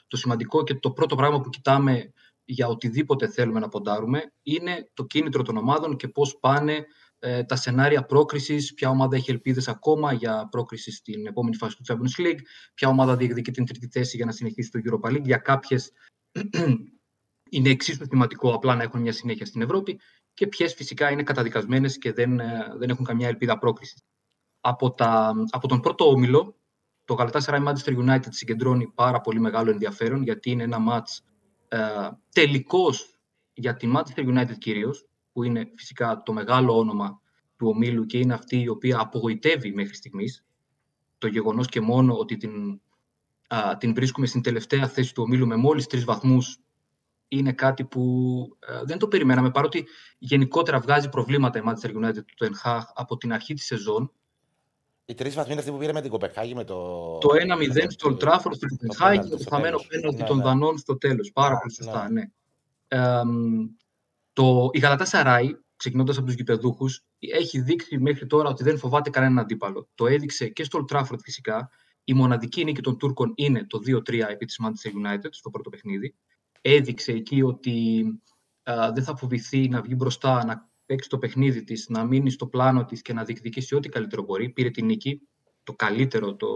[0.08, 2.14] το σημαντικό και το πρώτο πράγμα που κοιτάμε
[2.46, 6.86] για οτιδήποτε θέλουμε να ποντάρουμε είναι το κίνητρο των ομάδων και πώς πάνε
[7.20, 11.84] ε, τα σενάρια πρόκρισης, ποια ομάδα έχει ελπίδες ακόμα για πρόκριση στην επόμενη φάση του
[11.88, 12.40] Champions League,
[12.74, 15.92] ποια ομάδα διεκδικεί την τρίτη θέση για να συνεχίσει το Europa League, για κάποιες
[17.50, 20.00] είναι εξίσου σημαντικό απλά να έχουν μια συνέχεια στην Ευρώπη
[20.34, 24.04] και ποιες φυσικά είναι καταδικασμένες και δεν, ε, δεν έχουν καμιά ελπίδα πρόκρισης.
[24.62, 26.56] Από, τα, από τον πρώτο όμιλο,
[27.06, 31.24] το Galatasaray Manchester United συγκεντρώνει πάρα πολύ μεγάλο ενδιαφέρον γιατί είναι ένα μάτς
[31.68, 31.80] ε,
[32.34, 33.20] τελικός
[33.54, 35.07] για τη Manchester United κυρίως,
[35.38, 37.22] που είναι φυσικά το μεγάλο όνομα
[37.58, 40.46] του ομίλου και είναι αυτή η οποία απογοητεύει μέχρι στιγμής.
[41.18, 42.82] Το γεγονός και μόνο ότι την,
[43.48, 46.60] α, την βρίσκουμε στην τελευταία θέση του ομίλου με μόλις τρεις βαθμούς
[47.28, 48.04] είναι κάτι που
[48.60, 53.18] ε, δεν το περιμέναμε, παρότι γενικότερα βγάζει προβλήματα η Manchester United του Ten Hag από
[53.18, 54.12] την αρχή της σεζόν.
[55.06, 57.18] Οι τρεις βαθμοί είναι αυτοί που πήρε με την Κοπεχάγη με το.
[57.18, 61.32] Το 1-0 στο Old Trafford, στο Κοπεχάγη και το χαμένο πέναλτι των Δανών στο τέλος.
[61.32, 62.24] Πάρα πολύ σωστά, ναι.
[64.38, 68.78] Ε, το, η Γαλατά Σαράι, ξεκινώντας από τους γηπεδούχους, έχει δείξει μέχρι τώρα ότι δεν
[68.78, 69.90] φοβάται κανέναν αντίπαλο.
[69.96, 71.70] Το έδειξε και στο Old Trafford φυσικά.
[72.04, 76.16] Η μοναδική νίκη των Τούρκων είναι το 2-3 επί της Manchester United στο πρώτο παιχνίδι.
[76.62, 78.06] Έδειξε εκεί ότι
[78.64, 82.48] α, δεν θα φοβηθεί να βγει μπροστά, να παίξει το παιχνίδι της, να μείνει στο
[82.48, 84.50] πλάνο της και να διεκδικήσει ό,τι καλύτερο μπορεί.
[84.50, 85.22] Πήρε την νίκη,
[85.64, 86.48] το καλύτερο, το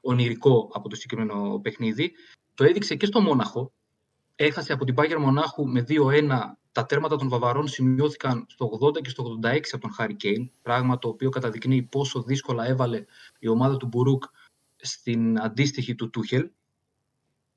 [0.00, 2.12] ονειρικό από το συγκεκριμένο παιχνίδι.
[2.54, 3.72] Το έδειξε και στο Μόναχο.
[4.34, 9.10] Έχασε από την Bayern Μονάχου με 2-1 τα τέρματα των Βαβαρών σημειώθηκαν στο 80 και
[9.10, 13.04] στο 86 από τον Χάρη Κέιν, πράγμα το οποίο καταδεικνύει πόσο δύσκολα έβαλε
[13.38, 14.24] η ομάδα του Μπουρούκ
[14.76, 16.50] στην αντίστοιχη του Τούχελ.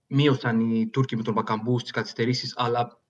[0.07, 3.01] Μείωσαν οι Τούρκοι με τον Μπακαμπού στις καθυστερήσεις, αλλά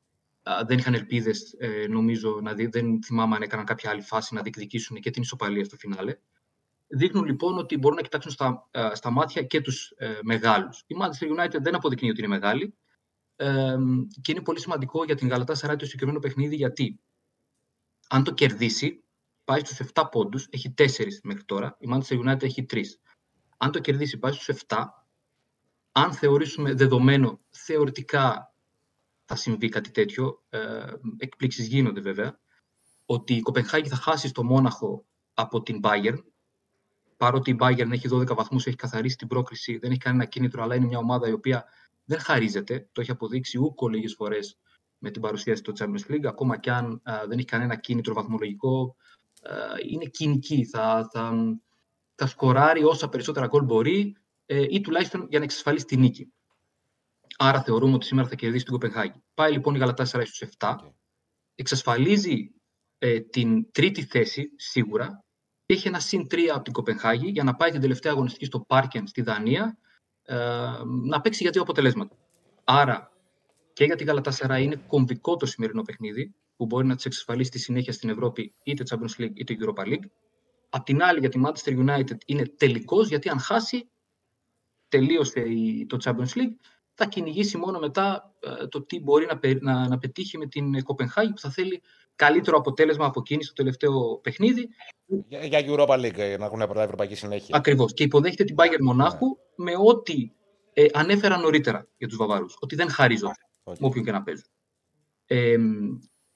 [0.44, 4.34] α, δεν είχαν ελπίδες, ε, νομίζω, να δει, δεν θυμάμαι αν έκαναν κάποια άλλη φάση
[4.34, 6.18] να διεκδικήσουν και την ισοπαλία στο φινάλε.
[6.88, 10.84] Δείχνουν λοιπόν ότι μπορούν να κοιτάξουν στα, α, στα μάτια και τους ε, μεγάλους.
[10.88, 12.76] Η Manchester United δεν αποδεικνύει ότι είναι μεγάλη,
[13.36, 13.76] ε,
[14.22, 17.00] και είναι πολύ σημαντικό για την Γαλατά Σαράι το συγκεκριμένο παιχνίδι γιατί
[18.08, 19.04] αν το κερδίσει
[19.44, 20.88] πάει στους 7 πόντους, έχει 4
[21.24, 22.82] μέχρι τώρα, η Manchester United έχει 3.
[23.58, 24.86] Αν το κερδίσει πάει στους 7,
[25.92, 28.54] αν θεωρήσουμε δεδομένο θεωρητικά
[29.26, 30.86] θα συμβεί κάτι τέτοιο, ε,
[31.18, 32.40] εκπλήξεις γίνονται βέβαια,
[33.06, 36.18] ότι η Κοπενχάγη θα χάσει στο Μόναχο από την Bayern,
[37.18, 40.76] παρότι η Bayern έχει 12 βαθμούς, έχει καθαρίσει την πρόκριση, δεν έχει κανένα κίνητρο, αλλά
[40.76, 41.66] είναι μια ομάδα η οποία
[42.06, 42.90] δεν χαρίζεται.
[42.92, 44.58] Το έχει αποδείξει ούκο λίγες φορές
[44.98, 48.96] με την παρουσίαση του Champions League, ακόμα και αν α, δεν έχει κανένα κίνητρο βαθμολογικό.
[49.42, 49.56] Α,
[49.90, 50.66] είναι κοινική.
[50.66, 51.34] Θα, θα,
[52.16, 56.34] θα σκοράρει όσα περισσότερα γκολ μπορεί ε, ή τουλάχιστον για να εξασφαλίσει τη νίκη.
[57.38, 59.24] Άρα θεωρούμε ότι σήμερα θα κερδίσει την Κοπενχάγη.
[59.34, 60.76] Πάει λοιπόν η Γαλατά Σαράι στους 7.
[61.56, 62.54] Εξασφαλίζει
[62.98, 65.24] ε, την τρίτη θέση σίγουρα
[65.66, 68.60] και έχει ένα συν 3 από την Κοπενχάγη για να πάει την τελευταία αγωνιστική στο
[68.60, 69.78] Πάρκεν στη Δανία
[70.24, 70.36] ε,
[70.86, 72.16] να παίξει για δύο αποτελέσματα.
[72.64, 73.12] Άρα
[73.74, 77.60] και για την Γαλατάσερα είναι κομβικό το σημερινό παιχνίδι που μπορεί να τη εξασφαλίσει τη
[77.60, 80.06] συνέχεια στην Ευρώπη είτε Champions League είτε Europa League.
[80.70, 83.90] Απ' την άλλη για τη Manchester United είναι τελικός γιατί αν χάσει
[84.88, 85.46] τελείωσε
[85.88, 86.56] το Champions League
[86.94, 91.32] θα κυνηγήσει μόνο μετά ε, το τι μπορεί να, να, να πετύχει με την Κοπενχάγη
[91.32, 91.82] που θα θέλει
[92.16, 94.70] καλύτερο αποτέλεσμα από εκείνη στο τελευταίο παιχνίδι.
[95.28, 97.58] Για, για Europa League, ε, να έχουν πρώτα ευρωπαϊκή συνέχεια.
[97.58, 97.94] Ακριβώς.
[97.94, 100.32] Και υποδέχεται την Bayern Μονάχου με ό,τι
[100.74, 102.58] ε, ανέφερα νωρίτερα για τους Βαβάρους.
[102.60, 103.34] Ότι δεν χαρίζονται
[103.64, 103.74] okay.
[103.80, 104.46] με όποιον και να παίζουν.
[105.26, 105.58] Ε,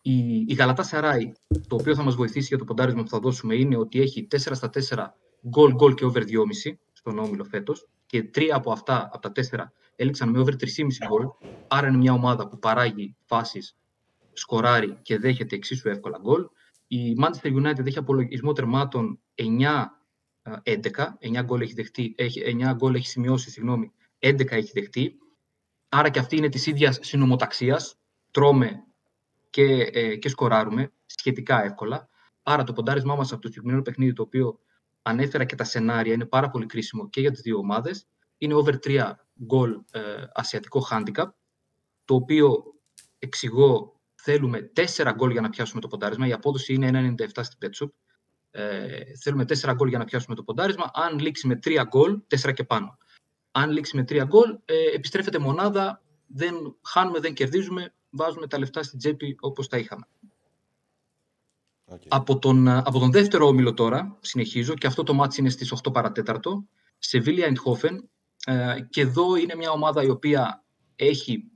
[0.02, 1.32] η, η Γαλατά Σαράι,
[1.68, 4.38] το οποίο θα μας βοηθήσει για το ποντάρισμα που θα δώσουμε, είναι ότι έχει 4
[4.38, 5.06] στα 4
[5.50, 7.88] γκολ, γκολ και over 2,5 στον όμιλο φέτος.
[8.06, 11.28] Και τρία από αυτά, από τα 4, έληξαν με over 3,5 γκολ.
[11.68, 13.78] Άρα είναι μια ομάδα που παράγει φάσεις,
[14.38, 16.48] σκοράρει και δέχεται εξίσου εύκολα γκολ.
[16.88, 19.86] Η Manchester United έχει απολογισμό τερμάτων 9-11.
[21.20, 25.18] 9 γκολ έχει, δεχτεί, έχει, 9 γκολ έχει σημειώσει, συγγνώμη, 11 έχει δεχτεί.
[25.90, 27.80] Άρα και αυτή είναι της ίδιας συνομοταξία.
[28.32, 28.84] Τρώμε
[29.50, 32.10] και, ε, και σκοράρουμε σχετικά εύκολα.
[32.44, 34.60] Άρα το ποντάρισμά μας από το συγκεκριμένο παιχνίδι, το οποίο
[35.02, 38.08] ανέφερα και τα σενάρια, είναι πάρα πολύ κρίσιμο και για τις δύο ομάδες.
[38.38, 39.12] είναι over 3
[39.46, 40.02] γκολ ε,
[40.34, 41.28] ασιατικό handicap,
[42.06, 42.64] το οποίο
[43.20, 43.97] εξηγώ
[44.30, 46.28] θέλουμε 4 γκολ για να πιάσουμε το ποντάρισμα.
[46.28, 47.90] Η απόδοση είναι 1,97 στην Petshop.
[48.52, 50.92] Ε, θέλουμε 4 γκολ για να πιάσουμε το ποντάρισμα.
[50.94, 52.98] Αν λήξει με 3 γκολ, 4 και πάνω.
[53.52, 58.84] Αν λήξει με 3 γκολ, ε, επιστρέφεται μονάδα, δεν χάνουμε, δεν κερδίζουμε, βάζουμε τα λεφτά
[58.84, 60.08] στην τσέπη όπως τα είχαμε.
[61.92, 62.08] Okay.
[62.08, 65.94] Από, τον, από τον δεύτερο όμιλο τώρα, συνεχίζω, και αυτό το μάτς είναι στις 8
[65.94, 66.68] παρατέταρτο,
[66.98, 67.98] Σεβίλια Eindhoven,
[68.46, 70.66] ε, και εδώ είναι μια ομάδα η οποία
[70.96, 71.52] έχει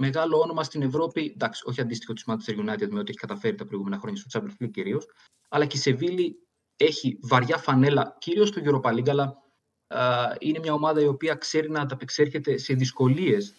[0.00, 3.64] μεγάλο όνομα στην Ευρώπη, εντάξει, όχι αντίστοιχο τη Manchester United με ό,τι έχει καταφέρει τα
[3.64, 5.06] προηγούμενα χρόνια στο Champions League κυρίως,
[5.48, 6.36] αλλά και η Σεβίλη
[6.76, 9.42] έχει βαριά φανέλα, κυρίως στο Europa League, αλλά
[9.86, 9.98] ε,
[10.38, 13.54] είναι μια ομάδα η οποία ξέρει να ανταπεξέρχεται σε δυσκολίες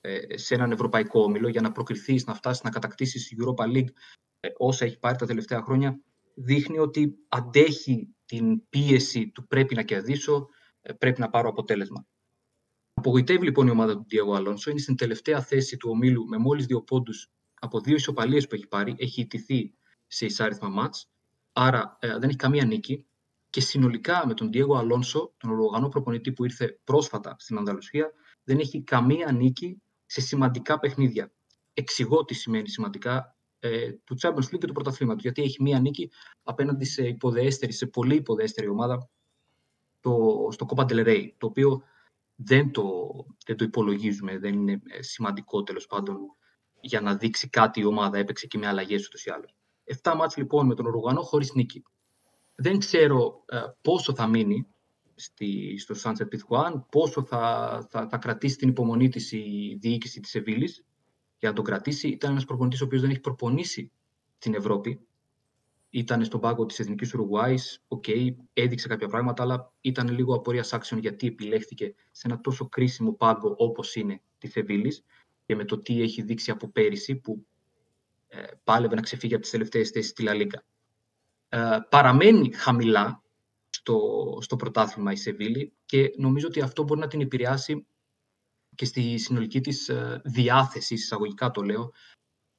[0.00, 3.92] ε, σε έναν ευρωπαϊκό όμιλο για να προκριθείς, να φτάσεις να κατακτήσεις η Europa League
[4.40, 6.00] ε, όσα έχει πάρει τα τελευταία χρόνια.
[6.34, 10.48] Δείχνει ότι αντέχει την πίεση του πρέπει να κερδίσω,
[10.82, 12.06] ε, πρέπει να πάρω αποτέλεσμα.
[13.04, 14.66] Απογοητεύει λοιπόν η ομάδα του Diego Alonso.
[14.66, 17.30] Είναι στην τελευταία θέση του ομίλου με μόλις δύο πόντους
[17.60, 18.94] από δύο ισοπαλίες που έχει πάρει.
[18.98, 19.74] Έχει ιτηθεί
[20.06, 21.10] σε εισάριθμα μάτς.
[21.52, 23.06] Άρα ε, δεν έχει καμία νίκη.
[23.50, 28.12] Και συνολικά με τον Diego Alonso, τον οργανό προπονητή που ήρθε πρόσφατα στην Ανδαλουσία,
[28.44, 31.32] δεν έχει καμία νίκη σε σημαντικά παιχνίδια.
[31.74, 35.22] Εξηγώ τι σημαίνει σημαντικά ε, του Champions League και του πρωταθλήματος.
[35.22, 36.10] Γιατί έχει μία νίκη
[36.42, 39.10] απέναντι σε υποδέστερη, σε πολύ υποδέστερη ομάδα
[40.00, 41.82] το, στο Copa del Rey, το οποίο
[42.44, 42.84] δεν το,
[43.46, 46.16] δεν το υπολογίζουμε, δεν είναι ε, σημαντικό τέλος πάντων
[46.80, 48.18] για να δείξει κάτι η ομάδα.
[48.18, 49.54] Έπαιξε και με αλλαγές ούτως ή άλλως.
[49.84, 51.82] Εφτά μάτς λοιπόν με τον Ουρουγανό χωρίς νίκη.
[52.54, 54.66] Δεν ξέρω ε, πόσο θα μείνει
[55.14, 60.30] στη, στο Sunset Pizjuan, πόσο θα, θα, θα κρατήσει την υπομονή της η διοίκηση της
[60.30, 60.74] Σεβίλη
[61.38, 62.08] για να τον κρατήσει.
[62.08, 63.92] Ήταν ένας προπονητής ο οποίος δεν έχει προπονήσει
[64.38, 65.06] στην Ευρώπη
[65.94, 67.82] ήταν στον πάγκο της Εθνικής Ουρουγουάης.
[67.88, 72.68] OK, okay, έδειξε κάποια πράγματα, αλλά ήταν λίγο απορίας άξιον γιατί επιλέχθηκε σε ένα τόσο
[72.68, 75.02] κρίσιμο πάγκο όπως είναι της Σεβίλης
[75.46, 77.46] και με το τι έχει δείξει από πέρυσι, που
[78.28, 80.64] ε, πάλευε να ξεφύγει από τις τελευταίες θέσεις στη La Liga.
[81.48, 83.22] Ε, παραμένει χαμηλά
[83.68, 83.98] στο,
[84.40, 87.86] στο πρωτάθλημα η Σεβίλη και νομίζω ότι αυτό μπορεί να την επηρεάσει
[88.74, 91.92] και στη συνολική της ε, διάθεση, εισαγωγικά το λέω,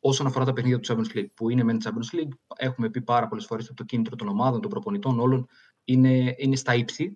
[0.06, 3.28] όσον αφορά τα παιχνίδια του Champions League, που είναι μεν Champions League, έχουμε πει πάρα
[3.28, 5.47] πολλές φορές ότι το κίνητρο των ομάδων, των προπονητών, όλων
[5.84, 7.16] είναι, είναι στα ύψη,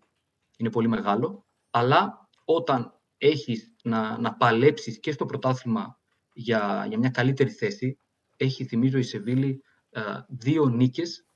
[0.58, 1.46] είναι πολύ μεγάλο.
[1.70, 6.00] Αλλά όταν έχεις να, να παλέψεις και στο πρωτάθλημα
[6.34, 8.00] για, για μια καλύτερη θέση,
[8.38, 11.28] έχει, θυμίζω, η Σεβίλη ε, δύο νίκες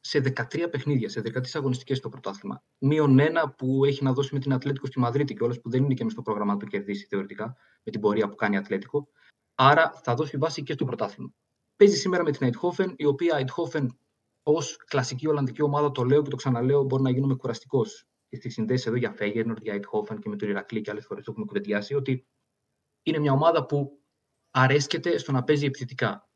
[0.00, 2.62] σε 13 παιχνίδια, σε 13 αγωνιστικές στο πρωτάθλημα.
[2.78, 5.94] Μείον ένα που έχει να δώσει με την Ατλέτικο στη Μαδρίτη και που δεν είναι
[5.94, 9.08] και μες στο πρόγραμμα να το κερδίσει θεωρητικά, με την πορεία που κάνει η Ατλέτικο.
[9.54, 11.32] Άρα θα δώσει βάση και στο πρωτάθλημα.
[11.76, 13.86] Παίζει σήμερα με την Eindhoven, η οποία Eindhoven
[14.42, 18.06] ως κλασική Ολλανδική ομάδα, το λέω και το ξαναλέω, μπορεί να γίνομαι κουραστικός.
[18.28, 21.24] Και στη συνδέση εδώ για Φέγερνορ, για Eindhoven και με τον Ηρακλή και άλλες φορές
[21.24, 22.26] το έχουμε κουβεντιάσει, ότι
[23.02, 24.00] είναι μια ομάδα που
[24.50, 26.28] αρέσκεται στο να παίζει επιθετικά.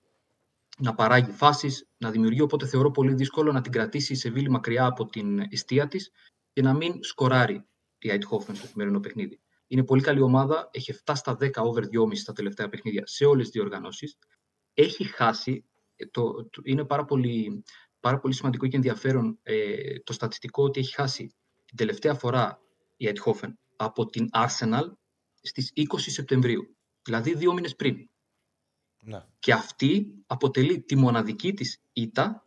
[0.79, 2.41] Να παράγει φάσεις, να δημιουργεί.
[2.41, 6.11] Οπότε θεωρώ πολύ δύσκολο να την κρατήσει η Σεβίλη μακριά από την αιστεία της
[6.53, 7.66] και να μην σκοράρει
[7.99, 9.41] η Eindhoven στο σημερινό παιχνίδι.
[9.69, 10.69] Είναι πολύ καλή ομάδα.
[10.73, 14.19] Έχει 7 στα 10 over 2,5 στα τελευταία παιχνίδια σε όλες τις διοργανώσεις.
[14.75, 15.64] Έχει χάσει.
[15.97, 17.64] Ε, το, το, είναι πάρα πολύ,
[18.01, 22.61] πάρα πολύ σημαντικό και ενδιαφέρον ε, το στατιστικό ότι έχει χάσει την τελευταία φορά
[22.97, 24.93] η Eindhoven από την Arsenal
[25.41, 26.77] στις 20 Σεπτεμβρίου.
[27.03, 28.09] Δηλαδή δύο μήνες πριν.
[29.03, 29.29] Να.
[29.39, 32.47] Και αυτή αποτελεί τη μοναδική της ήττα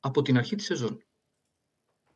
[0.00, 1.04] από την αρχή της σεζόν.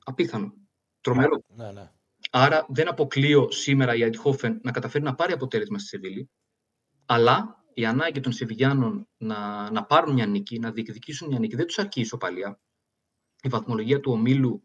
[0.05, 0.55] Απίθανο.
[1.01, 1.43] Τρομερό.
[1.47, 1.93] Ναι, ναι.
[2.39, 6.31] Άρα δεν αποκλείω σήμερα η Αντιχόφεν να καταφέρει να πάρει αποτέλεσμα στη Σεβίλη,
[7.07, 11.67] αλλά η ανάγκη των Σεβιλιάνων να, να πάρουν μια νίκη, να διεκδικήσουν μια νίκη, δεν
[11.67, 12.61] τους αρκεί η ισοπαλία.
[13.43, 14.65] Η βαθμολογία του ομίλου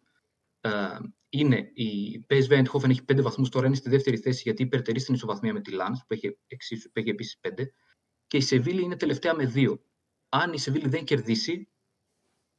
[0.61, 0.97] ε,
[1.29, 5.13] είναι η PSV Eindhoven έχει πέντε βαθμούς, τώρα είναι στη δεύτερη θέση γιατί υπερτερεί στην
[5.13, 6.31] ισοβαθμία με τη Lans που έχει,
[6.81, 7.73] που έχει επίσης πέντε.
[8.27, 9.85] Και η Σεβίλη είναι τελευταία με δύο.
[10.29, 11.71] Αν η Σεβίλη δεν κερδίσει,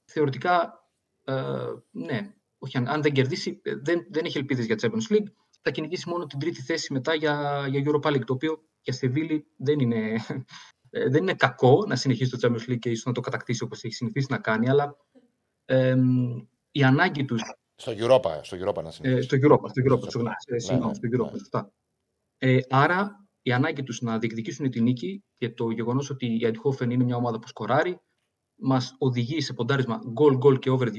[0.04, 0.86] θεωρητικά
[1.24, 5.26] ε, ναι, όχι, αν, αν δεν κερδίσει, ε, δεν, δεν έχει ελπίδες για Champions League.
[5.60, 9.46] Θα κυνηγήσει μόνο την τρίτη θέση μετά για, για Europa League, το οποίο για Σεβίλη
[9.56, 10.16] δεν είναι,
[10.90, 13.84] ε, δεν είναι κακό να συνεχίσει το Champions League και ίσως να το κατακτήσει όπως
[13.84, 14.96] έχει συνηθίσει να κάνει, αλλά
[15.64, 15.96] ε,
[16.70, 17.36] η ανάγκη του.
[17.74, 19.18] Στο Europa, στο Europa να συνεχίσει.
[19.18, 21.68] Ε, στο Europa, στο Europa, στο, ναι, ναι, στο Europa, ναι.
[22.38, 26.90] Ε, άρα η ανάγκη τους να διεκδικήσουν την νίκη και το γεγονός ότι η Eindhoven
[26.90, 28.00] είναι μια ομάδα που σκοράρει,
[28.54, 30.92] μας οδηγεί σε ποντάρισμα goal-goal και over 2,5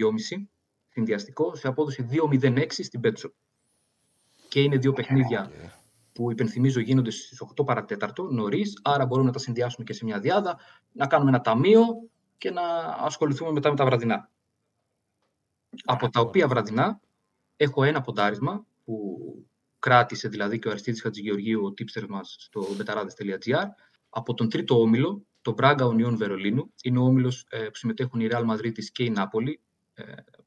[0.94, 2.08] συνδυαστικό σε απόδοση
[2.42, 3.34] 2-0-6 στην Πέτσο.
[4.48, 5.52] Και είναι δύο παιχνίδια
[6.14, 10.20] που υπενθυμίζω γίνονται στις 8 παρατέταρτο νωρίς, άρα μπορούμε να τα συνδυάσουμε και σε μια
[10.20, 10.60] διάδα,
[10.92, 11.86] να κάνουμε ένα ταμείο
[12.38, 12.62] και να
[12.98, 14.30] ασχοληθούμε μετά με τα βραδινά.
[15.84, 17.00] Από τα οποία βραδινά
[17.58, 19.18] έχω ένα ποντάρισμα που
[19.80, 23.66] κράτησε δηλαδή και ο Αριστίδης Χατζηγεωργίου, ο tipster μας στο betarades.gr.
[24.10, 28.28] Από τον τρίτο όμιλο, το Braga Union Βερολίνου, είναι ο όμιλος ε, που συμμετέχουν η
[28.32, 29.62] Real Madrid και η Νάπολη.
[29.94, 30.04] Ε,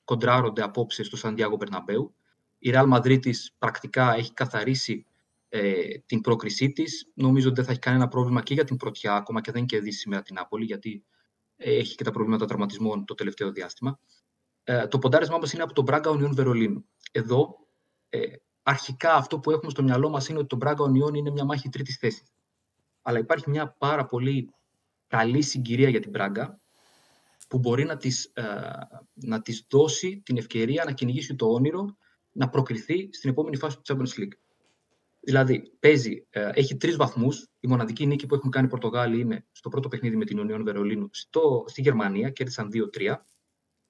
[0.07, 2.15] κοντράρονται απόψε στο Σαντιάγο Περναμπέου.
[2.59, 5.07] Η Real Madrid πρακτικά έχει καθαρίσει
[5.49, 7.11] ε, την πρόκρισή της.
[7.15, 9.99] Νομίζω ότι δεν θα έχει κανένα πρόβλημα και για την πρωτιά, ακόμα και δεν κερδίσει
[9.99, 11.05] σήμερα την Νάπολη, γιατί
[11.57, 13.99] έχει και τα προβλήματα τραυματισμών το τελευταίο διάστημα.
[14.65, 16.85] Ε, το ποντάρισμά μας είναι από τον Braga Union Βερολίνου.
[17.13, 17.57] Εδώ,
[18.09, 18.21] ε,
[18.63, 21.69] αρχικά αυτό που έχουμε στο μυαλό μας είναι ότι το Braga Union είναι μια μάχη
[21.69, 22.23] τρίτης θέση.
[23.03, 24.55] Αλλά υπάρχει μια πάρα πολύ
[25.07, 26.47] καλή συγκυρία για την Braga
[27.47, 28.43] που μπορεί να της, ε,
[29.13, 31.97] να της δώσει την ευκαιρία να κυνηγήσει το όνειρο
[32.33, 34.39] να προκριθεί στην επόμενη φάση του Champions League.
[35.21, 37.49] Δηλαδή, παίζει, ε, έχει τρεις βαθμούς.
[37.61, 40.61] Η μοναδική νίκη που έχουν κάνει οι Πορτογάλοι είναι στο πρώτο παιχνίδι με την Union
[40.65, 43.17] Βερολίνου στο, στη Γερμανία, κέρδισαν 2-3.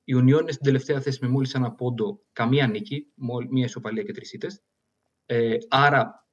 [0.05, 3.07] Η Union είναι στην τελευταία θέση με μόλις ένα πόντο, καμία νίκη,
[3.51, 4.63] μία ισοπαλία και τρεις ήττες.
[5.27, 6.29] Ε, άρα,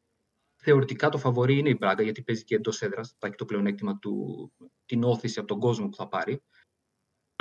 [0.56, 3.16] θεωρητικά το φαβορή είναι η Μπράγκα, γιατί παίζει και εντός έδρας.
[3.18, 4.52] Θα έχει το πλεονέκτημα του,
[4.86, 6.44] την όθηση από τον κόσμο που θα πάρει.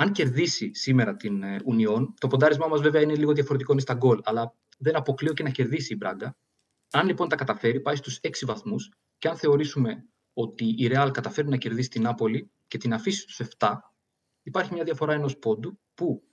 [0.03, 3.93] Αν κερδίσει σήμερα την ε, Union, το ποντάρισμά μας βέβαια είναι λίγο διαφορετικό, είναι στα
[3.93, 6.37] γκολ, αλλά δεν αποκλείω και να κερδίσει η Μπράγκα.
[6.91, 11.47] Αν λοιπόν τα καταφέρει, πάει στους 6 βαθμούς και αν θεωρήσουμε ότι η Real καταφέρει
[11.47, 13.73] να κερδίσει την Νάπολη και την αφήσει στους 7,
[14.43, 16.23] υπάρχει μια διαφορά ενός πόντου που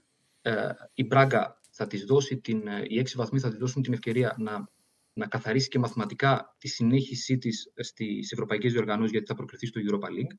[0.42, 3.92] ε, η Μπράγκα θα της δώσει, την, ε, οι 6 βαθμοί θα της δώσουν την
[3.92, 4.68] ευκαιρία να,
[5.12, 10.06] να καθαρίσει και μαθηματικά τη συνέχισή της στις ευρωπαϊκές διοργανώσεις γιατί θα προκριθεί στο Europa
[10.06, 10.36] League.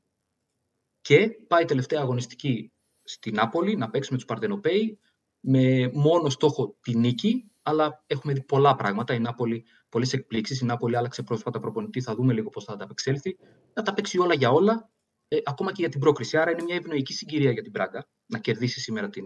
[1.01, 2.71] Και πάει τελευταία αγωνιστική
[3.11, 4.99] στην Νάπολη να παίξει με του Παρτενοπαίοι
[5.39, 9.13] με μόνο στόχο τη νίκη αλλά έχουμε δει πολλά πράγματα.
[9.13, 10.59] Η Νάπολη, πολλές εκπλήξεις.
[10.61, 12.01] Η Νάπολη άλλαξε πρόσφατα προπονητή.
[12.01, 13.38] Θα δούμε λίγο πώς θα ανταπεξέλθει.
[13.73, 14.89] Να τα παίξει όλα για όλα,
[15.27, 16.38] ε, ακόμα και για την πρόκριση.
[16.38, 19.25] Άρα είναι μια ευνοϊκή συγκυρία για την Πράγκα να κερδίσει σήμερα την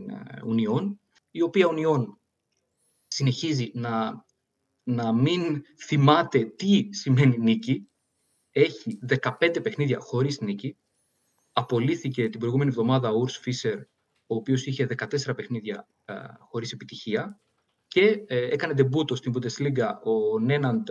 [0.55, 0.95] Union,
[1.31, 2.05] η οποία Union
[3.07, 4.25] συνεχίζει να,
[4.83, 7.89] να μην θυμάται τι σημαίνει νίκη.
[8.51, 10.77] Έχει 15 παιχνίδια χωρίς νίκη.
[11.57, 13.79] Απολύθηκε την προηγούμενη εβδομάδα ο Ουρς Φίσερ,
[14.27, 17.39] ο οποίος είχε 14 παιχνίδια ε, χωρίς επιτυχία
[17.87, 20.89] και ε, έκανε ντεμπούτο στην Bundesliga ο Νέναντ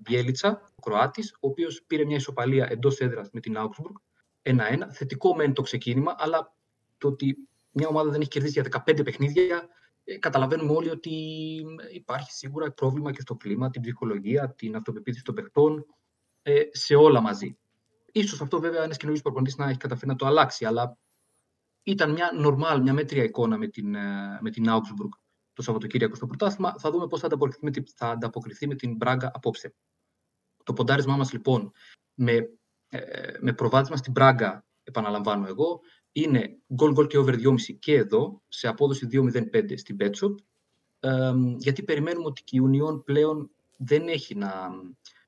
[0.00, 3.94] Μπιέλιτσα, ο Κροάτης, ο οποίος πήρε μια ισοπαλία εντός έδρας με την Augsburg,
[4.42, 4.58] 1-1.
[4.92, 6.56] Θετικό μεν το ξεκίνημα, αλλά
[6.98, 7.36] το ότι
[7.72, 9.68] μια ομάδα δεν έχει κερδίσει για 15 παιχνίδια,
[10.04, 11.10] ε, καταλαβαίνουμε όλοι ότι
[11.92, 15.86] υπάρχει σίγουρα πρόβλημα και στο κλίμα, την ψυχολογία, την αυτοπεποίθηση των παιχτών,
[16.42, 17.58] ε, σε όλα μαζί.
[18.12, 20.98] Ίσως αυτό βέβαια ένας καινούριο προπονητής να έχει καταφέρει να το αλλάξει, αλλά
[21.82, 25.08] ήταν μια normal, μια μέτρια εικόνα με την, ε, με την Augsburg
[25.52, 26.74] το Σαββατοκύριακο στο πρωτάθλημα.
[26.78, 29.74] Θα δούμε πώς θα, ανταποκριθεί με, θα ανταποκριθεί με την Μπράγκα απόψε.
[30.64, 31.72] Το ποντάρισμά μας λοιπόν
[32.14, 32.50] με,
[32.88, 35.80] ε, με προβάδισμα στην Μπράγκα, επαναλαμβάνω εγώ,
[36.12, 40.34] είναι goal goal και over 2,5 και εδώ, σε απόδοση 2,05 στην Betshop,
[41.00, 45.19] ε, γιατί περιμένουμε ότι η Union πλέον δεν έχει, να, ε,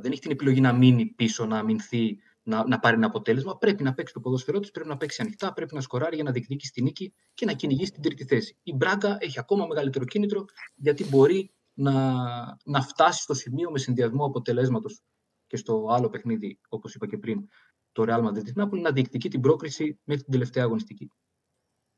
[0.00, 3.58] δεν έχει την επιλογή να μείνει πίσω, να αμυνθεί να, να πάρει ένα αποτέλεσμα.
[3.58, 6.30] Πρέπει να παίξει το ποδόσφαιρό της, πρέπει να παίξει ανοιχτά, πρέπει να σκοράρει για να
[6.30, 8.56] διεκδικήσει τη νίκη και να κυνηγήσει την τρίτη θέση.
[8.62, 12.14] Η Μπράγκα έχει ακόμα μεγαλύτερο κίνητρο γιατί μπορεί να,
[12.64, 15.02] να φτάσει στο σημείο με συνδυασμό αποτελέσματος
[15.46, 17.48] και στο άλλο παιχνίδι, όπως είπα και πριν,
[17.92, 21.10] το Real Madrid της Νάπολης, να διεκδικεί την πρόκριση μέχρι την τελευταία αγωνιστική.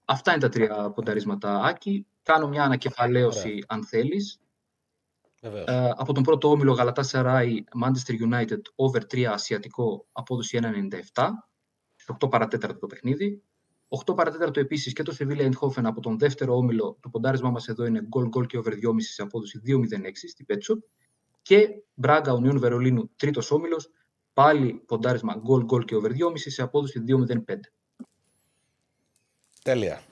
[0.05, 2.07] Αυτά είναι τα τρία πονταρίσματα, Άκη.
[2.23, 4.41] Κάνω μια ανακεφαλαίωση, αν θέλεις.
[5.41, 10.59] Ε, από τον πρώτο όμιλο Γαλατά Σαράι, Manchester United, over 3 ασιατικό, απόδοση
[11.15, 11.29] 1,97.
[12.21, 13.43] 8 παρατέταρτο το παιχνίδι.
[14.07, 16.99] 8 παρατέταρτο επίσης και το Sevilla Eindhoven από τον δεύτερο όμιλο.
[17.01, 20.79] Το ποντάρισμά μας εδώ είναι goal goal και over 2,5 σε απόδοση 2,06 στην Petshop.
[21.43, 21.69] Και
[22.03, 23.91] Braga Union Βερολίνου, τρίτος όμιλος,
[24.33, 27.73] πάλι ποντάρισμα goal goal και over 2,5 σε απόδοση 2,05.
[29.63, 30.03] Τέλεια.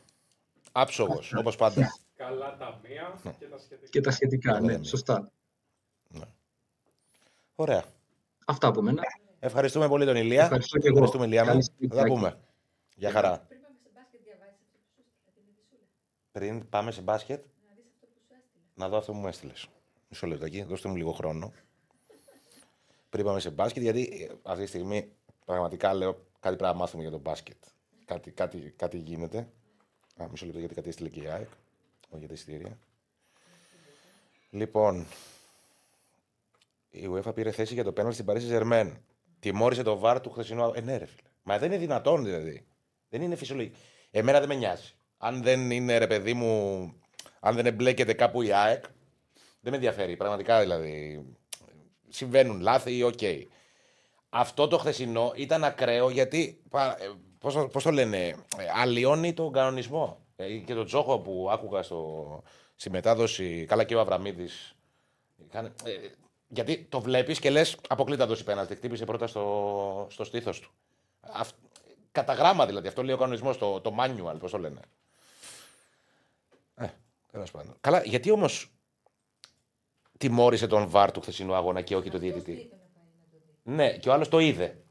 [0.72, 1.98] Άψογος, όπως πάντα.
[2.16, 3.32] Καλά τα μία ναι.
[3.38, 3.88] και τα σχετικά.
[3.90, 5.30] Και τα σχετικά, ναι, σωστά.
[6.08, 6.24] Ναι.
[7.54, 7.84] Ωραία.
[8.46, 9.02] Αυτά από μένα.
[9.38, 10.42] Ευχαριστούμε πολύ τον Ηλία.
[10.42, 10.94] Ευχαριστώ και εγώ.
[10.94, 11.62] Ευχαριστούμε, Ηλία μου.
[11.88, 12.38] Θα τα πούμε.
[12.94, 13.46] Για χαρά.
[16.32, 17.44] Πριν πάμε σε μπάσκετ,
[18.74, 19.68] να δω αυτό που μου έστειλες.
[20.08, 21.52] Μισό λεπτό εκεί, δώστε μου λίγο χρόνο.
[23.08, 25.12] Πριν πάμε σε μπάσκετ, γιατί αυτή τη στιγμή
[25.44, 27.56] πραγματικά λέω κάτι πρέπει να μάθουμε για το μπάσκετ.
[28.04, 29.38] Κάτι, κάτι, κάτι γίνεται.
[30.16, 31.48] Α, μισό λεπτό γιατί κάτι έστειλε και η ΑΕΚ
[32.08, 32.78] όχι για τα εισιτήρια.
[34.50, 35.06] Λοιπόν,
[36.90, 39.00] η UEFA πήρε θέση για το πέναλτι στην Παρί Σεν Ζερμέν.
[39.38, 40.72] Τιμώρησε τον VAR του χθεσινού.
[40.74, 41.28] Ε, ναι, ρε φίλε.
[41.42, 42.66] Μα δεν είναι δυνατόν δηλαδή.
[43.08, 43.76] Δεν είναι φυσιολογικό.
[44.10, 44.92] Εμένα δεν με νοιάζει.
[45.18, 46.92] Αν δεν είναι ρε παιδί μου,
[47.40, 48.84] αν δεν εμπλέκεται κάπου η ΑΕΚ,
[49.60, 50.16] δεν με ενδιαφέρει.
[50.16, 51.24] Πραγματικά δηλαδή.
[52.08, 53.18] Συμβαίνουν λάθη, OK.
[53.20, 53.42] Okay.
[54.28, 56.62] Αυτό το χθεσινό ήταν ακραίο γιατί.
[56.72, 57.08] Ε,
[57.72, 58.34] Πώς το λένε, ε,
[58.74, 60.25] αλλοιώνει τον κανονισμό.
[60.36, 62.42] Ε, και τον Τζόχο που άκουγα στο,
[62.74, 64.76] στη μετάδοση, καλά και ο Αβραμίδης.
[65.52, 65.68] Ε,
[66.48, 68.74] Γιατί το βλέπεις και λες, αποκλείται να δώσει πέναλτι.
[68.74, 70.70] Χτύπησε πρώτα στο, στο στήθος του.
[71.20, 71.50] Αυ...
[72.12, 72.88] Κατά γράμμα δηλαδή.
[72.88, 74.80] Αυτό λέει ο κανονισμός, το, το manual, πώς το λένε.
[76.74, 76.86] Ε,
[77.30, 77.76] τέλος πάντων.
[77.80, 78.70] Καλά, γιατί όμως
[80.18, 82.70] τιμώρησε τον βάρ του χθεσινού αγώνα και όχι το διαιτητή;
[83.62, 84.84] Ναι, και ο άλλος το είδε.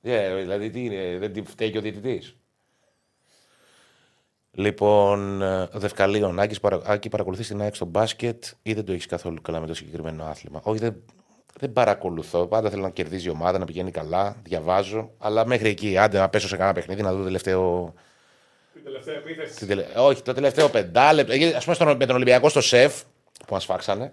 [0.00, 2.36] Ε, δηλαδή, τι είναι, δεν τη φταίει και ο διαιτητής;
[4.56, 6.80] Λοιπόν, ε, Δευκαλίων, Άκης παρα...
[6.84, 10.24] Άκη, παρακολουθείς την ΑΕΚ στο μπάσκετ ή δεν το έχεις καθόλου καλά με το συγκεκριμένο
[10.24, 10.96] άθλημα; Όχι, δεν,
[11.58, 12.46] δεν παρακολουθώ.
[12.46, 15.10] Πάντα θέλω να κερδίζει η ομάδα, να πηγαίνει καλά, διαβάζω.
[15.18, 17.94] Αλλά μέχρι εκεί, άντε να πέσω σε κανένα παιχνίδι, να δω το τελευταίο.
[18.72, 19.56] Την τελευταία επίθεση.
[19.56, 21.32] την τελε- Όχι, το τελευταίο πεντάλεπτο.
[21.56, 21.96] Α πούμε στον...
[21.96, 23.02] με τον Ολυμπιακό στο σεφ
[23.46, 24.12] που μας φάξανε.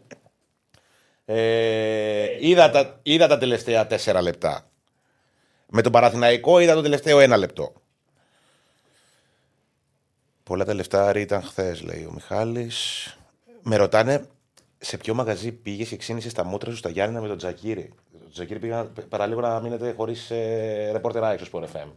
[1.25, 2.99] Ε, είδα, τα...
[3.03, 4.65] είδα τα τελευταία τέσσερα λεπτά.
[5.69, 7.73] Με τον Παραθυναϊκό είδα το τελευταίο ένα λεπτό.
[10.51, 13.07] Πολλά τα λεφτά ήταν χθες, λέει ο Μιχάλης.
[13.61, 14.27] Με ρωτάνε
[14.77, 17.93] σε ποιο μαγαζί πήγες και ξύνησες τα μούτρα σου στα Γιάννηνα με τον Τζακύρη.
[18.11, 21.87] Τον Τζακύρη πήγα παραλίγο να μείνετε χωρίς ε, ρεπόρτερ άξιο στο FM.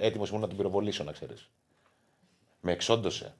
[0.00, 1.50] Έτοιμος ήμουν να τον πυροβολήσω, να ξέρεις.
[2.60, 3.34] Με εξόντωσε.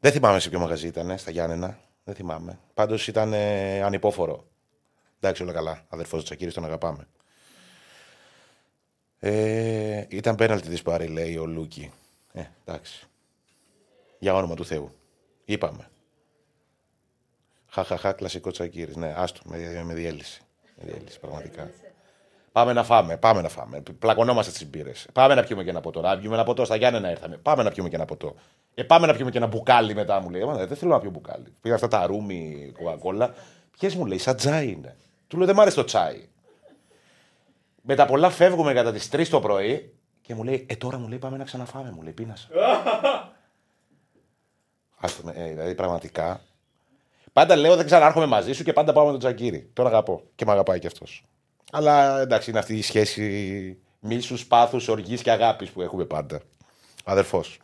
[0.00, 1.78] Δεν θυμάμαι σε ποιο μαγαζί ήταν, στα Γιάννενα.
[2.04, 2.58] Δεν θυμάμαι.
[2.74, 4.46] Πάντως ήταν ε, ανυπόφορο.
[5.20, 5.84] Εντάξει, όλα καλά.
[5.88, 7.06] Αδερφός του Τσακίρη, τον αγαπάμε.
[9.18, 11.92] Ε, ήταν πέναλτι της Παρί, λέει ο Λούκι.
[12.36, 13.06] Ε, εντάξει.
[14.18, 14.90] Για όνομα του Θεού.
[15.44, 15.88] Είπαμε.
[17.66, 18.96] Χαχαχά, κλασικό Τσακίρης.
[18.96, 20.40] Ναι, άστο, με, με διέλυση.
[20.76, 21.70] Με διέλυση, πραγματικά.
[22.52, 23.82] Πάμε να φάμε, πάμε να φάμε.
[23.98, 25.06] Πλακωνόμαστε στις μπύρες.
[25.12, 26.00] Πάμε να πιούμε και ένα ποτό.
[26.00, 26.64] Να πιούμε ένα ποτό.
[26.64, 27.36] Στα Γιάννενα ήρθαμε.
[27.36, 28.34] Πάμε να πιούμε και ένα ποτό.
[28.74, 30.44] Ε, πάμε να πιούμε και ένα μπουκάλι μετά μου λέει.
[30.44, 31.54] «Μα, δεν θέλω να πιω μπουκάλι.
[31.60, 33.34] Πήγα αυτά τα ρούμι, κοκακόλα.
[33.78, 34.96] Ποιε μου λέει, σαν τζάι είναι.
[35.28, 36.28] Του λέω δεν μ' άρεσε το τσάι.
[37.82, 39.95] Με τα πολλά φεύγουμε κατά τις 3 το πρωί
[40.26, 41.90] και μου λέει, Ε, τώρα μου λέει πάμε να ξαναφάμε.
[41.90, 42.48] Μου λέει, πείνασα.
[44.98, 46.40] Άστο με, ε, δηλαδή πραγματικά.
[47.32, 49.70] Πάντα λέω δεν ξανάρχομαι μαζί σου και πάντα πάω με τον Τζαγκύρη.
[49.72, 51.24] Τον αγαπώ και με αγαπάει κι αυτός.
[51.72, 56.40] Αλλά εντάξει, είναι αυτή η σχέση μίσους, πάθους, οργής και αγάπης που έχουμε πάντα.
[57.04, 57.58] Αδερφός.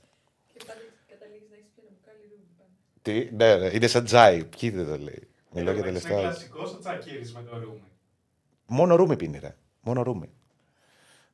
[0.55, 2.71] Και πάλι καταλήγεις να έχεις πει ένα μπουκάλι ρούμπι πάνω.
[3.03, 4.45] Τι, ναι, ναι, είναι σαν τζάι.
[4.45, 6.21] Ποιοι δεν το λέει; Μιλάω για Είναι τελευταία.
[6.21, 7.83] κλασικός ο Τσακίρη με το ρούμι.
[8.67, 9.57] Μόνο ρούμι πίνει, ρε.
[9.81, 10.31] Μόνο ρούμι.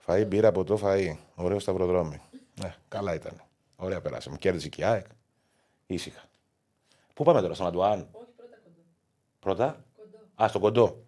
[0.08, 1.16] Φαΐ, μπύρα, ποτό, φαΐ.
[1.34, 2.20] Ωραίο σταυροδρόμι.
[2.60, 3.42] Ναι, καλά ήταν.
[3.76, 4.36] Ωραία περάσαμε.
[4.36, 5.06] Κέρδισε και η ΑΕΚ.
[5.86, 6.22] Ήσυχα.
[7.14, 8.82] Πού πάμε τώρα, στον Αντουάν; Όχι, πρώτα κοντό.
[9.38, 10.18] Πρώτα; Κοντό.
[10.42, 11.02] Α, στο κοντό.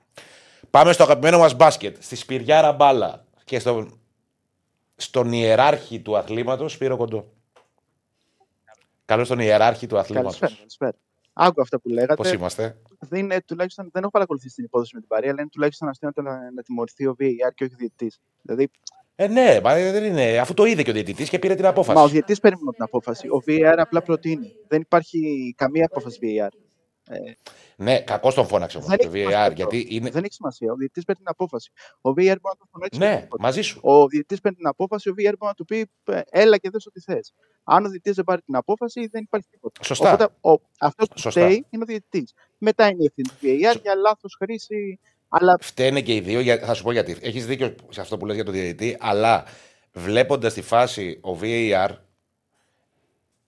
[0.70, 1.96] Πάμε στο αγαπημένο μας μπάσκετ.
[2.02, 3.24] Στη Σπυριάρα Μπάλα.
[3.44, 3.88] Και στο,
[4.96, 7.32] στον ιεράρχη του αθλήματος, Σπύρο Κοντό.
[9.04, 10.38] Καλώς στον ιεράρχη του αθλήματος.
[10.38, 10.94] Καλησπέρα, καλησπέρα.
[11.32, 12.34] Άκου αυτά που Πώς λέγατε.
[12.34, 12.76] είμαστε;
[13.08, 16.10] Δεν, είναι, τουλάχιστον, δεν έχω παρακολουθήσει την υπόθεση με την Παρία, αλλά είναι τουλάχιστον αστείο
[16.14, 18.12] να, να τιμωρηθεί ο VAR και όχι ο διαιτητή.
[18.42, 18.70] Δηλαδή,
[19.14, 20.38] Ε, ναι, μα δεν είναι.
[20.38, 21.98] Αφού το είδε και ο διαιτητής και πήρε την απόφαση.
[21.98, 23.28] μα ο διαιτητής περιμένει την απόφαση.
[23.28, 24.52] Ο VAR απλά προτείνει.
[24.68, 26.48] Δεν υπάρχει καμία απόφαση VAR.
[27.12, 27.32] Ε,
[27.76, 29.42] Ναι, κακό τον φώναξε όμως δεν, το έχει σημασία VAR.
[29.50, 29.54] αυτό.
[29.54, 30.10] Γιατί είναι.
[30.10, 30.72] δεν έχει σημασία.
[30.72, 31.70] Ο διαιτητής παίρνει την απόφαση.
[32.00, 32.98] Ο VAR μπορεί να το φωνάξει.
[32.98, 33.42] Ναι, οτιδήποτε.
[33.42, 33.80] μαζί σου.
[33.82, 36.86] Ο διαιτητής παίρνει την απόφαση, ο VAR μπορεί να του πει ε, έλα και δες
[36.86, 37.32] ό,τι θες.
[37.64, 39.82] Αν ο διαιτητής δεν πάρει την απόφαση, δεν υπάρχει τίποτα.
[39.84, 40.12] Σωστά.
[40.12, 40.32] Οπότε
[40.80, 41.40] αυτός που Σωστά.
[41.40, 42.32] φταίει είναι ο διαιτητής.
[42.60, 43.34] Μετά είναι η ευθύνη του
[43.76, 44.98] VAR για λάθος χρήση.
[45.28, 47.16] Αλλά Φταίνε και οι δύο, για- θα σου πω γιατί.
[47.20, 49.44] Έχεις δίκιο σε αυτό που λες για τον διαιτητή, αλλά
[49.92, 51.88] βλέποντας τη φάση ο VAR,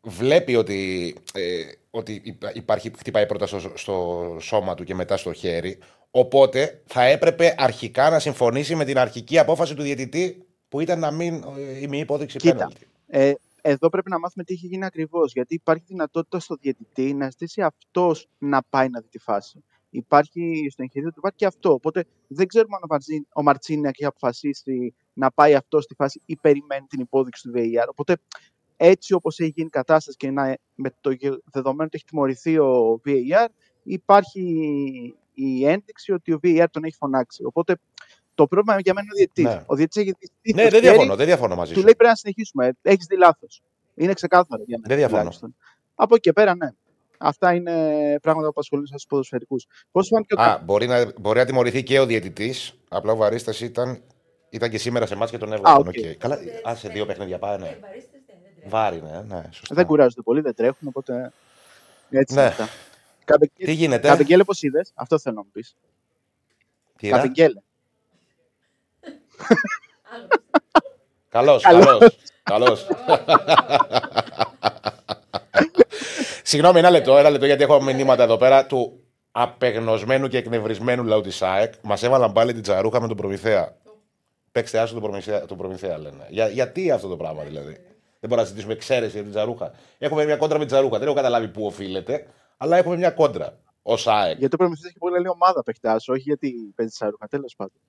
[0.01, 5.32] βλέπει ότι, ε, ότι υπά- υπάρχει, χτυπάει πρώτα στο, στο σώμα του και μετά στο
[5.32, 5.78] χέρι.
[6.10, 11.10] Οπότε θα έπρεπε αρχικά να συμφωνήσει με την αρχική απόφαση του διαιτητή που ήταν να
[11.10, 12.55] μην ε, η μη υπόδειξη Κοίτα.
[12.55, 12.86] πέναλτι.
[13.06, 13.32] Ε,
[13.62, 15.32] εδώ πρέπει να μάθουμε τι έχει γίνει ακριβώς.
[15.32, 19.64] Γιατί υπάρχει δυνατότητα στο διαιτητή να ζητήσει αυτός να πάει να δει τη φάση.
[19.90, 21.72] Υπάρχει στο εγχειρίδιο του υπάρχει και αυτό.
[21.72, 26.22] Οπότε δεν ξέρουμε αν ο, Μαρτζίν, ο Μαρτσίνη έχει αποφασίσει να πάει αυτό στη φάση
[26.26, 27.86] ή περιμένει την υπόδειξη του VAR.
[27.89, 28.16] Οπότε
[28.76, 32.59] έτσι όπως έχει γίνει η κατάσταση και να, με το γε- δεδομένο ότι έχει τιμωρηθεί
[32.59, 33.48] ο VAR,
[33.82, 34.43] υπάρχει
[35.34, 37.44] η ένδειξη ότι ο VAR τον έχει φωνάξει.
[37.44, 37.76] Οπότε
[38.43, 39.44] το πρόβλημα για μένα είναι ο διαιτητής.
[39.44, 39.62] Ναι.
[39.66, 41.85] Ο διαιτητής έχει δει Ναι, δεν διαφωνώ, δεν διαφωνώ μαζί του σου.
[41.85, 42.73] λέει πρέπει να συνεχίσουμε.
[42.82, 43.62] Έχεις δει λάθος.
[43.94, 44.89] Είναι ξεκάθαρο για μένα.
[44.89, 45.19] Δεν διαφωνώ.
[45.19, 45.56] τουλάχιστον.
[45.94, 46.69] Από εκεί και πέρα, ναι.
[47.19, 47.73] Αυτά είναι
[48.23, 49.66] πράγματα που απασχολούν στους ποδοσφαιρικούς.
[49.93, 52.74] Πώς φάνηκε ο Α, μπορεί να, μπορεί να τιμωρηθεί και ο διαιτητής.
[52.89, 54.02] Απλά ο Βαρίστας ήταν,
[54.51, 55.74] ήταν και σήμερα σε εμάς και τον έβγαλε.
[55.77, 55.86] Α, OK.
[55.86, 55.94] OK.
[56.19, 56.39] Καλά,
[56.69, 57.78] α, σε δύο παιχνίδια πάει, Ε, ναι.
[57.81, 58.69] βαρύστες, ναι, δεν τρέχει.
[58.69, 59.74] Βάρη, ναι, ναι, σωστά.
[59.74, 61.32] Δεν κουράζονται πολύ, δεν τρέχουν, οπότε.
[62.10, 62.40] Έτσι Ναι.
[62.40, 62.69] είναι αυτά.
[63.24, 65.77] Καπεγγέ- Τι γίνεται, Καπεγγέλε, πώς είδες, αυτό θέλω να μου πεις.
[66.97, 67.09] τι
[69.48, 69.62] είδα;
[70.02, 70.02] Καπεγγέλε.
[70.02, 70.44] Άγνωστο.
[71.28, 71.85] Καλώς, Καλώς.
[71.85, 72.86] καλώς, καλώς.
[76.43, 81.20] Συγγνώμη, ένα λεπτό, ένα λεπτό, γιατί έχω μηνύματα εδώ πέρα του απεγνωσμένου και εκνευρισμένου λαού
[81.20, 81.74] της ΑΕΚ.
[81.82, 83.77] Μας έβαλαν πάλι την τσαρούχα με τον Προμηθέα.
[84.52, 86.27] Παίξτε άσο τον Προμηθέα, τον Προμηθέα λένε.
[86.31, 87.85] Για, γιατί αυτό το πράγμα δηλαδή; Δεν
[88.20, 89.73] μπορούμε να ζητήσουμε εξαίρεση για την τσαρούχα.
[89.98, 90.98] Έχουμε μια κόντρα με την τσαρούχα.
[90.98, 93.59] Δεν έχω καταλάβει πού οφείλεται, αλλά έχουμε μια κόντρα.
[93.82, 94.39] Ο ΣΑΕΚ.
[94.39, 97.81] Γιατί ο Προμηθέας έχει πολύ καλή ομάδα παιχτάς, όχι γιατί παίζει σαν ρούχα, τέλος πάντων.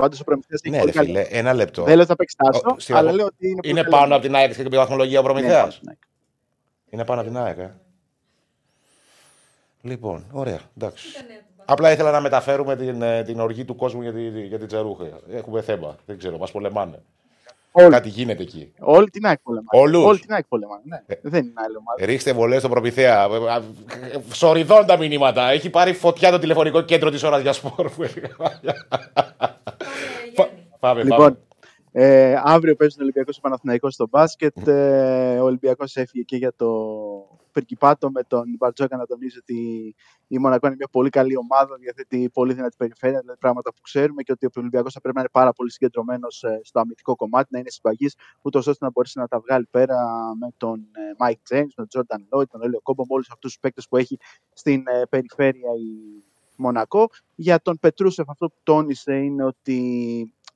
[0.00, 1.82] Πάντως ο Προμηθέας έχει Ναι, πολύ ρε καλή φίλε, ένα λεπτό.
[1.82, 3.80] Δεν λέω ότι θα παίξει τάσο, Ο- στη αλλά βαθμο- λέω ότι είναι πολύ Είναι
[3.80, 4.14] καλή πάνω ομάδα.
[4.16, 5.74] από την ΑΕΚ και την βαθμολογία ο Ναι, πάνω Προμηθέας.
[5.74, 5.98] στην ΑΕΚ.
[6.90, 7.70] Είναι πάνω από την ΑΕΚ, ε.
[9.82, 11.08] Λοιπόν, ωραία, εντάξει.
[11.08, 11.70] Ήταν νέα του μπάσκετ.
[11.70, 15.04] Απλά ήθελα να μεταφέρουμε την, ε, την οργή του κόσμου για, τη, για την Τζαρούχα.
[15.32, 15.96] Έχουμε θέμα.
[16.06, 17.02] Δεν ξέρω, μας πολεμάνε.
[17.72, 17.90] Όλοι.
[17.90, 18.72] Κάτι γίνεται εκεί.
[18.78, 19.68] Όλη την ΑΕΚ πολεμάνε.
[19.82, 20.04] Όλους.
[20.04, 21.00] Όλη την ΑΕΚ πολεμάνε, ναι.
[21.06, 21.14] Ε.
[21.22, 22.04] Δεν είναι άλλη ομάδα.
[22.06, 23.28] Ρίξτε βολές στον προμηθέα.
[24.32, 25.50] Σοριδών τα μηνύματα.
[25.50, 28.60] Έχει πάρει φωτιά το τηλεφωνικό κέντρο της ώρας για σπορ που έλεγα.
[30.34, 30.76] Πάμε, Γιάννη.
[30.80, 31.38] Πάμε, Λοιπόν, πάμε.
[31.92, 34.68] Ε, αύριο παίζει ο Ολυμπιακός και Παναθηναϊκός στο μπάσκετ.
[34.68, 36.70] Ε, ο Ολυμπιακός έφυγε και για το
[37.52, 39.94] Περκυπάτο με τον Μπαρτζόκα να τονίζει ότι
[40.26, 44.22] η Μονακό είναι μια πολύ καλή ομάδα, διαθέτει πολύ δυνατή περιφέρεια, δηλαδή πράγματα που ξέρουμε
[44.22, 47.58] και ότι ο Ολυμπιακός θα πρέπει να είναι πάρα πολύ συγκεντρωμένος στο αμυντικό κομμάτι, να
[47.58, 49.96] είναι συμπαγής, ούτως ώστε να μπορέσει να τα βγάλει πέρα
[50.40, 50.86] με τον
[51.18, 54.18] Μάικ Τζέιμς, τον Τζόρνταν Λόιντ, τον Έλι Οκόμπο, με όλους αυτούς τους παίκτες που έχει
[54.52, 56.22] στην ε, περιφέρεια η
[56.60, 57.08] Μονακό.
[57.34, 59.78] Για τον Πετρούσεφ, αυτό που τόνισε είναι ότι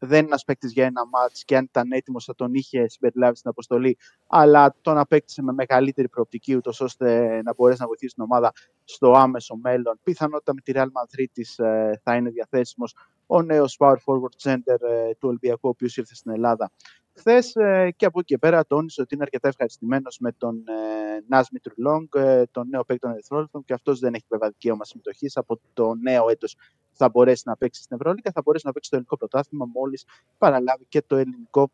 [0.05, 3.36] δεν είναι ένας παίκτης για ένα ματς και αν ήταν έτοιμος θα τον είχε συμπεριλάβει
[3.36, 8.22] στην αποστολή, αλλά τον απέκτησε με μεγαλύτερη προοπτική, ούτως ώστε να μπορέσει να βοηθήσει την
[8.22, 8.52] ομάδα
[8.85, 10.01] στο άμεσο μέλλον.
[10.02, 12.94] Πιθανότητα με τη Real Madrid της, ε, θα είναι διαθέσιμος
[13.26, 16.70] ο νέος power forward center ε, του Ολυμπιακού, ο οποίος ήρθε στην Ελλάδα
[17.14, 17.52] χθες.
[17.97, 22.09] και από εκεί και πέρα τόνισε ότι είναι αρκετά ευχαριστημένος με τον ε, Ναζ Μήτρου-Λονγκ,
[22.14, 25.94] ε, τον νέο παίκτη των Ερυθρόλευκων, και αυτός δεν έχει βέβαια δικαίωμα συμμετοχής από το
[25.94, 26.56] νέο έτος
[26.94, 30.04] θα μπορέσει να παίξει στην Ευρωλίκα, θα μπορέσει να παίξει το ελληνικό πρωτάθλημα μόλις
[30.38, 31.70] παραλάβει και το ελληνικό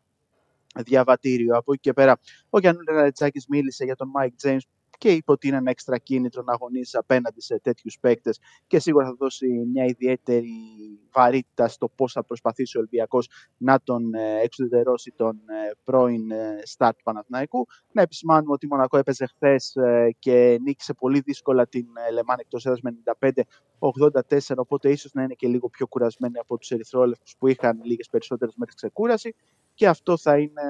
[0.75, 1.57] διαβατήριο.
[1.57, 2.19] Από εκεί και πέρα,
[2.49, 4.57] ο Γιαννούλης Λαρεντζάκης μίλησε για τον Μάικ Τζέιμς
[5.01, 9.05] και είπε ότι είναι ένα έξτρα κίνητρο να αγωνίσει απέναντι σε τέτοιους παίκτες και σίγουρα
[9.05, 10.51] θα δώσει μια ιδιαίτερη
[11.11, 16.61] βαρύτητα στο πώς θα προσπαθήσει ο Ολυμπιακός να τον ε, εξουδετερώσει τον ε, πρώην ε,
[16.63, 17.67] στάρ του Παναθηναϊκού.
[17.91, 19.75] Να επισημάνουμε ότι η Μονακό έπαιζε χθες
[20.19, 22.97] και νίκησε πολύ δύσκολα την Λεμάν εκτός έδρας με
[23.79, 28.07] 95-84, οπότε ίσως να είναι και λίγο πιο κουρασμένοι από τους Ερυθρόλεπτου που είχαν λίγες
[28.09, 29.35] περισσότερες μέρε ξεκούραση.
[29.81, 30.61] Και αυτό θα είναι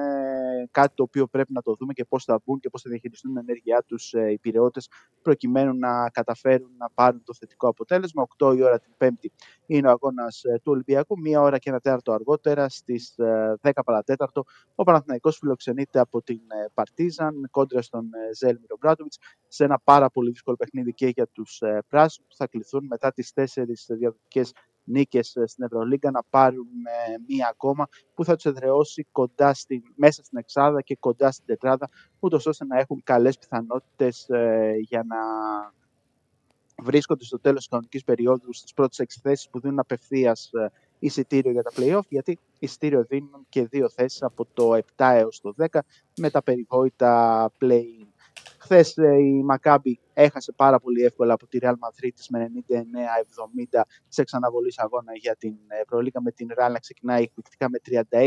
[0.70, 3.30] κάτι το οποίο πρέπει να το δούμε και πώς θα βγουν και πώς θα διαχειριστούν
[3.32, 4.80] την ενέργειά τους οι πυρεώτε
[5.22, 8.26] προκειμένου να καταφέρουν να πάρουν το θετικό αποτέλεσμα.
[8.38, 9.32] 8 η ώρα την Πέμπτη
[9.66, 11.18] είναι ο αγώνας του Ολυμπιακού.
[11.18, 13.14] Μία ώρα και ένα τέταρτο αργότερα στις
[13.62, 14.44] 10 παρατέταρτο
[14.74, 16.40] ο Παναθηναϊκός φιλοξενείται από την
[16.74, 19.12] Παρτίζαν κόντρα στον Ζέλμιρο Μπράτοβιτ
[19.48, 23.32] σε ένα πάρα πολύ δύσκολο παιχνίδι και για τους πράσινους που θα κληθούν μετά τις
[23.32, 24.42] τέσσερις διαδοτικέ
[24.84, 30.24] νίκες στην Ευρωλίγκα να πάρουν ε, μία ακόμα που θα τους εδραιώσει κοντά στην, μέσα
[30.24, 31.88] στην εξάδα και κοντά στην τετράδα
[32.18, 35.16] ούτως ώστε να έχουν καλές πιθανότητες ε, για να
[36.82, 41.50] βρίσκονται στο τέλος της κανονικής περίοδου στις πρώτες έξι θέσεις που δίνουν απευθείας ε, εισιτήριο
[41.50, 45.78] για τα play-off γιατί εισιτήριο δίνουν και δύο θέσεις από το 7 έως το 10
[46.16, 48.11] με τα περιβόητα play-in.
[48.62, 52.50] Χθες η Μακάμπη έχασε πάρα πολύ εύκολα από τη Real Madrid με
[53.72, 57.78] 99-70 σε ξαναβολής αγώνα για την Ευρωλίγα με την Real να ξεκινάει εκπληκτικά με
[58.10, 58.24] 36-21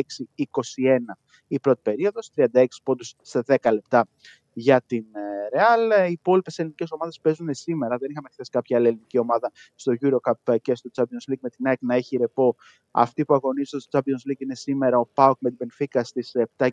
[1.48, 4.07] η πρώτη περίοδος, 36 πόντους σε 10 λεπτά
[4.53, 5.06] για την
[5.53, 6.07] Real.
[6.10, 7.98] Οι υπόλοιπες ελληνικές ομάδες παίζουν σήμερα.
[7.98, 11.68] Δεν είχαμε χθες κάποια άλλη ελληνική ομάδα στο Eurocup και στο Champions League με την
[11.68, 12.56] ΑΕΚ να έχει ρεπό.
[12.91, 16.70] Αυτή που αγωνίζονται στο Champions League είναι σήμερα ο Πάουκ με την Benfica στις 7.30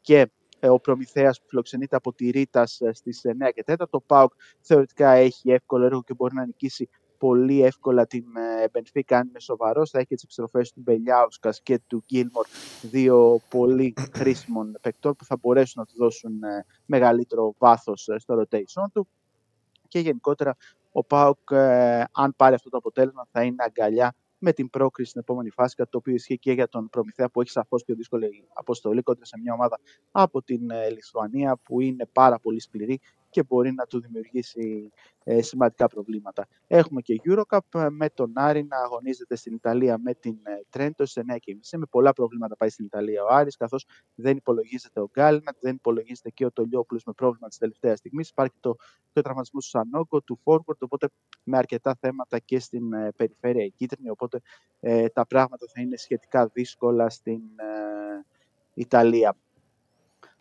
[0.00, 0.30] και
[0.62, 3.88] ο Προμηθέας που φιλοξενείται από τη Ρίτας στις 9 και 4.
[3.90, 8.24] Το ΠΑΟΚ θεωρητικά έχει εύκολο έργο και μπορεί να νικήσει πολύ εύκολα την
[8.72, 9.90] Benfica αν είναι σοβαρός.
[9.90, 12.46] Θα έχει τις επιστροφές του Μπελιάουσκα και του Γκίλμορ,
[12.82, 16.32] δύο πολύ χρήσιμων παικτών που θα μπορέσουν να του δώσουν
[16.86, 19.08] μεγαλύτερο βάθος στο rotation του.
[19.88, 20.56] Και γενικότερα
[20.92, 21.52] ο ΠΑΟΚ,
[22.12, 25.90] αν πάρει αυτό το αποτέλεσμα, θα είναι αγκαλιά με την πρόκριση στην επόμενη φάση, κάτι
[25.90, 29.38] το οποίο ισχύει και για τον Προμηθέα που έχει σαφώς πιο δύσκολη αποστολή κοντά σε
[29.38, 30.60] μια ομάδα από την
[30.92, 33.00] Λιθουανία που είναι πάρα πολύ σκληρή
[33.38, 34.90] και μπορεί να του δημιουργήσει
[35.24, 36.46] ε, σημαντικά προβλήματα.
[36.66, 40.36] Έχουμε και Eurocup με τον Άρη να αγωνίζεται στην Ιταλία με την
[40.70, 41.34] Τρέντο σε 9.30
[41.76, 46.30] με πολλά προβλήματα πάει στην Ιταλία ο Άρης καθώς δεν υπολογίζεται ο Γκάλινα, δεν υπολογίζεται
[46.30, 48.28] και ο Τολιόπουλος με πρόβλημα της τελευταίας στιγμής.
[48.28, 48.76] Υπάρχει το,
[49.12, 51.08] το τραυματισμό του Σανόκο, του Forward, οπότε
[51.42, 54.40] με αρκετά θέματα και στην ε, περιφέρεια η κίτρινη, οπότε
[54.80, 58.24] ε, τα πράγματα θα είναι σχετικά δύσκολα στην ε,
[58.74, 59.36] Ιταλία.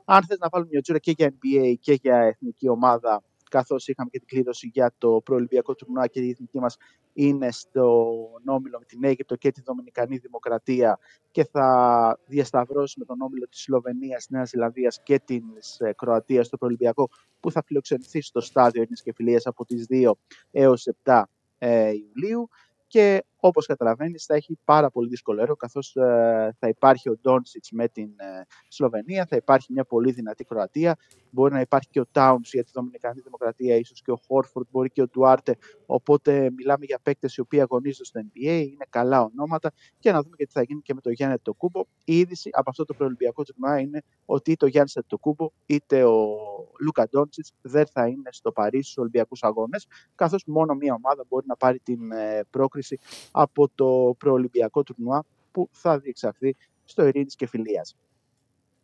[0.10, 4.10] Αν θες να βάλουμε μια τζούρα και για NBA και για εθνική ομάδα, καθώς είχαμε
[4.10, 6.78] και την κλήρωση για το προολυμπιακό τουρνουά και η εθνική μας
[7.14, 8.14] είναι στο
[8.46, 11.00] όμιλο με την Αίγυπτο και τη Δομινικανή Δημοκρατία
[11.32, 16.58] και θα διασταυρώσει με τον όμιλο της Σλοβενίας, της Νέας Ζηλανδίας και της Κροατίας στο
[16.58, 17.10] προολυμπιακό
[17.40, 20.12] που θα φιλοξενηθεί στο στάδιο Ειρήνης και Φιλίας από τις 2
[20.52, 21.24] έως 7
[21.58, 22.50] ε, Ιουλίου.
[22.88, 27.72] Και όπως καταλαβαίνεις θα έχει πάρα πολύ δύσκολο έργο καθώς ε, θα υπάρχει ο Ντόνσιτς
[27.72, 30.96] με την ε, Σλοβενία, θα υπάρχει μια πολύ δυνατή Κροατία,
[31.30, 34.90] μπορεί να υπάρχει και ο Τάουνς για τη Δομινικανή Δημοκρατία, ίσως και ο Χόρφορντ, μπορεί
[34.90, 39.72] και ο Ντουάρτε, οπότε μιλάμε για παίκτες οι οποίοι αγωνίζονται στο NBA, είναι καλά ονόματα.
[40.00, 41.86] Και να δούμε και τι θα γίνει και με το Γιάννη Τοκούμπο.
[42.04, 46.38] Η είδηση από αυτό το προολυμπιακό τουρνουά είναι ότι είτε ο Γιάννης Τοκούμπο είτε ο
[46.80, 51.46] Λούκα Ντόντσιτς δεν θα είναι στο Παρίσι στους Ολυμπιακούς Αγώνες, καθώς μόνο μία ομάδα μπορεί
[51.48, 53.00] να πάρει την ε, πρόκριση
[53.32, 56.56] από το προολυμπιακό τουρνουά που θα διεξαχθεί
[56.86, 57.96] στο Ειρήνης και Φιλίας.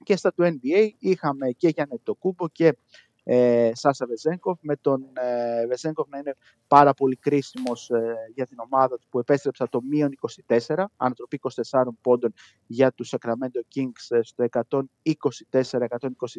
[0.04, 2.78] Και στα του NBA είχαμε και Γιάννη Τοκούμπο και
[3.24, 6.36] ε, Σάσα Βεζέγκοφ, με τον ε, Βεζέγκοφ να είναι
[6.68, 10.10] πάρα πολύ κρίσιμος ε, για την ομάδα του που επέστρεψε το μείον
[10.48, 11.40] 24, ανατροπή
[11.72, 12.34] 24 πόντων
[12.68, 14.46] για τους Sacramento Kings ε, στο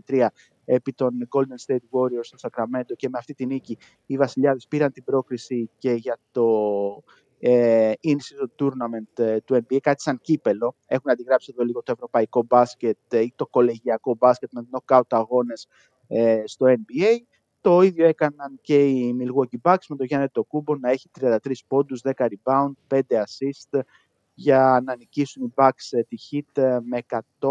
[0.06, 0.26] 124-123
[0.64, 4.92] επί των Golden State Warriors στο Sacramento και με αυτή την νίκη οι Βασιλιάδες πήραν
[4.92, 6.44] την πρόκριση και για το
[7.38, 10.74] ε, in-season tournament ε, του NBA, κάτι σαν κύπελο.
[10.86, 15.66] Έχουν αντιγράψει εδώ λίγο το ευρωπαϊκό μπάσκετ ε, ή το κολεγιακό μπάσκετ με knockout αγώνες
[16.08, 17.18] ε, στο NBA.
[17.60, 21.36] Το ίδιο έκαναν και οι Milwaukee Bucks με τον Γιάννη Τοκούμπο να έχει 33
[21.66, 23.80] πόντους, 10 rebound, 5 assist
[24.34, 26.98] για να νικήσουν οι Bucks ε, τη Heat ε, με
[27.40, 27.50] 131-124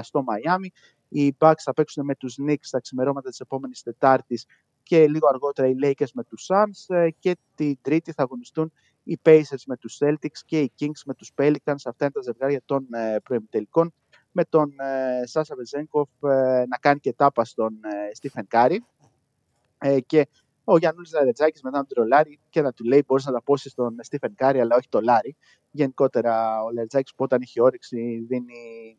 [0.00, 0.66] στο Miami.
[1.08, 4.46] Οι Bucks θα παίξουν με τους Knicks στα ξημερώματα της επόμενης Τετάρτης
[4.88, 9.62] και λίγο αργότερα οι Lakers με τους Suns και την Τρίτη θα αγωνιστούν οι Pacers
[9.66, 11.82] με τους Celtics και οι Kings με τους Pelicans.
[11.84, 12.86] Αυτά είναι τα ζευγάρια των
[13.22, 13.92] προημιτελικών
[14.32, 18.84] με τον ε, Σάσα Βεζένκοφ ε, να κάνει και τάπα στον ε, Στίφεν Κάρι
[19.78, 20.28] ε, και
[20.64, 23.96] ο Γιάννουλης Λαρεντζάκης μετά να του τρολάρει και να του λέει μπορείς να ταπώσεις στον
[24.00, 25.36] Στίφεν Κάρι αλλά όχι το Λάρι.
[25.70, 28.98] Γενικότερα ο Λαρεντζάκης που όταν έχει όρεξη δίνει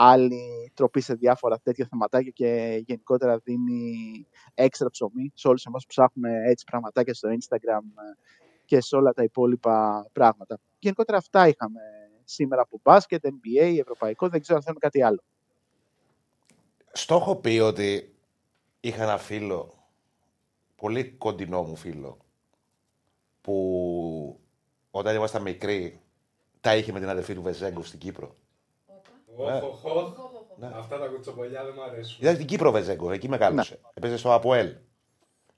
[0.00, 5.88] άλλη τροπή σε διάφορα τέτοια θεματάκια και γενικότερα δίνει έξτρα ψωμί σε όλους εμάς που
[5.88, 7.82] ψάχνουμε έτσι πραγματάκια στο Instagram
[8.64, 10.58] και σε όλα τα υπόλοιπα πράγματα.
[10.78, 11.80] Γενικότερα αυτά είχαμε
[12.24, 15.22] σήμερα από μπάσκετ, NBA, ευρωπαϊκό, δεν ξέρω αν θέλουν κάτι άλλο.
[16.92, 18.14] Στο έχω πει ότι
[18.80, 19.88] είχα ένα φίλο,
[20.76, 22.18] πολύ κοντινό μου φίλο,
[23.40, 24.40] που
[24.90, 26.00] όταν ήμασταν μικροί
[26.60, 28.36] τα είχε με την αδερφή του Βεζέγκοφ στην Κύπρο.
[29.40, 30.12] Οχ, οχ, οχ.
[30.78, 32.16] Αυτά τα κουτσομπολιά δεν μου αρέσουν.
[32.20, 33.78] Ήταν στην Κύπρο Βεζέγκοφ, εκεί μεγάλωσε.
[33.94, 34.72] Έπαιζε στο Αποέλ.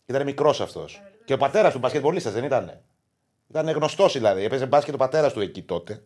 [0.07, 1.02] Ήταν μικρός αυτός.
[1.24, 2.81] Και ο πατέρας του μπασκετμπολίστας δεν ήταν.
[3.48, 4.44] Ήταν γνωστός δηλαδή.
[4.44, 6.02] Έπαιζε μπάσκετ ο πατέρας του εκεί τότε.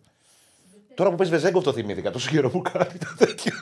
[0.94, 2.10] Τώρα που παίζει Βεζέγκοφ το θυμήθηκα.
[2.10, 3.52] Τόσο καιρό που κάνει το τέτοιο.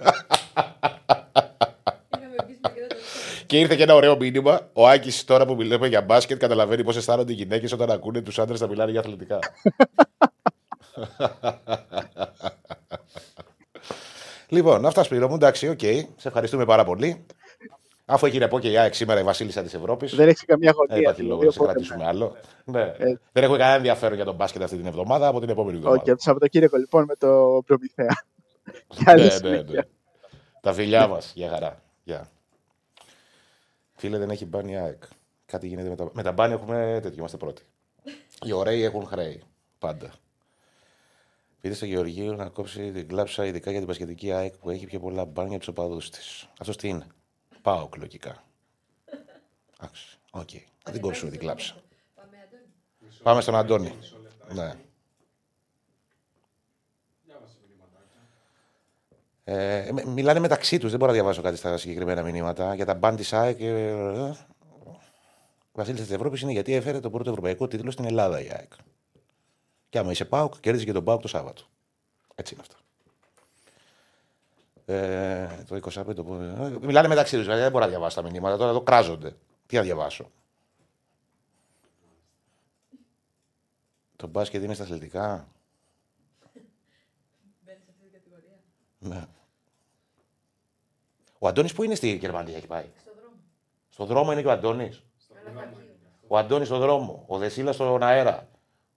[3.46, 4.70] Και ήρθε και ένα ωραίο μήνυμα.
[4.72, 8.38] Ο Άκης τώρα που μιλάμε για μπάσκετ καταλαβαίνει πώς αισθάνονται οι γυναίκες όταν ακούνε τους
[8.38, 9.38] άντρες να μιλάνε για αθλητικά.
[14.52, 15.34] λοιπόν, αυτά Σπύρο μου.
[15.34, 15.78] Εντάξει, OK.
[15.82, 16.04] Okay.
[16.16, 17.26] Σε ευχαριστούμε πάρα πολύ.
[18.04, 20.14] Αφού έχει ρεπό και η ΑΕΚ σήμερα η Βασίλισσα της Ευρώπης.
[20.14, 20.94] Δεν έχει καμία χωρία.
[20.94, 22.36] Δεν υπάρχει λόγος να σε κρατήσουμε άλλο.
[22.64, 22.80] Ναι.
[22.80, 23.18] Ε...
[23.32, 26.02] Δεν έχω κανένα ενδιαφέρον για τον μπάσκετ αυτή την εβδομάδα από την επόμενη εβδομάδα.
[26.02, 28.24] Όχι, okay, το Σαββατοκύριακο λοιπόν με το Προμηθέα.
[29.42, 29.80] ναι, ναι, ναι.
[30.60, 31.32] Τα φιλιά μας.
[31.34, 31.82] Για χαρά.
[32.04, 32.28] Γεια.
[33.94, 35.02] Φίλε, δεν έχει ban η ΑΕΚ.
[35.46, 37.62] Κάτι γίνεται με τα, με τα ban έχουμε τέτοιο, είμαστε πρώτοι.
[38.44, 39.42] Οι ωραίοι έχουν χρέη.
[39.78, 40.10] Πάντα.
[41.62, 45.00] Πείτε στο Γεωργίου να κόψει την κλάψα, ειδικά για την μπασκετική ΑΕΚ που έχει πιο
[45.00, 46.18] πολλά ban απ' τους οπαδούς της.
[46.58, 47.06] Αυτό τι είναι.
[47.62, 48.44] Πάω λογικά.
[49.80, 50.18] Εντάξει.
[50.30, 50.48] Οκ.
[50.90, 51.74] Δεν κόψουμε την κλάψα.
[53.22, 53.92] Πάμε στον Αντώνη.
[54.54, 54.74] Ναι.
[59.44, 62.74] Ε, μιλάνε μεταξύ τους, δεν μπορώ να διαβάσω κάτι στα συγκεκριμένα μηνύματα.
[62.74, 63.60] Για τα ban της ΑΕΚ.
[63.60, 64.32] Ε,
[65.72, 68.72] Βασίλισσα τη Ευρώπη είναι γιατί έφερε το πρώτο ευρωπαϊκό τίτλο στην Ελλάδα η ΑΕΚ.
[69.92, 71.62] Και άμα είσαι ΠΑΟΚ, κέρδισε και τον ΠΑΟΚ το Σάββατο.
[72.34, 72.76] Έτσι είναι αυτό.
[74.84, 75.76] Ε, το
[76.10, 76.14] 25.
[76.14, 76.24] Το...
[76.80, 77.44] Μιλάνε μεταξύ τους.
[77.44, 78.56] Δηλαδή δεν μπορώ να διαβάσω τα μηνύματα.
[78.56, 79.36] Τώρα εδώ κράζονται.
[79.66, 80.30] Τι να διαβάσω;
[84.16, 85.48] Το μπάσκετ είναι στα αθλητικά;
[87.64, 88.58] Μπαίνει σε αυτή την κατηγορία.
[88.98, 89.26] Ναι.
[91.38, 93.36] Ο Αντώνης που είναι στη Γερμανία, έχει πάει; Στο δρόμο.
[93.88, 95.02] Στον δρόμο είναι και ο Αντώνης.
[96.26, 97.24] Ο Αντώνης στον δρόμο.
[97.26, 98.50] Ο Δεσίλας στον αέρα.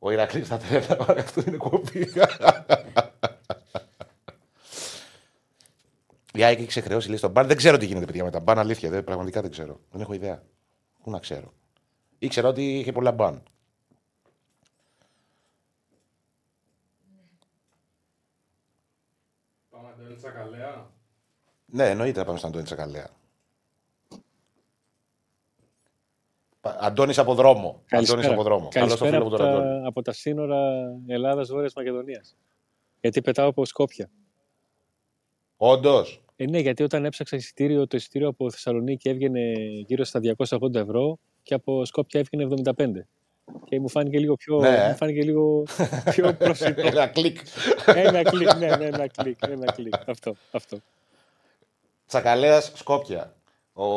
[0.06, 1.06] Ο Ηρακλής στα τρέλα.
[1.18, 2.10] Αυτό είναι κοπή.
[6.34, 7.48] Η ΑΕΚ έχει ξεχρεώσει λέει στον μπαν.
[7.48, 8.60] Δεν ξέρω τι γίνεται παιδιά με τα μπαν.
[8.60, 9.80] Αλήθεια, δεν, πραγματικά δεν ξέρω.
[9.91, 10.44] Δεν έχω ιδέα.
[11.03, 11.53] Πού να ξέρω.
[12.19, 13.44] Ήξερα ότι είχε πολλά μπαν.
[19.69, 20.90] Πάμε Αντώνη Τσακαλέα.
[21.65, 23.10] Ναι, εννοείται να πάμε στον Αντώνη Τσακαλέα.
[26.80, 27.82] Αντώνης από δρόμο.
[27.92, 28.68] Αντώνης από δρόμο.
[28.72, 29.82] Καλώς το Καλησπέρα φίλο από μου τον Αντώνη.
[29.82, 30.60] τα, από τα σύνορα
[31.08, 32.36] Ελλάδα-Βόρεια Μακεδονίας.
[33.02, 34.10] Γιατί πετάω από Σκόπια.
[35.58, 36.24] Όντως.
[36.36, 39.40] Ε, ναι, γιατί όταν έψαξα εισιτήριο, το εισιτήριο από Θεσσαλονίκη έβγαινε
[39.86, 43.08] γύρω στα 280 ευρώ και από Σκόπια έβγαινε 75.
[43.64, 44.86] και μου φάνηκε λίγο πιο, Ναι.
[44.90, 45.64] μου φάνηκε λίγο
[46.12, 46.82] πιο προσιτό.
[46.88, 47.38] Ένα κλικ.
[47.86, 49.94] ένα κλικ, ναι, ναι, ένα κλικ, ένα κλικ.
[50.08, 50.78] Αυτό, αυτό.
[52.08, 53.34] Τσακαλέας Σκόπια.
[53.74, 53.88] Ο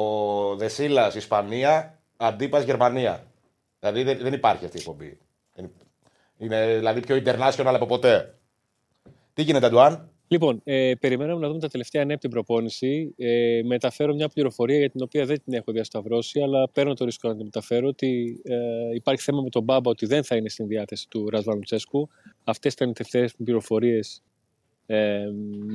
[0.56, 1.97] Ντεσίλας Ισπανία.
[2.20, 3.26] Αντίπα Γερμανία.
[3.80, 5.18] Δηλαδή δεν, δεν υπάρχει αυτή η εκπομπή.
[5.54, 5.70] Δεν-
[6.38, 8.34] Είναι δηλαδή πιο international από ποτέ.
[9.34, 13.14] Τι γίνεται, Αντουάν; Λοιπόν, ε, περιμέναμε να δούμε τα τελευταία νέα από την προπόνηση.
[13.16, 17.28] Ε, μεταφέρω μια πληροφορία για την οποία δεν την έχω διασταυρώσει, αλλά παίρνω το ρίσκο
[17.28, 20.66] να την μεταφέρω ότι ε, υπάρχει θέμα με τον Μπάμπα ότι δεν θα είναι στην
[20.66, 22.08] διάθεση του Ρασβάν Λουτσέσκου.
[22.44, 24.22] Αυτές ήταν οι τελευταίες πληροφορίες
[24.86, 25.24] ε,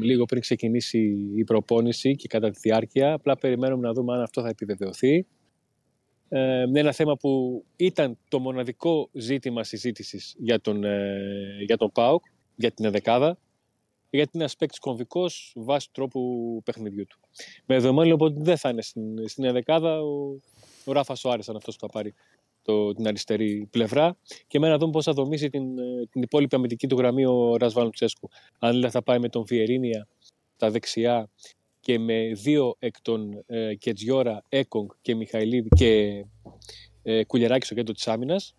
[0.02, 3.14] λίγο πριν ξεκινήσει η προπόνηση και κατά τη διάρκεια.
[3.14, 5.26] Απλά περιμένουμε να δούμε αν αυτό θα επιβεβαιωθεί.
[6.30, 12.24] Ε, ένα θέμα που ήταν το μοναδικό ζήτημα συζήτησης για τον, ε, για τον ΠΑΟΚ,
[12.56, 13.38] για την εδεκάδα,
[14.10, 17.20] γιατί είναι ένας παίκτης κομβικός βάσει του τρόπου παιχνιδιού του.
[17.66, 20.40] Με δεδομένο λοιπόν ότι δεν θα είναι στην, στην ενδεκάδα, ο,
[20.86, 22.14] ο Ράφα Σοάρε ήταν αυτός που θα πάρει
[22.64, 24.18] το, την αριστερή πλευρά.
[24.48, 27.58] Και με να δούμε πώς θα δομήσει την, ε, την υπόλοιπη αμυντική του γραμμή ο
[27.58, 28.30] Ρασβάν Τσέσκου.
[28.60, 30.08] Αν δηλαδή θα πάει με τον Βιερίνια
[30.56, 31.30] στα δεξιά
[31.84, 36.26] και με δύο εκ των ε, Κετζιόρα, Έκογκ και Μιχαηλίδη και
[37.04, 38.56] ε, Κουλιαράκη στο κέντρο της άμυνας,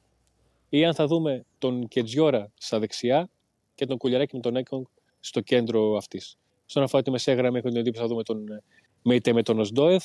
[0.68, 3.30] ή αν θα δούμε τον Κετζιόρα στα δεξιά
[3.74, 4.84] και τον Κουλιαράκη με τον Έκογκ
[5.20, 6.36] στο κέντρο αυτής.
[6.66, 8.62] Στον αφορά τη μεσαία γραμμή, έχω την εντύπωση θα δούμε τον ε,
[9.02, 10.04] Μέιτε με τον Οσντόεφ.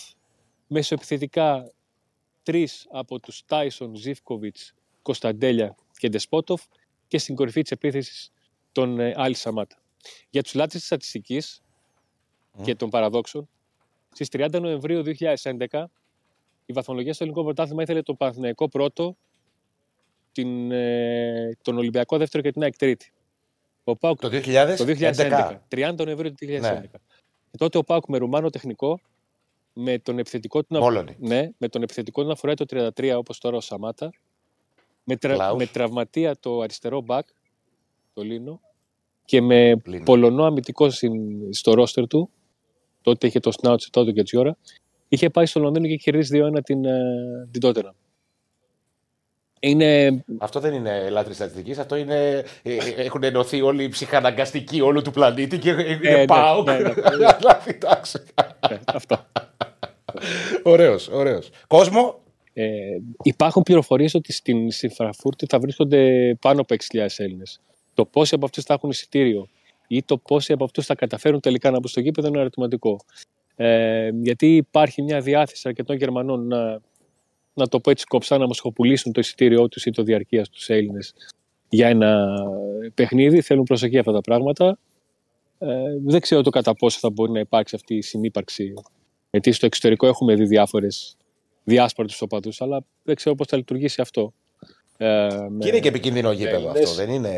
[0.68, 1.72] Μέσω επιθετικά
[2.44, 6.64] τρεις από τους Τάισον, Ζήφκοβιτς, Κωνσταντέλια και Ντεσπότοφ
[7.08, 8.32] και στην κορυφή της επίθεσης
[8.72, 9.82] τον ε, Άλλη Σαμάτα.
[10.30, 11.16] Για τους λάτρες της
[12.60, 13.50] στατιστική και των παραδόξων,
[14.12, 15.86] στις 30 Νοεμβρίου 2011
[16.66, 19.16] η βαθμολογία στο ελληνικό πρωτάθλημα ήθελε τον Παναθηναϊκό πρώτο,
[20.32, 23.12] την, ε, τον Ολυμπιακό δεύτερο και την ΑΕΚ τρίτη.
[23.84, 24.76] Ο Πάουκ Το 2011.
[24.78, 25.62] το 2011.
[25.68, 26.62] 30 Νοεμβρίου του 2011.
[26.62, 26.88] Ναι.
[27.52, 29.00] Και τότε ο Πάουκ με Ρουμάνο τεχνικό,
[29.74, 31.16] με τον επιθετικό του να, Μόλονι.
[31.20, 32.66] ναι, με τον επιθετικό του να φοράει το
[32.98, 34.10] 33 όπως τώρα ο Σαμάτα,
[35.04, 35.58] με, τρα, Κλάους.
[35.58, 37.28] με τραυματία το αριστερό μπακ,
[38.14, 38.62] το Λίνο,
[39.26, 40.04] και με Λίνο.
[40.04, 42.30] Πολωνό αμυντικό στην- στο ρόστερ του,
[43.10, 44.58] τότε είχε το Σνάουτσε, τότε και Τζιόρα,
[45.08, 47.00] είχε πάει στο Λονδίνο και είχε κερδίσει 2-1 την, ε,
[47.52, 47.94] την Τότενα.
[49.62, 52.44] Είναι Αυτό δεν είναι λάτρης στατιστικής, αυτό είναι.
[52.64, 56.64] ε, ε, Έχουν ενωθεί όλοι οι ψυχαναγκαστικοί όλου του πλανήτη και είναι ναι, πάω.
[56.64, 56.94] ναι, ναι.
[57.40, 58.20] Δηλαδή, εντάξει.
[58.70, 59.26] ε, αυτό.
[60.64, 61.50] Ωραίος, ωραίος.
[61.68, 62.20] Κόσμο;
[62.54, 62.66] Ε,
[63.24, 67.62] υπάρχουν πληροφορίες ότι στην, στη Φραγκφούρτη θα βρίσκονται πάνω από 6.000 Έλληνες.
[67.94, 69.48] Το πόσοι από αυτούς θα έχουν εισιτήριο;
[69.92, 73.00] Ή το πόσοι από αυτούς θα καταφέρουν τελικά να μπουν στο γήπεδο είναι ερωτηματικό.
[73.56, 76.80] Ε, γιατί υπάρχει μια διάθεση αρκετών Γερμανών να,
[77.54, 81.14] να το πω έτσι κοψά, να μοσχοπουλήσουν το εισιτήριό τους ή το διαρκεία στους Έλληνες
[81.70, 82.28] για ένα
[82.94, 83.42] παιχνίδι.
[83.42, 84.80] Θέλουν προσοχή αυτά τα πράγματα.
[85.60, 85.68] Ε,
[86.06, 88.74] δεν ξέρω το κατά πόσο θα μπορεί να υπάρξει αυτή η συνύπαρξη.
[89.32, 91.18] Γιατί στο εξωτερικό έχουμε δει διάφορες
[91.64, 94.34] διάσπαρτους οπαδούς, αλλά δεν ξέρω πώς θα λειτουργήσει αυτό.
[95.02, 96.90] Ε, με- Και είναι και επικίνδυνο γήπεδο Έλληνες.
[96.90, 97.06] αυτό.
[97.06, 97.30] Δεν είναι;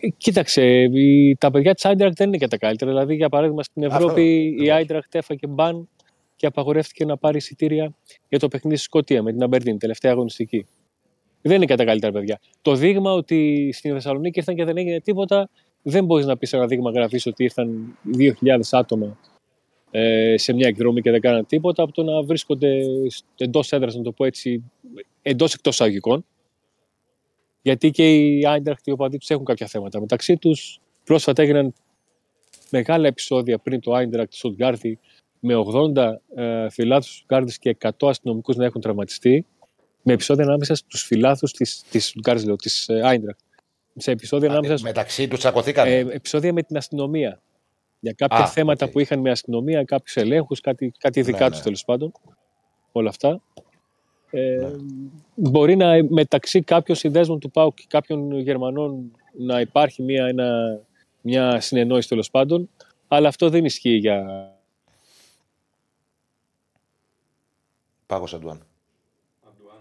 [0.00, 0.62] Ε, Κοίταξε,
[0.92, 2.90] η, τα παιδιά της Άιντρακτ δεν είναι και τα καλύτερα.
[2.90, 4.76] Δηλαδή, για παράδειγμα, στην Αυτό, Ευρώπη η ακριβώς.
[4.76, 5.88] Άιντρακτ έφαγε μπαν
[6.36, 7.94] και απαγορεύτηκε να πάρει εισιτήρια
[8.28, 10.66] για το παιχνίδι στη Σκωτία με την Αμπερντίν, τελευταία αγωνιστική.
[11.42, 12.40] Δεν είναι και τα καλύτερα παιδιά.
[12.62, 15.50] Το δείγμα ότι στην Θεσσαλονίκη ήρθαν και δεν έγινε τίποτα,
[15.82, 18.28] δεν μπορείς να πεις ένα δείγμα γραφής ότι ήρθαν 2.000
[18.70, 19.18] άτομα
[19.90, 22.82] ε, σε μια εκδρομή και δεν κάναν τίποτα, από το να βρίσκονται
[23.36, 24.64] εντός έδρας, να το πω έτσι,
[25.22, 26.24] εντός εκτός αγωγικών.
[27.64, 30.80] Γιατί και οι Άιντραχτ, οι οπαδοί τους έχουν κάποια θέματα μεταξύ τους.
[31.04, 31.74] Πρόσφατα έγιναν
[32.70, 34.98] μεγάλα επεισόδια πριν το Άιντραχτ στο Στουτγκάρδη
[35.40, 35.54] με
[35.94, 39.46] 80 ε, φιλάθλου του Στουτγκάρδη και 100 αστυνομικούς να έχουν τραυματιστεί.
[40.02, 43.38] Με επεισόδια ανάμεσα στους φιλάθλους της Στουτγκάρδη, λέω, της Άιντραχτ.
[43.96, 45.86] Σε επεισόδια ανάμεσα στους- Μεταξύ τους τσακωθήκαν.
[45.88, 47.42] ε, επεισόδια με την αστυνομία.
[48.00, 48.90] Για κάποια Α, θέματα οκ.
[48.92, 51.64] που είχαν με αστυνομία, κάποιους ελέγχους, κάτι, κάτι δικά Ναι, τους ναι.
[51.64, 52.12] τέλος πάντων.
[52.92, 53.40] Όλα αυτά.
[54.34, 54.70] Ε,
[55.34, 60.80] Μπορεί να μεταξύ κάποιων συνδέσμων του ΠΑΟΚ και κάποιων Γερμανών να υπάρχει μια, ένα,
[61.20, 62.70] μια συνεννόηση τέλος πάντων,
[63.08, 64.48] αλλά αυτό δεν ισχύει για.
[68.06, 68.62] Πάγωσε ο Αντουάν.
[69.48, 69.80] Αντουάν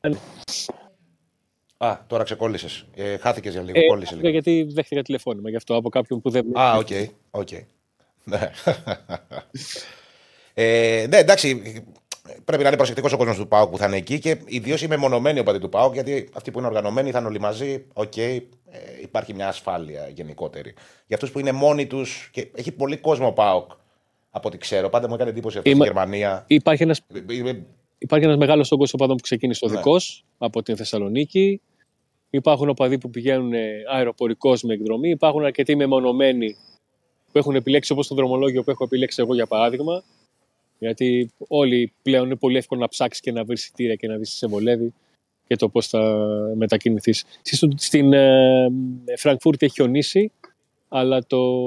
[0.00, 0.18] είχαμε.
[1.76, 2.86] Α, τώρα ξεκόλλησες.
[2.94, 3.78] Ε, Χάθηκες για λίγο.
[3.78, 4.28] Ε, κόλλησε λίγο.
[4.28, 6.58] γιατί δέχτηκα τηλεφώνημα γι' αυτό από κάποιον που δεν.
[6.58, 6.88] Α, OK.
[7.30, 7.48] OK.
[8.24, 8.50] Ναι.
[10.54, 11.62] ε, ναι, εντάξει.
[12.44, 14.88] Πρέπει να είναι προσεκτικός ο κόσμος του ΠΑΟΚ που θα είναι εκεί και ιδίως οι
[14.88, 17.84] μεμονωμένοι οπαδοί του ΠΑΟΚ γιατί αυτοί που είναι οργανωμένοι θα είναι όλοι μαζί.
[17.92, 18.40] Οκ, ε,
[19.02, 20.74] υπάρχει μια ασφάλεια γενικότερη.
[21.06, 23.70] Για αυτούς που είναι μόνοι τους και έχει πολύ κόσμο ο ΠΑΟΚ
[24.30, 24.88] από ό,τι ξέρω.
[24.88, 26.44] Πάντα μου έκανε εντύπωση αυτό Είμα- στη Γερμανία.
[26.46, 26.96] Υπάρχει ένα
[27.46, 27.52] Ε,
[27.98, 29.72] Υπάρχει ένας μεγάλος όγκος οπαδών που ξεκίνησε Ναι.
[29.72, 29.96] οδικό
[30.38, 31.60] από την Θεσσαλονίκη.
[32.30, 33.52] Υπάρχουν οπαδοί που πηγαίνουν
[33.92, 35.08] αεροπορικώ με εκδρομή.
[35.10, 36.56] Υπάρχουν αρκετοί μεμονωμένοι
[37.32, 40.02] που έχουν επιλέξει όπως το δρομολόγιο που έχω επιλέξει εγώ για παράδειγμα.
[40.78, 44.30] Γιατί όλοι πλέον είναι πολύ εύκολο να ψάξεις και να βρεις εισιτήρια και να δεις
[44.30, 44.92] τι σε βολεύει
[45.46, 47.24] και το πώς θα μετακινηθείς.
[47.76, 48.68] Στην ε,
[49.16, 50.32] Φραγκφούρτη έχει χιονίσει,
[50.88, 51.66] αλλά το,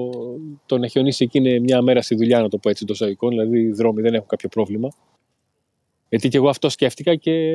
[0.65, 3.29] το να χιονίσει εκεί είναι μια μέρα στη δουλειά, να το πω έτσι το εικόν,
[3.29, 4.89] δηλαδή οι δρόμοι δεν έχουν κάποιο πρόβλημα.
[6.09, 7.53] Γιατί και εγώ αυτό σκέφτηκα και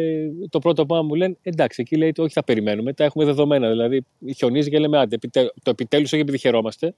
[0.49, 3.69] το πρώτο πράγμα μου λένε εντάξει, εκεί λέει όχι θα περιμένουμε, τα έχουμε δεδομένα.
[3.69, 4.05] Δηλαδή
[4.37, 5.17] χιονίζει και λέμε άντε,
[5.63, 6.95] το επιτέλους όχι επειδή χαιρόμαστε,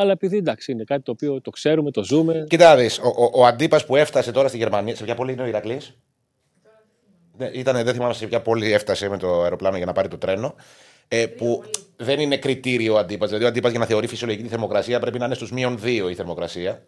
[0.00, 2.44] αλλά επειδή εντάξει είναι κάτι το οποίο το ξέρουμε, το ζούμε.
[2.48, 5.42] Κοίτα, δεις, ο, ο, ο αντίπας που έφτασε τώρα στη Γερμανία, σε ποια πόλη είναι
[5.42, 5.98] ο Ηρακλής;
[7.52, 10.54] Ήταν, δεν θυμάμαι σε ποια πόλη έφτασε με το αεροπλάνο για να πάρει το τρένο.
[11.08, 11.64] Ε, που
[11.96, 13.28] δεν είναι κριτήριο ο Αντίπας.
[13.28, 16.10] Δηλαδή, ο Αντίπας για να θεωρεί φυσιολογική τη θερμοκρασία πρέπει να είναι στους μείον 2
[16.10, 16.82] η θερμοκρασία.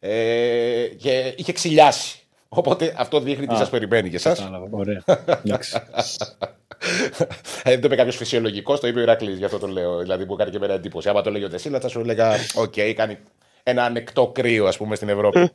[0.00, 2.23] Ε, και είχε ξυλιάσει.
[2.54, 4.36] Οπότε αυτό δείχνει τι σας περιμένει και εσάς.
[4.70, 5.02] Ωραία.
[7.62, 9.98] Ε, δεν το είπε κάποιος φυσιολογικός, το είπε ο Ηρακλής, γι' αυτό το λέω.
[9.98, 11.08] Δηλαδή που κάνει και εμένα εντύπωση.
[11.08, 13.18] Άμα το έλεγε ο Ντεσίλας, θα σου έλεγα: Οκ, κάνει
[13.62, 15.50] ένα ανεκτό κρύο, ας πούμε, στην Ευρώπη.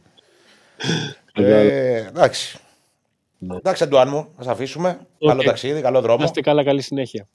[1.34, 2.60] ε, εντάξει.
[3.38, 3.56] Ναι.
[3.56, 5.00] Εντάξει, Αντουάν μου, θα αφήσουμε.
[5.02, 5.28] Okay.
[5.28, 6.24] Καλό ταξίδι, καλό δρόμο.
[6.24, 7.28] Είστε καλά, καλή συνέχεια.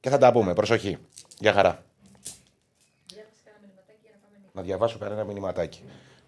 [0.00, 0.54] Και θα τα πούμε.
[0.54, 0.98] Προσοχή.
[1.38, 1.82] Γεια χαρά.
[4.52, 5.82] Να διαβάσω κανένα μηνυματάκι.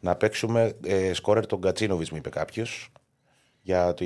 [0.05, 2.93] Να παίξουμε ε, σκόρερ τον Κατσίνοβιτς, μου είπε κάποιος,
[3.63, 4.05] για το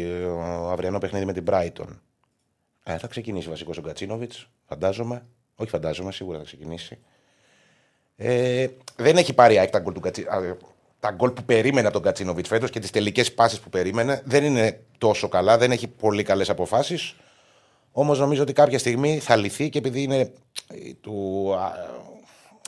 [0.71, 1.89] αυριανό παιχνίδι με την Brighton.
[2.83, 5.27] Ε, θα ξεκινήσει βασικός ο Κατσίνοβιτς, φαντάζομαι.
[5.57, 6.99] Όχι, φαντάζομαι, σίγουρα θα ξεκινήσει.
[8.17, 8.67] Ε,
[8.97, 10.01] δεν έχει πάρει ΑΕΚ τα γκολ, του
[11.01, 14.23] τα γκολ που περίμενε από τον Κατσίνοβιτς φέτος και τις τελικές πάσει που περίμενε.
[14.25, 17.17] Δεν είναι τόσο καλά, δεν έχει πολύ καλές αποφάσεις.
[17.93, 20.33] Όμως νομίζω ότι κάποια στιγμή θα λυθεί και επειδή είναι
[21.01, 21.55] του.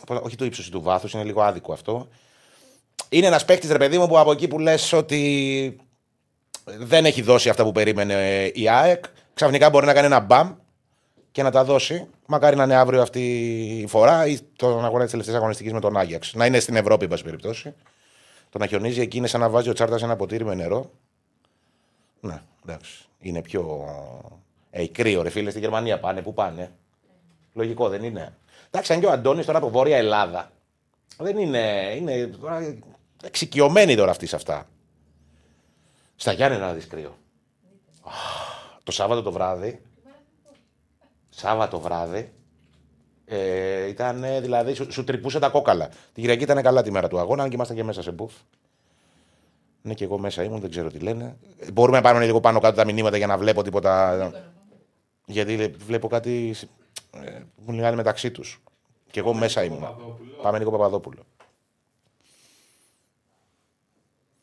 [0.09, 2.09] όχι του ύψου του βάθους, είναι λίγο άδικο αυτό.
[3.13, 5.77] Είναι ένας παίκτης, ρε παιδί μου, που από εκεί που λες ότι
[6.65, 9.05] δεν έχει δώσει αυτά που περίμενε η ΑΕΚ,
[9.35, 10.55] ξαφνικά μπορεί να κάνει ένα μπαμ
[11.33, 12.09] και να τα δώσει.
[12.27, 13.21] Μακάρι να είναι αύριο αυτή
[13.83, 16.35] η φορά ή τον αγώνα της τελευταίας αγωνιστικής με τον Άγιαξ.
[16.35, 17.75] Να είναι στην Ευρώπη, εν πάση περιπτώσει.
[18.51, 20.91] Το να χιονίζει εκεί είναι σαν να βάζει ο Τσάρτας ένα ποτήρι με νερό.
[22.21, 23.05] Ναι, εντάξει.
[23.21, 23.85] Είναι πιο.
[24.71, 26.23] Ε, κρύο, ρε φίλε, στη Γερμανία πάνε.
[26.23, 26.73] Πού πάνε;
[27.55, 28.35] Λογικό δεν είναι.
[28.71, 30.51] Εντάξει, αν και ο Αντώνης τώρα από Βόρεια Ελλάδα.
[31.19, 31.95] Δεν είναι.
[31.97, 32.31] Είναι
[33.23, 34.69] εξοικειωμένοι τώρα αυτοί σε αυτά.
[36.17, 37.19] Στα Γιάννενα να δεις κρύο.
[38.83, 39.83] Το Σάββατο το βράδυ.
[41.29, 42.33] Σάββατο βράδυ.
[43.25, 45.89] Ε, ήταν δηλαδή, σου, σου τρυπούσε τα κόκαλα.
[45.89, 48.33] Τη Κυριακή ήταν καλά τη μέρα του αγώνα, αν και ήμασταν και μέσα σε μπουφ.
[49.83, 51.37] Ναι, και εγώ μέσα ήμουν, δεν ξέρω τι λένε.
[51.73, 54.33] Μπορούμε να πάρουμε λίγο πάνω κάτω τα μηνύματα για να βλέπω τίποτα.
[55.27, 56.55] Γιατί βλέπω κάτι
[57.11, 58.63] ε, που μου μιλάνε μεταξύ τους.
[59.11, 59.87] Και εγώ μέσα ήμουν.
[60.43, 61.23] Πάμε Νίκο Παπαδόπουλο.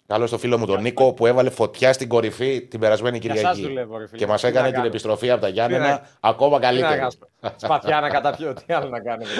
[0.07, 3.61] Καλώς το φίλο μου τον Νίκο που έβαλε φωτιά στην κορυφή την περασμένη Κυριακή.
[3.61, 7.07] Δουλεύω, και μας έκανε την επιστροφή από τα Γιάννενα ακόμα καλύτερα.
[7.55, 9.31] Σπαθιά να καταπιώ, τι άλλο να κάνουμε.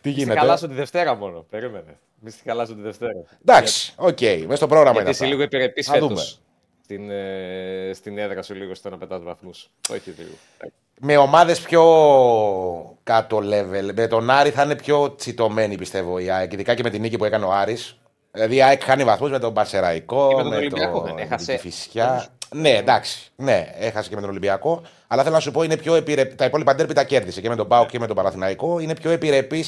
[0.00, 1.46] τι γίνεται; χαλάσω τη Δευτέρα μόνο.
[1.50, 1.98] Περίμενε.
[2.20, 3.24] Μη στη χαλάσω τη Δευτέρα.
[3.46, 4.18] Εντάξει, ok.
[4.20, 4.38] Okay.
[4.42, 5.10] Μέσα στο πρόγραμμα είναι.
[5.10, 6.16] Είσαι λίγο επιρρεπής φέτος.
[6.82, 9.70] Στην, ε, στην έδρα σου λίγο στο να πετάς βαθμούς.
[9.90, 10.34] Όχι λίγο.
[11.04, 11.82] Με ομάδες πιο
[13.02, 13.92] κάτω level.
[13.94, 16.52] Με τον Άρη θα είναι πιο τσιτωμένη πιστεύω η ΑΕΚ.
[16.52, 17.96] Ειδικά και με την νίκη που έκανε ο Άρης.
[18.30, 20.28] Δηλαδή η ΑΕΚ χάνει βαθμούς με τον Παρσεραϊκό.
[20.28, 21.56] Και με τον Ολυμπιακό δεν έχασε.
[21.56, 22.26] Φυσικά.
[22.50, 23.30] Ναι, εντάξει.
[23.36, 24.82] Ναι, έχασε και με τον Ολυμπιακό.
[25.06, 26.34] Αλλά θέλω να σου πω είναι πιο επιρρεπή.
[26.34, 28.78] Τα υπόλοιπα ντέρπι τα κέρδισε και με τον Πάο και με τον Παραθυναϊκό.
[28.78, 29.64] Είναι πιο επιρρεπή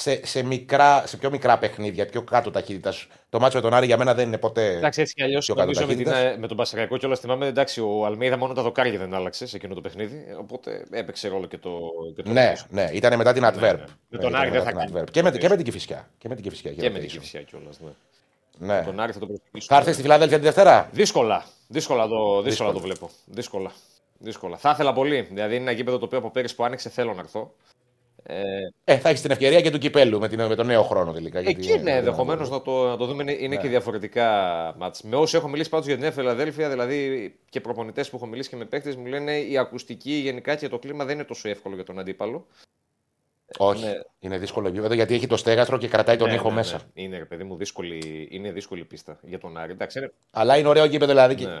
[0.00, 3.06] σε, σε, μικρά, σε πιο μικρά παιχνίδια, πιο κάτω ταχύτητας.
[3.28, 4.76] Το μάτσο με τον Άρη για μένα δεν είναι ποτέ.
[4.76, 6.08] Εντάξει, έτσι κι αλλιώς νομίζω με, την,
[6.38, 7.46] με τον Πασαριακό και όλα θυμάμαι.
[7.46, 10.24] Εντάξει, ο Αλμίδα μόνο τα δοκάρια δεν άλλαξε σε εκείνο το παιχνίδι.
[10.38, 11.70] Οπότε έπαιξε ρόλο και το.
[12.16, 13.60] Και το ναι, ναι, ήταν μετά την Adverb.
[13.60, 13.84] Ναι, ναι.
[14.08, 15.04] Με τον Άρη δεν θα κάνει.
[15.10, 16.08] Και με, και με την Κυφυσιά.
[16.18, 17.78] Και με την Κυφυσιά, και με την Κυφυσιά κιόλας.
[18.58, 18.74] Ναι.
[18.74, 18.82] ναι.
[18.84, 19.26] Τον Άρη θα το
[19.66, 21.44] Θα έρθει στη Φιλαδέλφια τη Δευτέρα; Δύσκολα.
[21.68, 23.10] Δύσκολα το, δύσκολα το βλέπω.
[23.24, 23.72] Δύσκολα.
[24.18, 24.56] Δύσκολα.
[24.56, 25.20] Θα ήθελα πολύ.
[25.20, 27.54] Δηλαδή είναι ένα γήπεδο το οποίο από πέρυσι που άνοιξε θέλω να έρθω.
[28.30, 31.12] Ε, ε, θα έχεις την ευκαιρία και του κυπέλου με, την, με τον νέο χρόνο
[31.12, 31.38] τελικά.
[31.38, 33.32] Εκεί ναι, ενδεχομένως να, το, να το δούμε.
[33.32, 33.56] Είναι, ναι.
[33.56, 34.28] και διαφορετικά
[34.78, 35.02] μάτς.
[35.02, 38.48] Με όσοι έχω μιλήσει πάντως για την Νέα Φιλαδέλφια, δηλαδή και προπονητές που έχω μιλήσει
[38.48, 41.74] και με παίχτες, μου λένε η ακουστική γενικά και το κλίμα δεν είναι τόσο εύκολο
[41.74, 42.46] για τον αντίπαλο.
[43.58, 43.84] Όχι.
[43.84, 43.92] Ναι.
[44.18, 46.76] Είναι δύσκολο επίπεδο γιατί έχει το στέγαστρο και κρατάει τον ναι, ήχο ναι, μέσα.
[46.76, 47.02] Ναι.
[47.02, 49.72] Είναι, παιδί μου, δύσκολη, είναι δύσκολη πίστα για τον Άρη.
[49.72, 50.12] Εντάξει, είναι...
[50.30, 51.58] Αλλά είναι ωραίο γήπεδο δηλαδή και, ναι.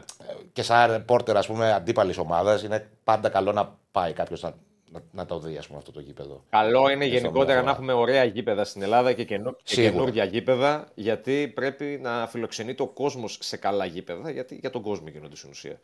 [0.52, 4.54] και σαν πόρτερ ας πούμε αντίπαλης ομάδας είναι πάντα καλό να πάει κάποιος να
[4.92, 6.44] να, να το δει πούμε, αυτό το γήπεδο.
[6.50, 9.56] Καλό είναι γενικότερα να έχουμε ωραία γήπεδα στην Ελλάδα και, καινο...
[9.62, 14.82] και καινούργια γήπεδα, γιατί πρέπει να φιλοξενείται ο κόσμος σε καλά γήπεδα, γιατί για τον
[14.82, 15.80] κόσμο γίνονται στην ουσία.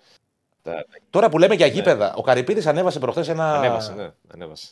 [1.11, 1.73] Τώρα που λέμε για ναι.
[1.73, 2.13] γήπεδα, ναι.
[2.17, 3.55] ο Καρυπίδης ανέβασε προχθές ένα.
[3.55, 4.69] Ανέβασε, ναι, ανέβασε.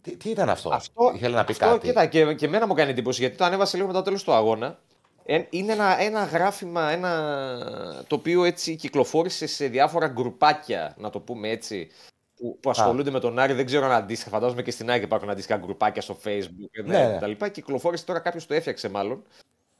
[0.00, 1.86] Τι, τι ήταν αυτό, αυτό Ήθελε να πει αυτό, κάτι.
[1.86, 4.32] Κοίτα, και, και εμένα μου κάνει εντύπωση γιατί το ανέβασε λίγο μετά το τέλος του
[4.32, 4.78] αγώνα.
[5.26, 11.20] Ε, είναι ένα, ένα γράφημα ένα, το οποίο έτσι κυκλοφόρησε σε διάφορα γκρουπάκια, να το
[11.20, 11.90] πούμε έτσι,
[12.36, 13.12] που, που ασχολούνται Α.
[13.12, 14.30] με τον Άρη, δεν ξέρω αν αντίστοιχα.
[14.30, 17.34] Φαντάζομαι και στην Άρη υπάρχουν αντίστοιχα γκρουπάκια στο Facebook ναι, ναι.
[17.34, 17.46] κτλ.
[17.46, 19.22] Κυκλοφόρησε τώρα κάποιος το έφτιαξε μάλλον.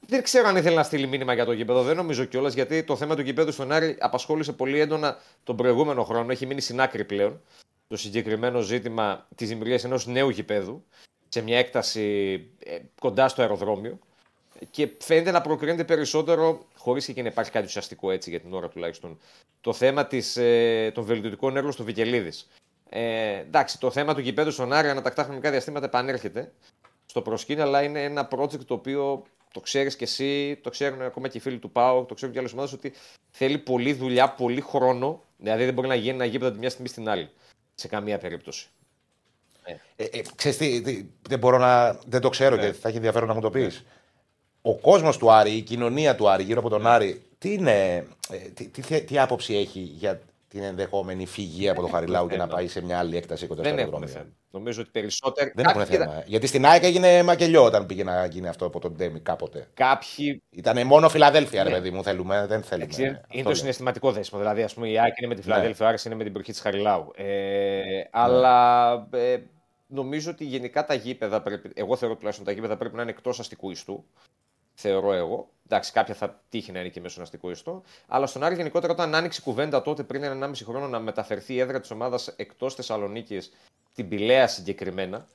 [0.07, 1.83] δεν ξέρω αν ήθελε να στείλει μήνυμα για το γήπεδο.
[1.83, 6.05] Δεν νομίζω κιόλας γιατί το θέμα του γήπεδου στον Άρη απασχόλησε πολύ έντονα τον προηγούμενο
[6.05, 6.33] χρόνο.
[6.33, 7.41] Έχει μείνει στην άκρη πλέον
[7.89, 10.85] το συγκεκριμένο ζήτημα της δημιουργίας ενός νέου γήπεδου
[11.29, 12.33] σε μια έκταση
[12.65, 13.99] ε, κοντά στο αεροδρόμιο.
[14.71, 18.69] Και φαίνεται να προκρίνεται περισσότερο, χωρίς και να υπάρχει κάτι ουσιαστικό έτσι για την ώρα
[18.69, 19.19] τουλάχιστον,
[19.61, 22.49] το θέμα της, ε, των βελτιωτικών έργων στο Βικελίδης.
[22.89, 26.53] Ε, εντάξει, το θέμα του γηπέδου στον Άρη ανατακτά χρονικά διαστήματα επανέρχεται
[27.07, 29.23] στο προσκήνιο, αλλά είναι ένα project το οποίο
[29.53, 32.41] το ξέρεις και εσύ, το ξέρουν ακόμα και οι φίλοι του ΠΑΟ, το ξέρουν και
[32.41, 32.93] άλλες ομάδες ότι
[33.31, 35.23] θέλει πολλή δουλειά, πολύ χρόνο.
[35.37, 37.31] Δηλαδή δεν μπορεί να γίνει ένα γήπεδο τη μια στιγμή στην άλλη.
[37.75, 38.69] Σε καμία περίπτωση.
[39.97, 41.93] Ε, ε, ξέρεις τι, τι, δεν μπορώ να.
[42.07, 43.85] Δεν το ξέρω και θα έχει ενδιαφέρον να μου το πεις.
[44.66, 48.36] Ο κόσμος του Άρη, η κοινωνία του Άρη γύρω από τον Άρη, τι, είναι, ε,
[48.55, 52.69] τι, τι, τι άποψη έχει για την ενδεχόμενη φυγή από το Χαριλάου και να πάει
[52.69, 54.35] σε μια άλλη έκταση κοντά στο Δεν έχουν αεροδρόμιο; θέμα.
[54.51, 55.51] Νομίζω ότι περισσότερο.
[55.55, 56.23] Δεν έχουν θέμα.
[56.27, 59.69] Γιατί στην ΑΕΚ έγινε μακελιό όταν πήγε να γίνει αυτό από τον Ντέμι κάποτε.
[59.74, 60.43] Κάποιοι.
[60.51, 61.74] Ήταν μόνο Φιλαδέλφια, ρε Ναι.
[61.74, 62.47] παιδί μου, θέλουμε.
[62.47, 62.85] Δεν θέλουμε.
[62.85, 63.55] Εντάξει, είναι Αυτό το λέω.
[63.55, 64.41] συναισθηματικό δέσιμο.
[64.41, 65.53] Δηλαδή, ας πούμε, η ΑΕΚ είναι με τη Ναι.
[65.53, 67.11] Φιλαδέλφια, ο Άρης είναι με την περιοχή της Χαριλάου.
[67.15, 67.81] Ε,
[68.11, 69.36] Αλλά ε,
[69.86, 71.70] νομίζω ότι γενικά τα γήπεδα πρέπει.
[71.74, 74.05] Εγώ θεωρώ τουλάχιστον τα γήπεδα πρέπει να είναι εκτός αστικού ιστού.
[74.75, 75.49] Θεωρώ εγώ.
[75.67, 77.83] Εντάξει, κάποια θα τύχει να είναι και μέσω αστικού ιστού.
[78.09, 81.55] Αλλά στον Άρη γενικότερα, όταν άνοιξε η κουβέντα τότε πριν ένα 1,5 χρόνο να μεταφερθεί
[81.55, 83.53] η έδρα της ομάδας εκτός Θεσσαλονίκης,
[83.95, 85.27] την Πηλαία συγκεκριμένα,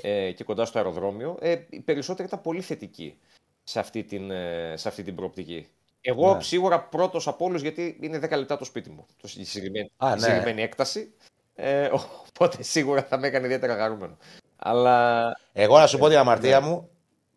[0.00, 3.18] ε, και κοντά στο αεροδρόμιο, ε, οι περισσότεροι ήταν πολύ θετικοί
[3.64, 5.68] σε αυτή την, ε, σε αυτή την προοπτική.
[6.00, 6.42] Εγώ Ναι.
[6.42, 10.08] σίγουρα πρώτος από όλους, γιατί είναι 10 λεπτά το σπίτι μου το, η συγκεκριμένη, Α,
[10.08, 10.18] η ναι.
[10.20, 11.14] συγκεκριμένη έκταση.
[11.54, 11.90] Ε,
[12.28, 14.16] οπότε σίγουρα θα με έκανε ιδιαίτερα χαρούμενο.
[14.56, 16.88] Αλλά Εγώ να σου πω την αμαρτία μου,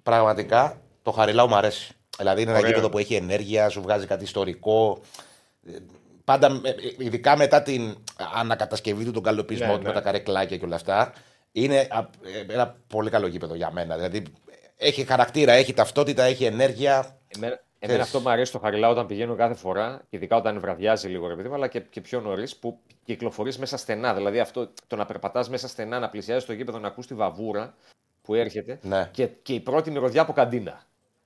[0.03, 1.93] πραγματικά το Χαριλάου μου αρέσει.
[2.17, 2.69] Δηλαδή είναι ένα Ωραίο.
[2.71, 5.01] γήπεδο που έχει ενέργεια, σου βγάζει κάτι ιστορικό.
[5.67, 5.71] Ε,
[6.23, 7.95] Πάντα, ε, ειδικά μετά την
[8.33, 9.87] ανακατασκευή του, τον καλοπισμό Ναι, του ναι.
[9.87, 11.13] με τα καρεκλάκια και όλα αυτά,
[11.51, 11.99] είναι α,
[12.47, 13.95] ε, ένα πολύ καλό γήπεδο για μένα.
[13.95, 14.23] Δηλαδή
[14.77, 16.93] έχει χαρακτήρα, έχει ταυτότητα, έχει ενέργεια.
[17.27, 18.01] εμένα, εμένα Ξέρεις.
[18.01, 21.35] αυτό μου αρέσει στο Χαριλάου όταν πηγαίνω κάθε φορά, και ειδικά όταν βραδιάζει λίγο ρε
[21.35, 24.13] παιδί μου, αλλά και, και πιο νωρίς, που κυκλοφορείς μέσα στενά.
[24.13, 27.73] Δηλαδή αυτό, το να περπατάς μέσα στενά, να πλησιάζεις το γήπεδο, να ακούς τη βαβούρα
[28.21, 29.09] που έρχεται Ναι.
[29.11, 30.83] και, και η πρώτη μυρωδιά από καντίνα.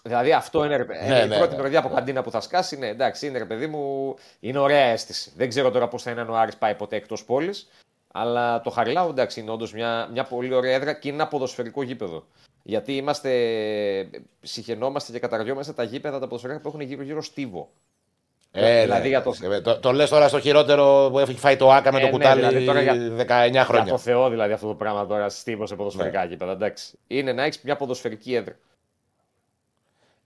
[0.08, 1.58] Δηλαδή αυτό είναι ρε, παιδί- Ναι, η ναι, πρώτη ναι.
[1.58, 2.78] μυρωδιά από καντίνα που θα σκάσει.
[2.78, 5.32] Ναι, εντάξει, είναι ρε παιδί μου, είναι ωραία αίσθηση.
[5.36, 7.68] Δεν ξέρω τώρα πώς θα είναι αν ο Άρης πάει ποτέ εκτός πόλης.
[8.14, 11.84] Αλλά το Χαριλάου εντάξει είναι όντως μια, μια πολύ ωραία έδρα και είναι ένα ποδοσφαιρικό
[11.84, 12.26] γήπεδο.
[12.64, 13.30] Γιατί είμαστε,
[14.42, 17.70] συχαινόμαστε και καταργιόμαστε τα γήπεδα τα ποδοσφαιρικά που έχουν γύρω-γύρω στίβο.
[18.52, 19.08] Ε, Δηλαδή ναι.
[19.08, 21.98] για το- Ε, το, το λες τώρα στο χειρότερο που έχει φάει το Άκα με
[21.98, 22.94] Ε, το ναι, κουτάλι δηλαδή τώρα για-
[23.48, 23.92] 19 Για χρόνια.
[23.92, 26.28] το Θεό δηλαδή αυτό το πράγμα τώρα στίβο σε ποδοσφαιρικά Ναι.
[26.28, 26.52] γήπεδα.
[26.52, 26.98] Εντάξει.
[27.08, 28.56] Είναι να έχεις μια ποδοσφαιρική έδρα.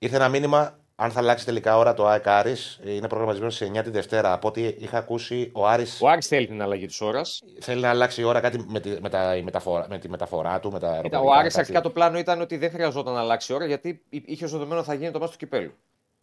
[0.01, 2.79] Ήρθε ένα μήνυμα αν θα αλλάξει τελικά ώρα το ΑΕΚ Άρης.
[2.83, 4.33] Είναι προγραμματισμένο σε 9 τη Δευτέρα.
[4.33, 7.41] Από ό,τι είχα ακούσει, ο Άρης Ο Άρης θέλει την αλλαγή της ώρας.
[7.59, 10.59] θέλει να αλλάξει η ώρα κάτι με τη, με τα, η μεταφορά, με τη μεταφορά
[10.59, 11.19] του, με τα Κοίτα, αεροπορικά.
[11.19, 11.59] ο Άρης κάτι.
[11.59, 14.93] αρχικά το πλάνο ήταν ότι δεν χρειαζόταν να αλλάξει ώρα γιατί είχε ως δεδομένο θα
[14.93, 15.71] γίνει το μάτι του κυπέλου.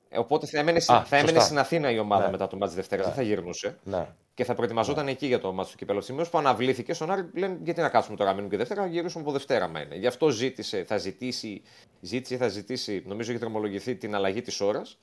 [0.08, 1.40] Ε, οπότε θα έμενε, Α, θα έμενε σωστά.
[1.44, 2.30] στην Αθήνα η ομάδα Ναι.
[2.30, 3.00] μετά το μάτι τη Δευτέρα.
[3.02, 3.06] Ναι.
[3.08, 3.76] Δεν θα γυρνούσε.
[3.84, 4.06] Ναι.
[4.34, 6.00] Και θα προετοιμαζόταν εκεί για το μάτι του κυπέλου.
[6.02, 9.22] Σημείο που αναβλήθηκε στον Άρη, λένε γιατί να κάτσουμε τώρα μείνουν και Δευτέρα, να γυρίσουμε
[9.22, 9.68] από Δευτέρα.
[9.68, 9.94] Μα είναι.
[9.96, 11.62] Γι' αυτό ζήτησε, θα ζητήσει,
[12.00, 14.98] ζήτησε, θα ζητήσει, νομίζω έχει δρομολογηθεί την αλλαγή της ώρας.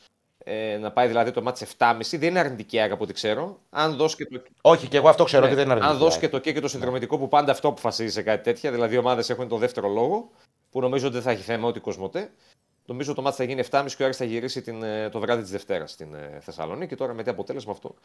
[0.46, 1.96] Ε, να πάει δηλαδή το μάτι 7.30.
[2.18, 3.60] Δεν είναι αρνητική άρα από ό,τι ξέρω.
[3.70, 6.06] Αν δώσει και το, Όχι, και εγώ αυτό ξέρω ναι, ότι δεν είναι Αν αρνητική.
[6.06, 8.96] δώσει και το και και το συνδρομητικό που πάντα αυτό αποφασίζει σε κάτι τέτοια, δηλαδή
[8.96, 10.32] οι ομάδες έχουν το δεύτερο λόγο,
[10.72, 12.32] που νομίζω ότι δεν θα έχει θέμα ούτε κοσμοτέ.
[12.86, 15.42] Νομίζω το μάτι θα γίνει 7.30 και ο Άρης θα γυρίσει την, ε, το βράδυ
[15.42, 16.96] της Δευτέρας στην ε, Θεσσαλονίκη.
[16.96, 17.96] Τώρα με τι αποτέλεσμα αυτό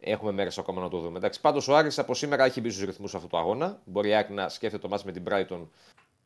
[0.00, 1.18] έχουμε μέρες ακόμα να το δούμε.
[1.18, 3.80] Εντάξει, πάντως ο Άρης από σήμερα έχει μπει στους ρυθμούς αυτού του αγώνα.
[3.84, 5.66] Μπορεί η Άκη να σκέφτεται το μάτι με την Brighton,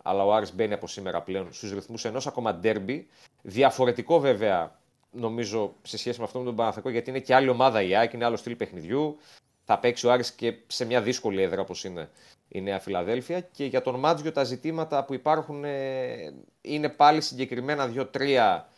[0.02, 3.06] αλλά ο Άρης μπαίνει από σήμερα πλέον στους ρυθμούς ενός ακόμα ντέρμπι.
[3.42, 4.78] Διαφορετικό βέβαια
[5.10, 8.12] νομίζω σε σχέση με αυτό με τον Παναθηναϊκό, γιατί είναι και άλλη ομάδα η ΑΕΚ,
[8.12, 9.16] είναι άλλο στυλ παιχνιδιού.
[9.64, 12.10] Θα παίξει ο Άρης και σε μια δύσκολη έδρα όπως είναι
[12.48, 13.40] η Νέα Φιλαδέλφια.
[13.40, 18.68] Και για τον Μάντζιο τα ζητήματα που υπάρχουν ε, είναι πάλι συγκεκριμένα δύο-τρία.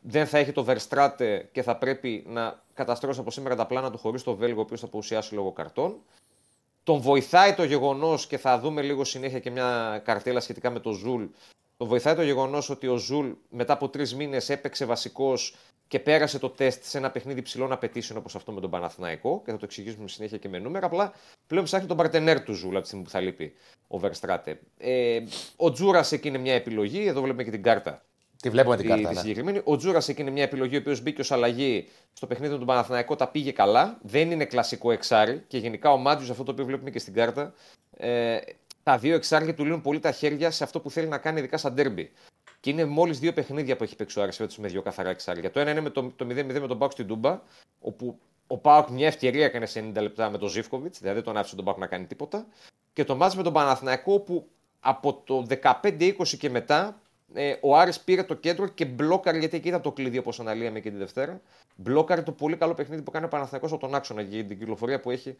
[0.00, 3.98] Δεν θα έχει το Verstraete και θα πρέπει να καταστρώσει από σήμερα τα πλάνα του
[3.98, 5.96] χωρίς το Βέλγο, ο οποίος θα απουσιάσει λόγω καρτών.
[6.82, 10.92] Τον βοηθάει το γεγονός και θα δούμε λίγο συνέχεια και μια καρτέλα σχετικά με το
[10.92, 11.24] Ζουλ.
[11.76, 15.54] Τον βοηθάει το γεγονός ότι ο Ζουλ μετά από τρεις μήνες έπαιξε βασικός
[15.88, 19.50] και πέρασε το τεστ σε ένα παιχνίδι ψηλών απαιτήσεων όπως αυτό με τον Παναθηναϊκό και
[19.50, 20.86] θα το εξηγήσουμε συνέχεια και με νούμερα.
[20.86, 21.12] Απλά
[21.46, 23.54] πλέον ψάχνει τον παρτενέρ του Ζουλ από τη στιγμή που θα λείπει
[23.88, 24.54] ο Verstraete.
[24.78, 25.20] Ε,
[25.56, 27.06] ο Τζούρας εκεί είναι μια επιλογή.
[27.06, 28.04] Εδώ βλέπουμε και την κάρτα
[28.42, 29.08] Τη βλέπουμε την τη, κάρτα.
[29.08, 29.20] τη ναι.
[29.20, 29.60] συγκεκριμένη.
[29.64, 33.16] Ο Τζούρασεκ είναι μια επιλογή ο οποίος μπήκε ως αλλαγή στο παιχνίδι με τον Παναθηναϊκό,
[33.16, 33.98] τα πήγε καλά.
[34.02, 37.54] Δεν είναι κλασικό εξάρι και γενικά ο Μάντζιος, αυτό το οποίο βλέπουμε και στην κάρτα,
[37.96, 38.36] ε,
[38.86, 41.56] τα δύο εξάρια του λύνουν πολύ τα χέρια σε αυτό που θέλει να κάνει, ειδικά
[41.56, 42.12] στα ντέρμπι.
[42.60, 45.50] Και είναι μόλις δύο παιχνίδια που έχει παίξει ο Άρης φέτος με δύο καθαρά εξάρια.
[45.50, 47.42] Το ένα είναι με το, το 0-0 με τον ΠΑΟΚ στην Τούμπα,
[47.80, 51.36] όπου ο Πάουκ μια ευκαιρία έκανε σε 90 λεπτά με τον Ζήφκοβιτς, δηλαδή δεν τον
[51.36, 52.46] άφησε τον Πάουκ να κάνει τίποτα.
[52.92, 54.48] Και το μάτς με τον Παναθηναϊκό, που
[54.80, 55.46] από το
[55.82, 57.00] 15-20 και μετά
[57.34, 60.80] Ε, ο Άρης πήρε το κέντρο και μπλόκαρε, γιατί εκεί ήταν το κλειδί όπως αναλύαμε
[60.80, 61.40] και τη Δευτέρα.
[61.76, 65.00] Μπλόκαρε το πολύ καλό παιχνίδι που κάνει ο Παναθηναϊκός από τον άξονα και την κυκλοφορία
[65.00, 65.36] που έχει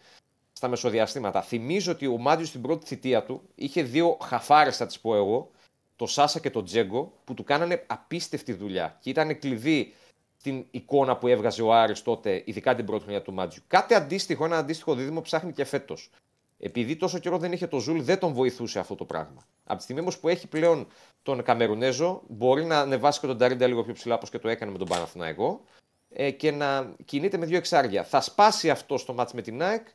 [0.57, 1.43] στα μεσοδιαστήματα.
[1.43, 5.51] Θυμίζω ότι ο Μάντιος στην πρώτη θητεία του είχε δύο χαφάρες, θα τις πω εγώ,
[5.97, 9.95] το Σάσα και το Τζέγκο, που του κάνανε απίστευτη δουλειά και ήταν κλειδί
[10.37, 13.63] στην εικόνα που έβγαζε ο Άρης τότε, ειδικά την πρώτη χρονιά του Μάντζιου.
[13.67, 16.11] Κάτι αντίστοιχο, ένα αντίστοιχο δίδυμο ψάχνει και φέτος.
[16.59, 19.47] Επειδή τόσο καιρό δεν είχε το Ζουλ, δεν τον βοηθούσε αυτό το πράγμα.
[19.65, 20.87] Από τη στιγμή όμως που έχει πλέον
[21.23, 24.73] τον Καμερουνέζο, μπορεί να ανεβάσει και τον Νταρίντα λίγο πιο ψηλά, όπως και το έκανε
[24.73, 25.61] με τον Παναθηναϊκό,
[26.09, 28.05] ε, και να κινείται με δύο εξάρια.
[28.05, 29.87] Θα σπάσει αυτό στο ματς με την ΑΕΚ.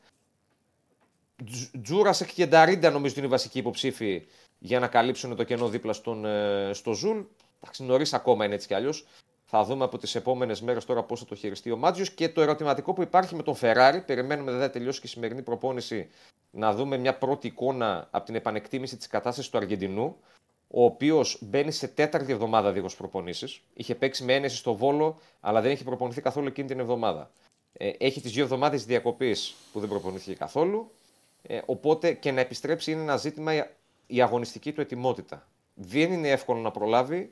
[1.81, 4.27] Τζούρασεκ και Νταρίντα νομίζω ότι είναι οι βασικοί υποψήφοι
[4.59, 7.19] για να καλύψουν το κενό δίπλα στον, ε, στο Ζουλ.
[7.77, 9.05] Νωρίς ακόμα είναι έτσι κι αλλιώς.
[9.45, 12.11] Θα δούμε από τις επόμενες μέρες τώρα πώς θα το χειριστεί ο Μάτζιος.
[12.11, 14.01] Και το ερωτηματικό που υπάρχει με τον Φεράρι.
[14.01, 16.09] Περιμένουμε, δεν θα τελειώσει και η σημερινή προπόνηση,
[16.51, 20.15] να δούμε μια πρώτη εικόνα από την επανεκτίμηση της κατάστασης του Αργεντινού.
[20.67, 23.61] Ο οποίος μπαίνει σε τέταρτη εβδομάδα δίχως προπονήσεις.
[23.73, 27.31] Είχε παίξει με ένεση στο βόλο, αλλά δεν έχει προπονηθεί καθόλου εκείνη την εβδομάδα.
[27.73, 30.91] Ε, έχει τις δύο εβδομάδες διακοπής που δεν προπονήθηκε καθόλου.
[31.41, 33.53] Ε, οπότε και να επιστρέψει είναι ένα ζήτημα
[34.07, 35.47] η αγωνιστική του ετοιμότητα.
[35.73, 37.31] Δεν είναι εύκολο να προλάβει.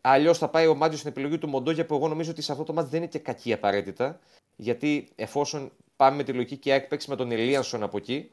[0.00, 2.64] Αλλιώς θα πάει ο Μάτζιο στην επιλογή του Μοντόγια που εγώ νομίζω ότι σε αυτό
[2.64, 4.18] το μάτι δεν είναι και κακή απαραίτητα.
[4.56, 8.30] Γιατί εφόσον πάμε με τη λογική και ΑΕΚ παίξει με τον Ελίανσον από εκεί,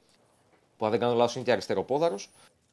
[0.77, 2.29] που αν δεν κάνω λάθος είναι και αριστεροπόδαρος,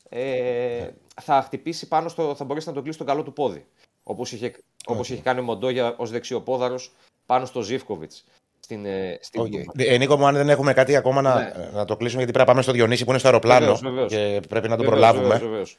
[0.08, 0.90] ε,
[1.20, 2.34] θα χτυπήσει πάνω στο.
[2.34, 3.66] θα μπορέσει να τον κλείσει το καλό του πόδι.
[4.02, 4.54] Όπως είχε,
[4.86, 6.92] όπως είχε κάνει ο Μοντόγια ως δεξιοπόδαρος
[7.26, 8.24] πάνω στο Ζήφκοβιτς.
[8.66, 9.64] Στην, ε, στην okay.
[9.76, 11.52] ε, Νίκο μου, αν δεν έχουμε κάτι ακόμα να, ναι.
[11.72, 14.12] να το κλείσουμε, γιατί πρέπει να πάμε στο Διονύση που είναι στο αεροπλάνο βεβαίως, βεβαίως.
[14.12, 15.38] και πρέπει να τον βεβαίως, προλάβουμε.
[15.38, 15.78] Βεβαίως, βεβαίως.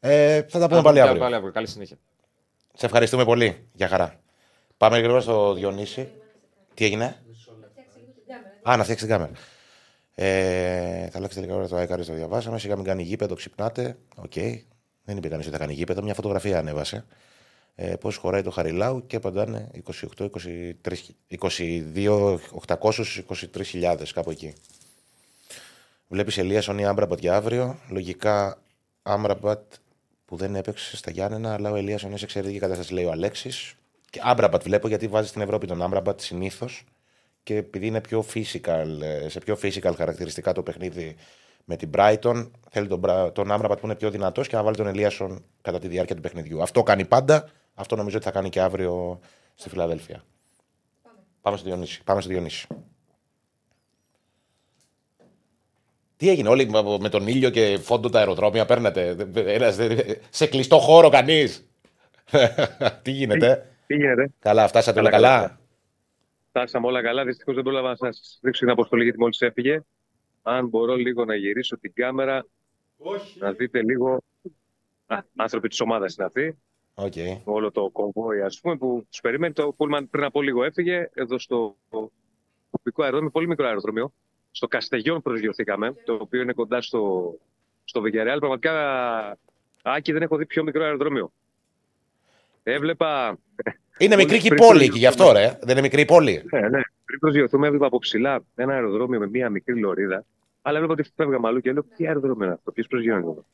[0.00, 1.20] Ε, θα τα πούμε πάλι αύριο.
[1.20, 1.52] πάλι αύριο.
[1.52, 1.96] Καλή συνέχεια.
[2.74, 3.66] Σε ευχαριστούμε πολύ.
[3.72, 4.20] Γεια χαρά.
[4.76, 6.08] Πάμε γρήγορα στο Διονύση.
[6.74, 7.22] Τι έγινε;
[8.62, 9.32] Α, να φτιάξει την κάμερα.
[10.14, 12.58] Ε, θα αλλάξει τελικά ώρα το ΑΕΚ-Άρης, το διαβάσαμε.
[12.58, 13.96] Σιγά μην κάνει γήπεδο, ξυπνάτε.
[14.16, 14.32] Ok.
[14.34, 14.60] Okay.
[15.04, 16.02] Δεν είπε κανείς ότι θα κάνει γήπεδο.
[16.02, 17.04] Μια φωτογραφία ανέβασε.
[17.80, 19.70] Ε, Πώς χωράει το Χαριλάου και απαντάνε
[20.18, 20.28] 28,
[21.38, 24.54] 22, 823 κάπου εκεί.
[26.08, 27.78] Βλέπεις Ελίασον ή Άμραμπατ για αύριο.
[27.90, 28.62] Λογικά
[29.02, 29.72] Άμραμπατ
[30.24, 33.74] που δεν έπαιξε στα Γιάννενα, αλλά ο Ελίασον σε εξαιρετική κατάσταση, λέει ο Αλέξης.
[34.20, 36.84] Άμραμπατ βλέπω γιατί βάζει στην Ευρώπη τον Άμραμπατ συνήθως
[37.42, 41.16] και επειδή είναι πιο physical, ε, σε πιο physical χαρακτηριστικά το παιχνίδι
[41.64, 43.00] με την Brighton, θέλει τον,
[43.32, 46.20] τον Άμραμπατ που είναι πιο δυνατός και να βάλει τον Ελίασον κατά τη διάρκεια του
[46.20, 46.62] παιχνιδιού.
[46.62, 47.50] Αυτό κάνει πάντα.
[47.78, 49.20] Αυτό νομίζω ότι θα κάνει και αύριο
[49.54, 50.24] στη Φιλαδέλφια.
[51.02, 52.02] Πάμε, Πάμε στο Διονύση.
[52.04, 52.66] Πάμε στο Διονύση.
[56.16, 59.16] Τι έγινε, όλοι με τον ήλιο και φόντο τα αεροδρόμια παίρνετε;
[60.30, 61.68] Σε κλειστό χώρο κανείς;
[63.02, 65.60] Τι γίνεται; Τι γίνεται; Καλά, φτάσατε όλα καλά.
[66.48, 67.24] Φτάσαμε όλα καλά.
[67.24, 69.80] Δυστυχώς δεν πρόλαβα να σας δείξω την αποστολή γιατί μόλις έφυγε.
[70.42, 72.46] Αν μπορώ λίγο να γυρίσω την κάμερα,
[72.96, 73.38] Όχι.
[73.38, 74.22] να δείτε λίγο.
[75.06, 76.58] Α, άνθρωποι της ομάδας είναι αυτοί.
[77.00, 77.40] Okay.
[77.44, 79.52] Όλο το κομβόι, ας πούμε, που τους περιμένει.
[79.52, 81.76] Το Πούλμαν πριν από λίγο έφυγε εδώ στο
[82.70, 84.12] τοπικό αεροδρόμιο, πολύ μικρό αεροδρόμιο.
[84.50, 87.34] Στο Καστεγιόν προσγειωθήκαμε, το οποίο είναι κοντά στο,
[87.84, 88.38] στο Βεγγερεάλ.
[88.38, 88.72] Πραγματικά,
[89.82, 91.32] Άκη, δεν έχω δει πιο μικρό αεροδρόμιο.
[92.62, 93.38] Έβλεπα
[93.98, 95.58] είναι μικρή και η πόλη εκεί, γι' αυτό ρε.
[95.60, 96.42] Δεν είναι μικρή η πόλη.
[96.50, 96.80] Ναι, ναι.
[97.04, 100.24] Πριν προσγειωθούμε, έβλεπα από ψηλά ένα αεροδρόμιο με μία μικρή λωρίδα.
[100.62, 103.44] Αλλά έβλεπα ότι φεύγαμε αλλού και λέω: Τι αεροδρόμιο είναι αυτό, ποιο προσγειώνεις εδώ;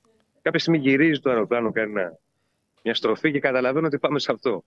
[0.43, 2.19] Κάποια στιγμή γυρίζει το αεροπλάνο, κάνει μια
[2.85, 4.65] μια στροφή και καταλαβαίνω ότι πάμε σε αυτό.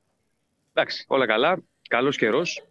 [0.74, 1.58] Εντάξει, όλα καλά.
[1.90, 2.64] Καλός καιρός.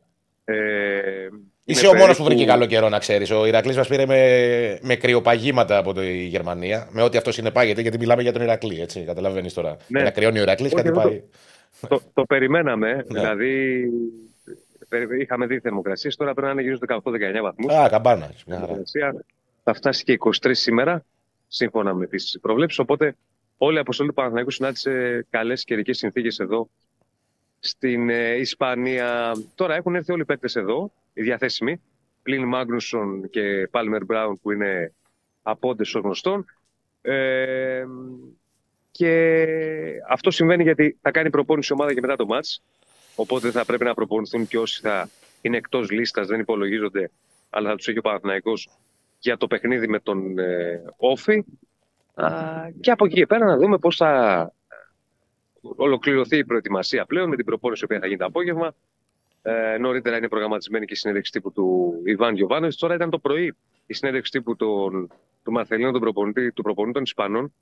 [0.44, 1.28] Ε,
[1.64, 3.30] Είσαι ο μόνος που βρήκε καλό καιρό, να ξέρεις.
[3.30, 6.88] Ο Ηρακλής μας πήρε με, με κρυοπαγήματα από τη Γερμανία.
[6.90, 8.80] Με ό,τι αυτό συνεπάγεται, γιατί μιλάμε για τον Ηρακλή.
[8.80, 9.76] Έτσι, καταλαβαίνεις τώρα.
[9.88, 10.02] Ναι.
[10.02, 11.22] Να κρυώνει ο Ηρακλής, κάτι πάει.
[11.88, 12.92] Το, το, περιμέναμε.
[12.92, 13.02] Ναι.
[13.02, 13.88] Δηλαδή,
[15.20, 16.16] είχαμε δει θερμοκρασίες.
[16.16, 16.88] Τώρα πρέπει να είναι γύρω στους
[17.38, 17.72] 18-19 βαθμούς.
[17.72, 18.30] Α, καμπάνα.
[19.62, 21.04] Θα φτάσει και 23 σήμερα,
[21.48, 22.78] σύμφωνα με τις προβλέψεις.
[22.78, 23.16] Οπότε
[23.58, 26.68] όλη η αποστολή του Παναθηναϊκού συνάντησε καλές καιρικές συνθήκες εδώ
[27.58, 29.32] στην ε, Ισπανία.
[29.54, 31.80] Τώρα έχουν έρθει όλοι οι παίκτες εδώ, οι διαθέσιμοι.
[32.22, 34.92] Πλην Μάγνουσον και Πάλμερ Μπράουν που είναι
[35.42, 36.44] απόντες των γνωστών.
[37.02, 37.84] Ε,
[38.90, 39.46] και
[40.08, 42.62] αυτό συμβαίνει γιατί θα κάνει προπόνηση ομάδα και μετά το μάτς.
[43.16, 45.08] Οπότε θα πρέπει να προπονηθούν και όσοι θα
[45.40, 47.10] είναι εκτός λίστας, δεν υπολογίζονται,
[47.50, 48.68] αλλά θα τους έχει ο Παναθηναϊκός
[49.18, 51.44] για το παιχνίδι με τον ε, Όφη.
[52.80, 54.52] Και από εκεί και πέρα να δούμε πώς θα
[55.60, 58.74] ολοκληρωθεί η προετοιμασία πλέον με την προπόνηση που θα γίνει το απόγευμα.
[59.42, 62.68] Ε, νωρίτερα είναι προγραμματισμένη και η συνέντευξη τύπου του Ιβάν Γιοβάνο.
[62.78, 63.54] Τώρα ήταν το πρωί
[63.86, 67.52] η συνέντευξη τύπου του Μαρθελίνου, του προπονητή, του προπονητή των Ισπανών,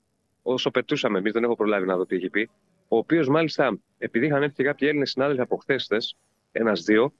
[0.41, 2.49] όσο πετούσαμε εμείς, δεν έχω προλάβει να δω τι έχει πει.
[2.87, 6.15] Ο οποίος μάλιστα, επειδή είχαν έρθει και κάποιοι Έλληνες συνάδελφοι από χθες,
[6.51, 7.13] ένα-δύο,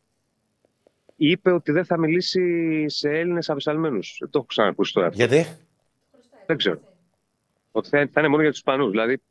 [1.16, 4.18] είπε ότι δεν θα μιλήσει σε Έλληνες απεσταλμένους.
[4.20, 5.10] Δεν το έχω ξανακούσει τώρα.
[5.14, 5.46] Γιατί;
[6.46, 6.80] Δεν ξέρω.
[7.78, 8.90] Ότι θα, είναι μόνο για τους Ισπανούς.
[8.90, 9.22] Δηλαδή,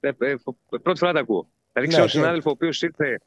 [0.00, 0.34] Ε, ε,
[0.82, 1.48] πρώτη φορά τα ακούω.
[1.72, 3.20] Δηλαδή, Ναι, ξέρω και- συνάδελφο ο οποίος ήρθε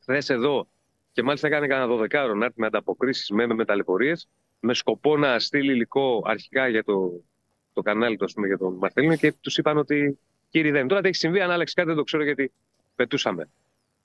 [0.00, 0.66] χθες εδώ
[1.12, 4.28] και μάλιστα έκανε κανένα 12 να έρθει με ανταποκρίσεις με, με ταλαιπωρίες,
[4.60, 7.10] με σκοπό να στείλει υλικό αρχικά για το,
[7.72, 10.18] το κανάλι του, ας πούμε, για τον Μαρτέλινο και τους είπαν ότι
[10.50, 10.88] κύριε δεν.
[10.88, 12.52] Τώρα τι έχει συμβεί, αν άλλαξε κάτι δεν το ξέρω γιατί
[12.96, 13.48] πετούσαμε.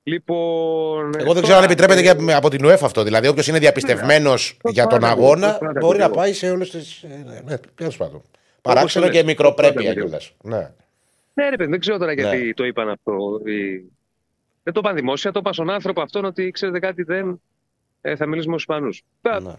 [0.04, 1.12] Λοιπόν.
[1.20, 3.04] Εγώ δεν ξέρω αν επιτρέπεται και από την UEFA αυτό.
[3.04, 6.18] Δηλαδή, όποιος είναι διαπιστευμένος για τον πάντα αγώνα ακούω, πάντα μπορεί να ακούω.
[6.18, 7.06] πάει σε όλες τις.
[7.46, 8.22] Ναι, τέλος πάντων.
[8.62, 10.34] Παράξενο λες, και μικροπρέπεια πάντα κιόλας.
[10.44, 10.72] Ναι.
[11.34, 12.54] Ναι, ρε παιδί, δεν ξέρω τώρα γιατί Ναι.
[12.54, 13.42] το είπαν αυτό.
[13.46, 13.92] οι-
[14.64, 17.42] Δεν το είπαν δημόσια, το είπαν στον άνθρωπο αυτόν ότι ξέρετε κάτι, δεν
[18.02, 19.44] ε, θα μιλήσουμε με του Ισπανού.
[19.44, 19.56] ναι.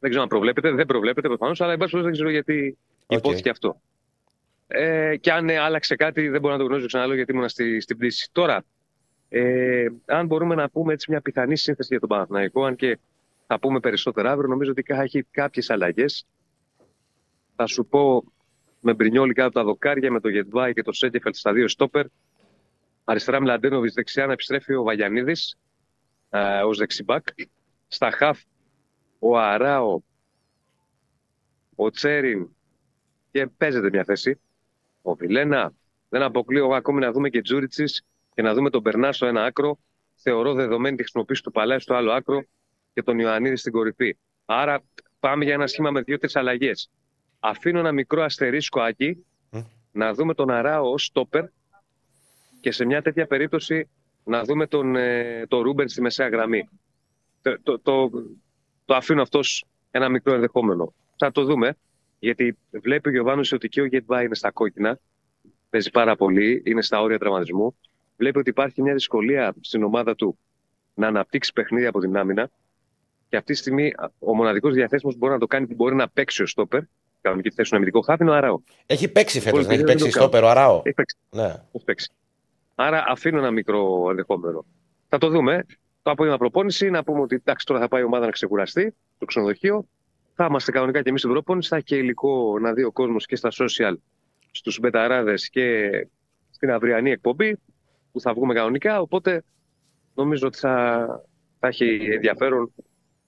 [0.00, 3.18] Δεν ξέρω αν προβλέπετε, δεν προβλέπετε προφανώς, αλλά εν πάση περιπτώσει δεν ξέρω γιατί Οκ.
[3.18, 3.80] ειπώθηκε αυτό.
[4.68, 7.80] Ε, και αν ε, άλλαξε κάτι, δεν μπορώ να το γνωρίζω ξανά γιατί ήμουν στη,
[7.80, 8.28] στην πτήση.
[8.32, 8.64] Τώρα,
[9.28, 12.98] ε, αν μπορούμε να πούμε έτσι μια πιθανή σύνθεση για τον Παναθηναϊκό, αν και
[13.46, 16.26] θα πούμε περισσότερα αύριο, νομίζω ότι κα- έχει κάποιες αλλαγές.
[17.56, 18.24] Θα σου πω
[18.80, 22.06] με Μπρινιόλι κάτω από τα δοκάρια, με το Γεντβάι και το Σένκεφελντ στα δύο στόπερ.
[23.04, 25.56] Αριστερά Μλαντένοβιτς, δεξιά να επιστρέφει ο Βαγιανίδης
[26.30, 27.26] ε, ως δεξί μπακ.
[27.88, 28.40] Στα χαφ
[29.18, 30.00] ο Αράο,
[31.74, 32.48] ο Τσέριν
[33.30, 34.40] και παίζεται μια θέση.
[35.02, 35.72] Ο Βιλένα.
[36.08, 38.04] Δεν αποκλείω ακόμη να δούμε και Τζούριτσις
[38.34, 39.78] και να δούμε τον Μπερνάρ στο ένα άκρο.
[40.14, 42.44] Θεωρώ δεδομένη τη χρησιμοποίηση του Παλάι στο άλλο άκρο
[42.92, 44.16] και τον Ιωαννίδη στην κορυφή.
[44.44, 44.82] Άρα
[45.20, 46.90] πάμε για ένα σχήμα με δύο-τρεις αλλαγές.
[47.48, 49.26] Αφήνω ένα μικρό αστερίσκο άκι
[49.92, 51.44] να δούμε τον Αράο ως στόπερ
[52.60, 53.88] και σε μια τέτοια περίπτωση
[54.24, 56.68] να δούμε τον, ε, τον Ρούμπεν στη μεσαία γραμμή.
[57.42, 58.10] Το, το, το,
[58.84, 60.94] το αφήνω αυτό ως ένα μικρό ενδεχόμενο.
[61.16, 61.76] Θα το δούμε,
[62.18, 64.98] γιατί βλέπει ο Γιωβάνος ότι και ο Γετβά είναι στα κόκκινα.
[65.70, 67.76] Παίζει πάρα πολύ, είναι στα όρια τραυματισμού.
[68.16, 70.38] Βλέπει ότι υπάρχει μια δυσκολία στην ομάδα του
[70.94, 72.50] να αναπτύξει παιχνίδι από την άμυνα.
[73.28, 76.46] Και αυτή τη στιγμή ο μοναδικός διαθέσιμος μπορεί να το κάνει, μπορεί να παίξει ο
[76.46, 76.80] στόπερ.
[77.20, 78.60] Κανονική θέση του αμυντικό χάφι είναι ο Αράο.
[78.86, 80.46] Έχει παίξει φέτος, Πολύ δεν έχει δεν παίξει το στο κάνω.
[80.46, 80.82] Αράο.
[80.84, 81.16] Έχει παίξει.
[81.30, 81.54] Ναι.
[81.72, 82.10] Έχει παίξει.
[82.74, 84.64] Άρα αφήνω ένα μικρό ενδεχόμενο.
[85.08, 85.64] Θα το δούμε.
[86.02, 89.24] Το απόγευμα προπόνηση να πούμε ότι εντάξει, τώρα θα πάει η ομάδα να ξεκουραστεί στο
[89.24, 89.86] ξενοδοχείο.
[90.34, 91.68] Θα είμαστε κανονικά και εμείς στην προπόνηση.
[91.68, 93.94] Θα έχει και υλικό να δει ο κόσμος και στα social,
[94.50, 95.90] στους μπεταράδες και
[96.50, 97.58] στην αυριανή εκπομπή
[98.12, 99.00] που θα βγούμε κανονικά.
[99.00, 99.42] Οπότε
[100.14, 101.06] νομίζω ότι θα,
[101.58, 102.72] θα έχει ενδιαφέρον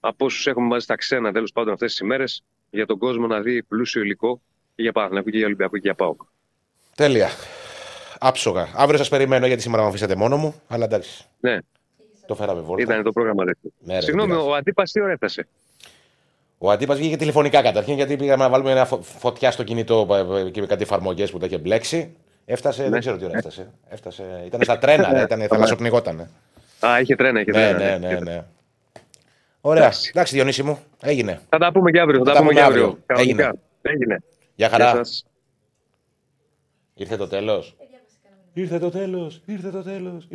[0.00, 3.40] από όσους έχουμε μαζί στα ξένα τέλος πάντων αυτές τις ημέρες για τον κόσμο να
[3.40, 4.40] δει πλούσιο υλικό
[4.74, 6.20] και για Παναθηναϊκό και για Ολυμπιακό και για ΠΑΟΚ.
[6.94, 7.28] Τέλεια.
[8.18, 8.68] Άψογα.
[8.76, 10.54] Αύριο σας περιμένω γιατί σήμερα με αφήσατε μόνο μου.
[10.68, 11.24] Αλλά εντάξει.
[11.40, 11.58] Ναι.
[12.26, 12.82] Το φέραμε βόλτα.
[12.82, 13.72] Ήταν το πρόγραμμα δεύτερο.
[13.78, 14.52] Ναι, ρε, Συγγνώμη, δεν πειράζει.
[14.52, 15.48] ο αντίπας τι ώρα έφτασε;
[16.58, 20.40] Ο αντίπας βγήκε τηλεφωνικά καταρχήν γιατί πήγαμε να βάλουμε ένα φω- φωτιά στο κινητό ε,
[20.40, 22.16] ε, και με κάτι εφαρμογές που τα είχε μπλέξει.
[22.44, 22.88] Έφτασε, Ναι.
[22.88, 23.70] δεν ξέρω τι ώρα έφτασε.
[23.88, 26.30] έφτασε ήταν στα τρένα, ρε, ήταν θαλασσοπνιγότανε.
[26.80, 27.98] Α, είχε τρένα, είχε Ναι, τρένα.
[27.98, 28.44] ναι, ναι, ναι.
[29.68, 29.92] Ωραία.
[30.08, 30.78] Εντάξει, Διονύση μου.
[31.00, 31.40] Έγινε.
[31.48, 32.24] Θα τα πούμε και αύριο.
[32.24, 32.98] Θα τα πούμε και αύριο.
[33.06, 33.54] Κανονικά.
[33.82, 34.22] Έγινε.
[34.54, 34.84] Γεια χαρά.
[34.84, 35.24] Γεια σας.
[36.94, 37.76] Ήρθε το τέλος.
[38.52, 39.42] Ήρθε το τέλος.
[39.44, 40.28] Ήρθε το τέλος.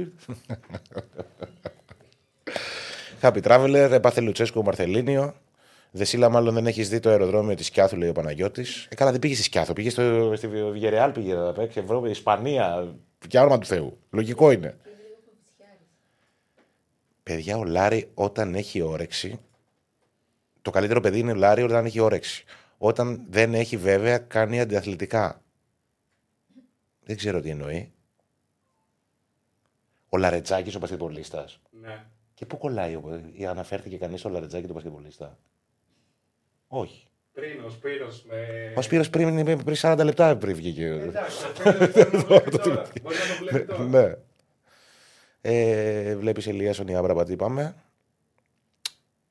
[3.22, 5.34] Happy Traveler, έπαθε Λουτσέσκο Μαρθελίνιο.
[5.92, 8.88] Δεσίλα, μάλλον δεν έχεις δει το αεροδρόμιο της Σκιάθου, λέει ο Παναγιώτης.
[8.90, 9.74] Ε, καλά, δεν πήγες στη Σκιάθου.
[9.74, 12.96] Πήγες στο, στη Βιγερεάλ, πήγες να παίξεις Ευρώπη, Ισπανία.
[13.30, 13.98] Για όνομα του Θεού.
[14.10, 14.78] Λογικό είναι.
[17.24, 19.40] Παιδιά, ο Λάρη όταν έχει όρεξη.
[20.62, 22.44] Το καλύτερο παιδί είναι ο Λάρη όταν έχει όρεξη.
[22.78, 25.42] Όταν δεν έχει βέβαια κάνει αντιαθλητικά.
[27.04, 27.92] Δεν ξέρω τι εννοεί.
[30.10, 31.46] Ο Λαρετζάκης, ο πασχετμπολίστα.
[31.82, 32.06] Ναι.
[32.34, 35.38] Και πού κολλάει, ο- ή αναφέρθηκε κανείς στο Λαρετζάκη του πασχετμπολίστα.
[36.68, 37.08] Όχι.
[37.34, 38.74] Πριν ο Σπύρος με...
[38.76, 40.86] Ο Σπύρος πριν, πριν 40 λεπτά πριν βγήκε.
[40.86, 42.86] Εντάξει, ο Σπύρος μπορεί να το βλέπει τώρα.
[43.02, 43.84] Μπορεί να το βλέπει τώρα.
[43.84, 44.14] ναι.
[45.46, 47.76] Ε, Βλέπεις Ελίασον η Άμπραμπα, τι είπαμε.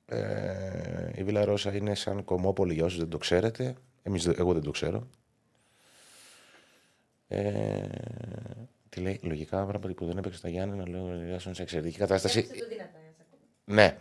[0.06, 3.74] Ε, η Βίλα Ρώσα είναι σαν κομμόπολη για όσους δεν το ξέρετε.
[4.02, 5.06] Εμείς, δε- εγώ δεν το ξέρω.
[7.28, 7.88] Ε,
[8.88, 12.38] τι λέει, λογικά Άμπραμπα που δεν έπαιξε στα Γιάννη να λέω Ελίασον σε εξαιρετική κατάσταση.
[12.38, 13.42] Έπαιξε το δυνατά, ας ακούμε.
[13.64, 13.96] Ναι.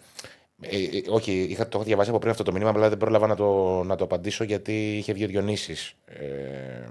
[0.62, 3.28] Ε, ε, όχι, είχα, το είχα διαβάσει από πριν αυτό το μήνυμα, αλλά δεν πρόλαβα
[3.28, 5.96] να το, να το απαντήσω γιατί είχε βγει ο Διονύσης.
[6.06, 6.86] Ε,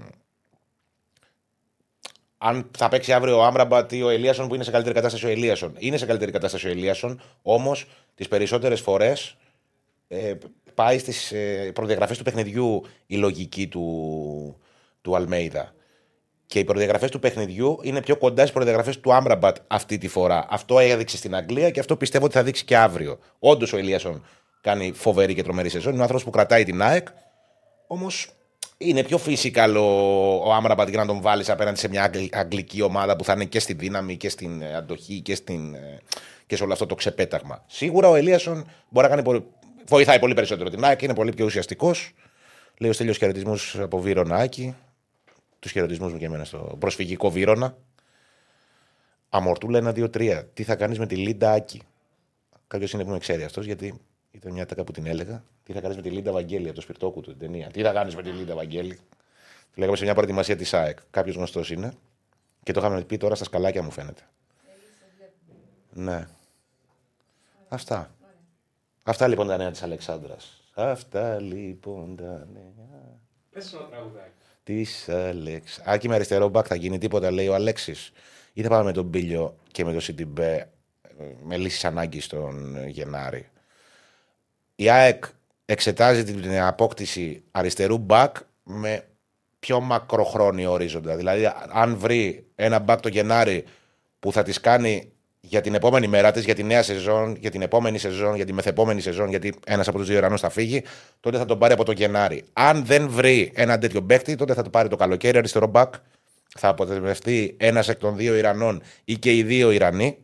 [2.43, 5.29] αν θα παίξει αύριο ο Άμραμπατ ή ο Ελίασον που είναι σε καλύτερη κατάσταση ο
[5.29, 5.75] Ελίασον.
[5.77, 7.85] Είναι σε καλύτερη κατάσταση ο Ελίασον, όμως
[8.15, 9.37] τις περισσότερες φορές
[10.07, 10.33] ε,
[10.73, 14.57] πάει στις ε, προδιαγραφές του παιχνιδιού η λογική του,
[15.01, 15.73] του Αλμέιδα.
[16.45, 20.45] Και οι προδιαγραφές του παιχνιδιού είναι πιο κοντά στις προδιαγραφές του Άμραμπατ αυτή τη φορά.
[20.49, 23.19] Αυτό έδειξε στην Αγγλία και αυτό πιστεύω ότι θα δείξει και αύριο.
[23.39, 24.25] Όντως ο Ελίασον
[24.61, 25.91] κάνει φοβερή και τρομερή σεζόν.
[25.91, 27.07] Είναι ο άνθρωπος που κρατάει την ΑΕΚ.
[27.87, 28.29] Όμως
[28.81, 32.81] είναι πιο physical ο, ο Άμραμπατ για να τον βάλεις απέναντι σε μια αγγλ- αγγλική
[32.81, 35.99] ομάδα που θα είναι και στη δύναμη και στην ε, αντοχή και, στην, ε,
[36.45, 37.63] και σε όλο αυτό το ξεπέταγμα.
[37.67, 39.45] Σίγουρα ο Ελίασον μπορεί να κάνει πολύ,
[39.87, 42.13] βοηθάει πολύ περισσότερο την ΑΕΚ, είναι πολύ πιο ουσιαστικός.
[42.77, 44.75] Λέει ο Στέλιος χαιρετισμούς από Βύρονα Άκη.
[45.59, 47.77] Τους χαιρετισμούς μου και εμένα στο προσφυγικό Βύρονα.
[49.29, 50.43] Αμορτούλα 1-2-3.
[50.53, 51.81] Τι θα κάνεις με τη Λίντα Άκη;
[52.67, 54.01] Κάποιος είναι που με ξέρει αυτός, γιατί
[54.31, 55.43] ήταν μια ατάκα που την έλεγα.
[55.63, 57.67] Τι θα κάνεις με τη Λίντα Βαγγέλη από το Σπιρτόκουτο την ταινία.
[57.67, 58.99] Τι θα κάνεις με τη Λίντα Βαγγέλη.
[59.73, 60.99] Τη λέγαμε σε μια προετοιμασία της ΑΕΚ.
[61.09, 61.93] Κάποιος γνωστός είναι.
[62.63, 64.21] Και το είχαμε πει τώρα στα σκαλάκια μου φαίνεται.
[65.93, 66.27] Ναι.
[67.67, 68.15] Αυτά.
[69.03, 70.61] Αυτά λοιπόν τα νέα της Αλεξάνδρας.
[70.73, 73.19] Αυτά λοιπόν τα νέα.
[73.51, 74.31] Πες ένα τραγουδάκι.
[74.63, 75.81] Της Αλέξ.
[75.85, 78.11] Άκη με αριστερό μπακ θα γίνει τίποτα, λέει ο Αλέξης.
[78.53, 80.69] Ή θα πάμε με τον Πήλιο και με τον Σιντιμπέ
[81.43, 83.50] με λύσεις ανάγκης τον Γενάρη.
[84.81, 85.23] Η ΑΕΚ
[85.65, 89.03] εξετάζει την απόκτηση αριστερού μπακ με
[89.59, 91.15] πιο μακροχρόνιο ορίζοντα.
[91.15, 93.63] Δηλαδή, αν βρει ένα μπακ το Γενάρη
[94.19, 97.61] που θα τη κάνει για την επόμενη μέρα της, για τη νέα σεζόν, για την
[97.61, 100.83] επόμενη σεζόν, για τη μεθεπόμενη σεζόν, γιατί ένας από τους δύο Ιρανού θα φύγει,
[101.19, 102.43] τότε θα τον πάρει από το Γενάρη.
[102.53, 105.93] Αν δεν βρει ένα τέτοιο παίκτη, τότε θα το πάρει το καλοκαίρι αριστερό μπακ.
[106.57, 110.17] Θα αποτελεστεί ένας εκ των δύο Ιρανών ή και οι δύο Ιρανοί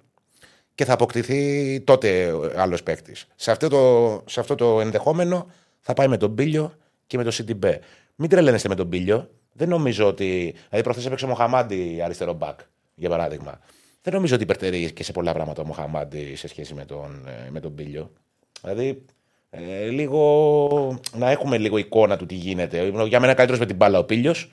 [0.77, 3.27] και θα αποκτηθεί τότε άλλος παίκτης.
[3.35, 5.47] Σε, αυτό το, σε αυτό το ενδεχόμενο
[5.79, 6.73] θα πάει με τον Μπίλιο
[7.07, 7.79] και με τον Σιντιμπέ.
[8.15, 9.29] Μην τρελαίνεστε με τον Μπίλιο.
[9.53, 10.25] Δεν νομίζω ότι.
[10.69, 12.59] Δηλαδή, προχθές έπαιξε ο Μοχαμάντι αριστερό μπακ,
[12.95, 13.59] για παράδειγμα.
[14.01, 17.49] Δεν νομίζω ότι υπερτερεί και σε πολλά πράγματα ο Μοχαμάντι σε σχέση με τον, ε,
[17.49, 18.11] με τον Μπίλιο.
[18.61, 19.05] Δηλαδή,
[19.49, 22.93] ε, λίγο, να έχουμε λίγο εικόνα του τι γίνεται.
[23.07, 24.51] Για μένα καλύτερος με την μπάλα ο Πίλιος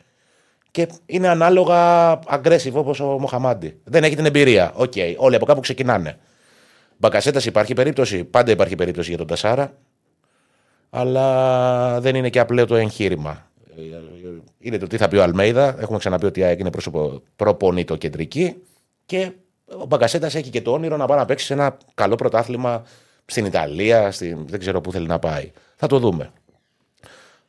[0.75, 3.81] και είναι ανάλογα aggressive όπως ο Μοχαμάντι.
[3.85, 4.73] Δεν έχει την εμπειρία.
[4.75, 5.15] Ok, okay.
[5.17, 6.19] όλοι από κάπου ξεκινάνε.
[6.97, 8.25] Μπακασέτας υπάρχει περίπτωση.
[8.25, 9.77] Πάντα υπάρχει περίπτωση για τον Τασάρα.
[10.91, 13.51] Αλλά δεν είναι και απλό το εγχείρημα.
[14.59, 15.77] Είναι το τι θα πει ο Αλμέιδα.
[15.81, 18.57] Έχουμε ξαναπεί ότι η ΑΕΚ είναι πρόσωπο προπονητοκεντρική.
[19.07, 19.31] Και
[19.81, 22.83] ο Μπακασέτας έχει και το όνειρο να πάει να παίξει σε ένα καλό πρωτάθλημα
[23.25, 24.11] στην Ιταλία.
[24.11, 24.47] Στην...
[24.47, 25.51] Δεν ξέρω πού θέλει να πάει.
[25.77, 26.33] Θα το δούμε.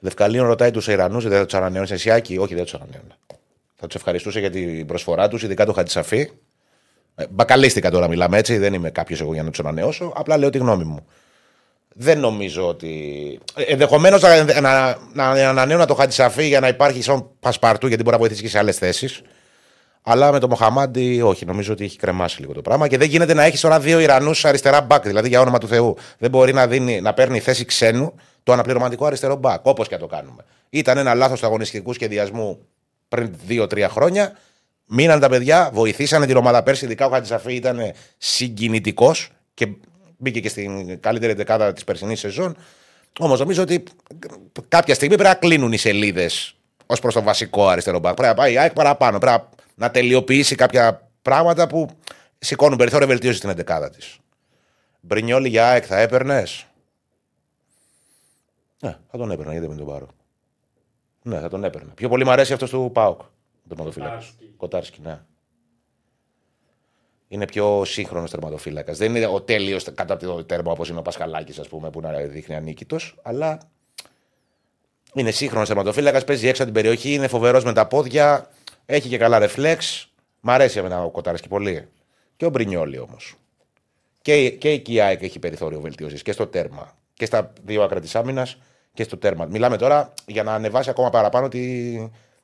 [0.06, 2.38] Δευκαλίων ρωτάει τους Ιρανούς, δεν θα τους ανανεώνεις Εσιάκη.
[2.38, 3.14] Όχι, δεν τους ανανεώνει.
[3.76, 6.30] Θα τους ευχαριστούσε για την προσφορά τους, ειδικά το Χατζησαφή.
[7.16, 8.58] Ε, μπακαλίστηκα τώρα, μιλάμε έτσι.
[8.58, 10.14] Δεν είμαι κάποιος εγώ για να τους ανανεώσω.
[10.16, 11.06] Απλά λέω τη γνώμη μου.
[11.96, 12.92] Δεν νομίζω ότι.
[13.56, 18.22] Ενδεχομένως να, να, να ανανεώνα το Χατζησαφή για να υπάρχει σαν πασπαρτού, γιατί μπορεί να
[18.22, 19.22] βοηθήσει και σε άλλες θέσεις.
[20.02, 22.88] Αλλά με το Μοχαμάντι, όχι, νομίζω ότι έχει κρεμάσει λίγο το πράγμα.
[22.88, 25.98] Και δεν γίνεται να έχεις τώρα δύο Ιρανούς αριστερά μπακ, δηλαδή για όνομα του Θεού.
[26.18, 28.14] Δεν μπορεί να, δίνει, να παίρνει θέση ξένου
[28.46, 30.46] το αναπληρωματικό αριστερό μπακ, όπως και το κάνουμε.
[30.70, 32.60] Ήταν ένα λάθος του αγωνιστικού σχεδιασμού
[33.08, 34.38] πριν δύο-τρία χρόνια.
[34.86, 36.86] Μείναν τα παιδιά, βοηθήσανε την ομάδα πέρσι.
[36.86, 37.80] Ειδικά ο Χατζησαφή ήταν
[38.18, 39.68] συγκινητικός και
[40.18, 42.58] μπήκε και στην καλύτερη δεκάδα της περσινής σεζόν.
[43.20, 43.84] Όμως νομίζω ότι
[44.68, 46.56] κάποια στιγμή πρέπει να κλείνουν οι σελίδες
[46.86, 48.14] ως προς το βασικό αριστερό μπακ.
[48.14, 49.18] Πρέπει να πάει η ΑΕΚ παραπάνω.
[49.18, 49.44] Πρέπει
[49.76, 51.90] να τελειοποιήσει κάποια πράγματα που
[52.38, 54.18] σηκώνουν περιθώριο βελτίωση στην εντεκάδα της.
[55.00, 56.66] Μπρινιόλι για ΑΕΚ θα έπαιρνες;
[58.80, 60.08] Ναι, θα τον έπαιρνα, γιατί δεν τον πάρω.
[61.24, 61.94] Ναι, θα τον έπαιρνα.
[61.94, 63.22] Πιο πολύ μου αρέσει αυτός του Πάουκ.
[63.68, 63.94] Το
[64.58, 65.20] Κοτάρσκι, ναι.
[67.28, 68.98] Είναι πιο σύγχρονος τερματοφύλακας.
[68.98, 72.02] Δεν είναι ο τέλειος κατά από το τέρμα όπως είναι ο Πασχαλάκης, ας πούμε, που
[72.02, 73.58] να δείχνει ανίκητος, αλλά
[75.14, 78.50] είναι σύγχρονος τερματοφύλακας, παίζει έξω από την περιοχή, είναι φοβερός με τα πόδια,
[78.86, 80.10] έχει και καλά ρεφλέξ.
[80.40, 81.88] Μ' αρέσει εμένα ο Κοτάρσκι πολύ.
[82.38, 83.36] Και ο Μπρινιόλι όμως.
[84.22, 86.98] Και, και η Κιάικ έχει περιθώριο βελτίωσης και στο τέρμα.
[87.16, 88.58] Και στα δύο άκρα της άμυνας
[88.94, 89.46] και στο τέρμα.
[89.46, 91.62] Μιλάμε τώρα για να ανεβάσει ακόμα παραπάνω τη,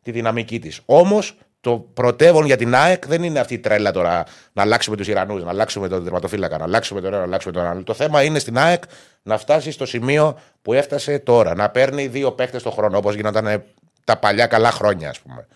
[0.02, 0.82] τη δυναμική της.
[0.86, 5.08] Όμως το πρωτεύον για την ΑΕΚ δεν είναι αυτή η τρέλα τώρα να αλλάξουμε τους
[5.08, 7.84] Ιρανούς, να αλλάξουμε τον τερματοφύλακα, να αλλάξουμε τον ένα, να αλλάξουμε τον άλλο.
[7.84, 8.84] Το θέμα είναι στην ΑΕΚ
[9.24, 11.56] να φτάσει στο σημείο που έφτασε τώρα.
[11.56, 13.64] Να παίρνει δύο παίχτε το χρόνο, όπως γινόταν
[14.04, 15.48] τα παλιά καλά χρόνια, ας πούμε.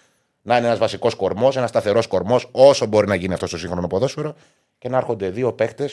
[0.41, 3.87] Να είναι ένας βασικός κορμός, ένας σταθερός κορμός, όσο μπορεί να γίνει αυτό στο σύγχρονο
[3.87, 4.35] ποδόσφαιρο
[4.77, 5.89] και να έρχονται δύο παίχτε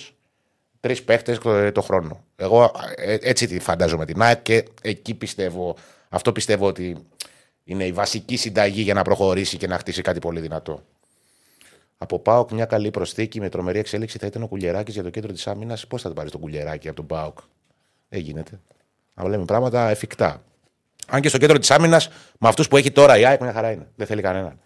[0.82, 2.24] τρεις παίχτες το, το, χρόνο.
[2.36, 5.76] Εγώ ε, έτσι τη φαντάζομαι την ΑΕΚ και εκεί πιστεύω,
[6.08, 7.06] αυτό πιστεύω ότι
[7.64, 10.82] είναι η βασική συνταγή για να προχωρήσει και να χτίσει κάτι πολύ δυνατό.
[11.98, 15.32] Από Πάοκ μια καλή προσθήκη με τρομερή εξέλιξη θα ήταν ο Κουλιεράκης για το κέντρο
[15.32, 15.86] της άμυνας.
[15.86, 17.38] Πώς θα το πάρεις τον Κουλιεράκη από τον Πάοκ.
[18.08, 18.60] Δεν γίνεται.
[19.14, 20.42] Να λέμε πράγματα εφικτά.
[21.06, 23.70] Αν και στο κέντρο της άμυνας, με αυτούς που έχει τώρα η ΑΕΚ, μια χαρά
[23.70, 23.86] είναι.
[23.96, 24.58] Δεν θέλει κανέναν.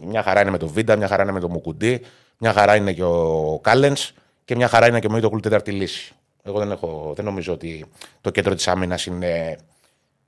[0.00, 2.00] Μια χαρά είναι με τον Βίντα, μια χαρά είναι με τον Μουκουντή,
[2.38, 4.12] μια χαρά είναι και ο Κάλενς
[4.44, 6.14] και μια χαρά είναι και ο Μίτο τέταρτη λύση.
[6.42, 7.86] Εγώ δεν, έχω, δεν νομίζω ότι
[8.20, 9.58] το κέντρο της άμυνας είναι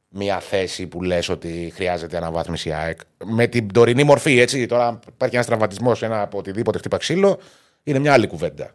[0.08, 3.00] μια θέση που λες ότι χρειάζεται αναβάθμιση ΑΕΚ.
[3.24, 4.66] Με την τωρινή μορφή, έτσι.
[4.66, 7.38] Τώρα υπάρχει ένας τραυματισμός, ένα από οτιδήποτε χτύπα ξύλο,
[7.82, 8.74] είναι μια άλλη κουβέντα.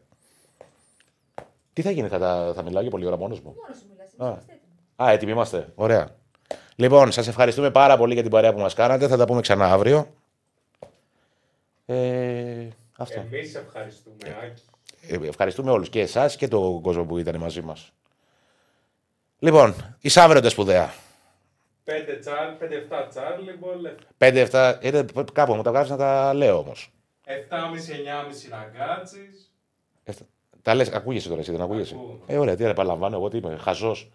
[1.73, 3.55] Τι θα γίνει, θα, θα μιλάω για πολλή ώρα μόνος μου;
[4.17, 4.37] Μόνος
[4.97, 5.05] Α.
[5.05, 5.71] Α, έτοιμοι είμαστε.
[5.75, 6.15] Ωραία.
[6.75, 9.07] Λοιπόν, σας ευχαριστούμε πάρα πολύ για την παρέα που μας κάνατε.
[9.07, 10.07] Θα τα πούμε ξανά αύριο.
[11.85, 13.19] Ε, αυτό.
[13.19, 14.61] Εμείς ευχαριστούμε, Άκη.
[15.07, 17.91] Ε, ευχαριστούμε όλους και εσάς και τον κόσμο που ήταν μαζί μας.
[19.39, 20.93] Λοιπόν, εισάβρονται σπουδαία.
[21.85, 23.89] 5 τσάρ, 5-7 τσάρλι, μπολ.
[24.17, 24.77] 5-7.
[24.81, 26.91] Είναι, κάπου μου τα βγάζει να τα λέω όμως.
[27.25, 29.29] 7,5-9,5 ραγκάτσι.
[30.61, 32.23] Τα λες, ακούγεσαι τώρα, εσύ δεν ακούγεσαι; Ακούω.
[32.27, 34.11] Ε, ωραία, τι επαναλαμβάνω, εγώ τι είμαι, χαζός.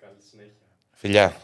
[0.00, 0.52] Καλή συνέχεια.
[0.92, 1.36] Φιλιά.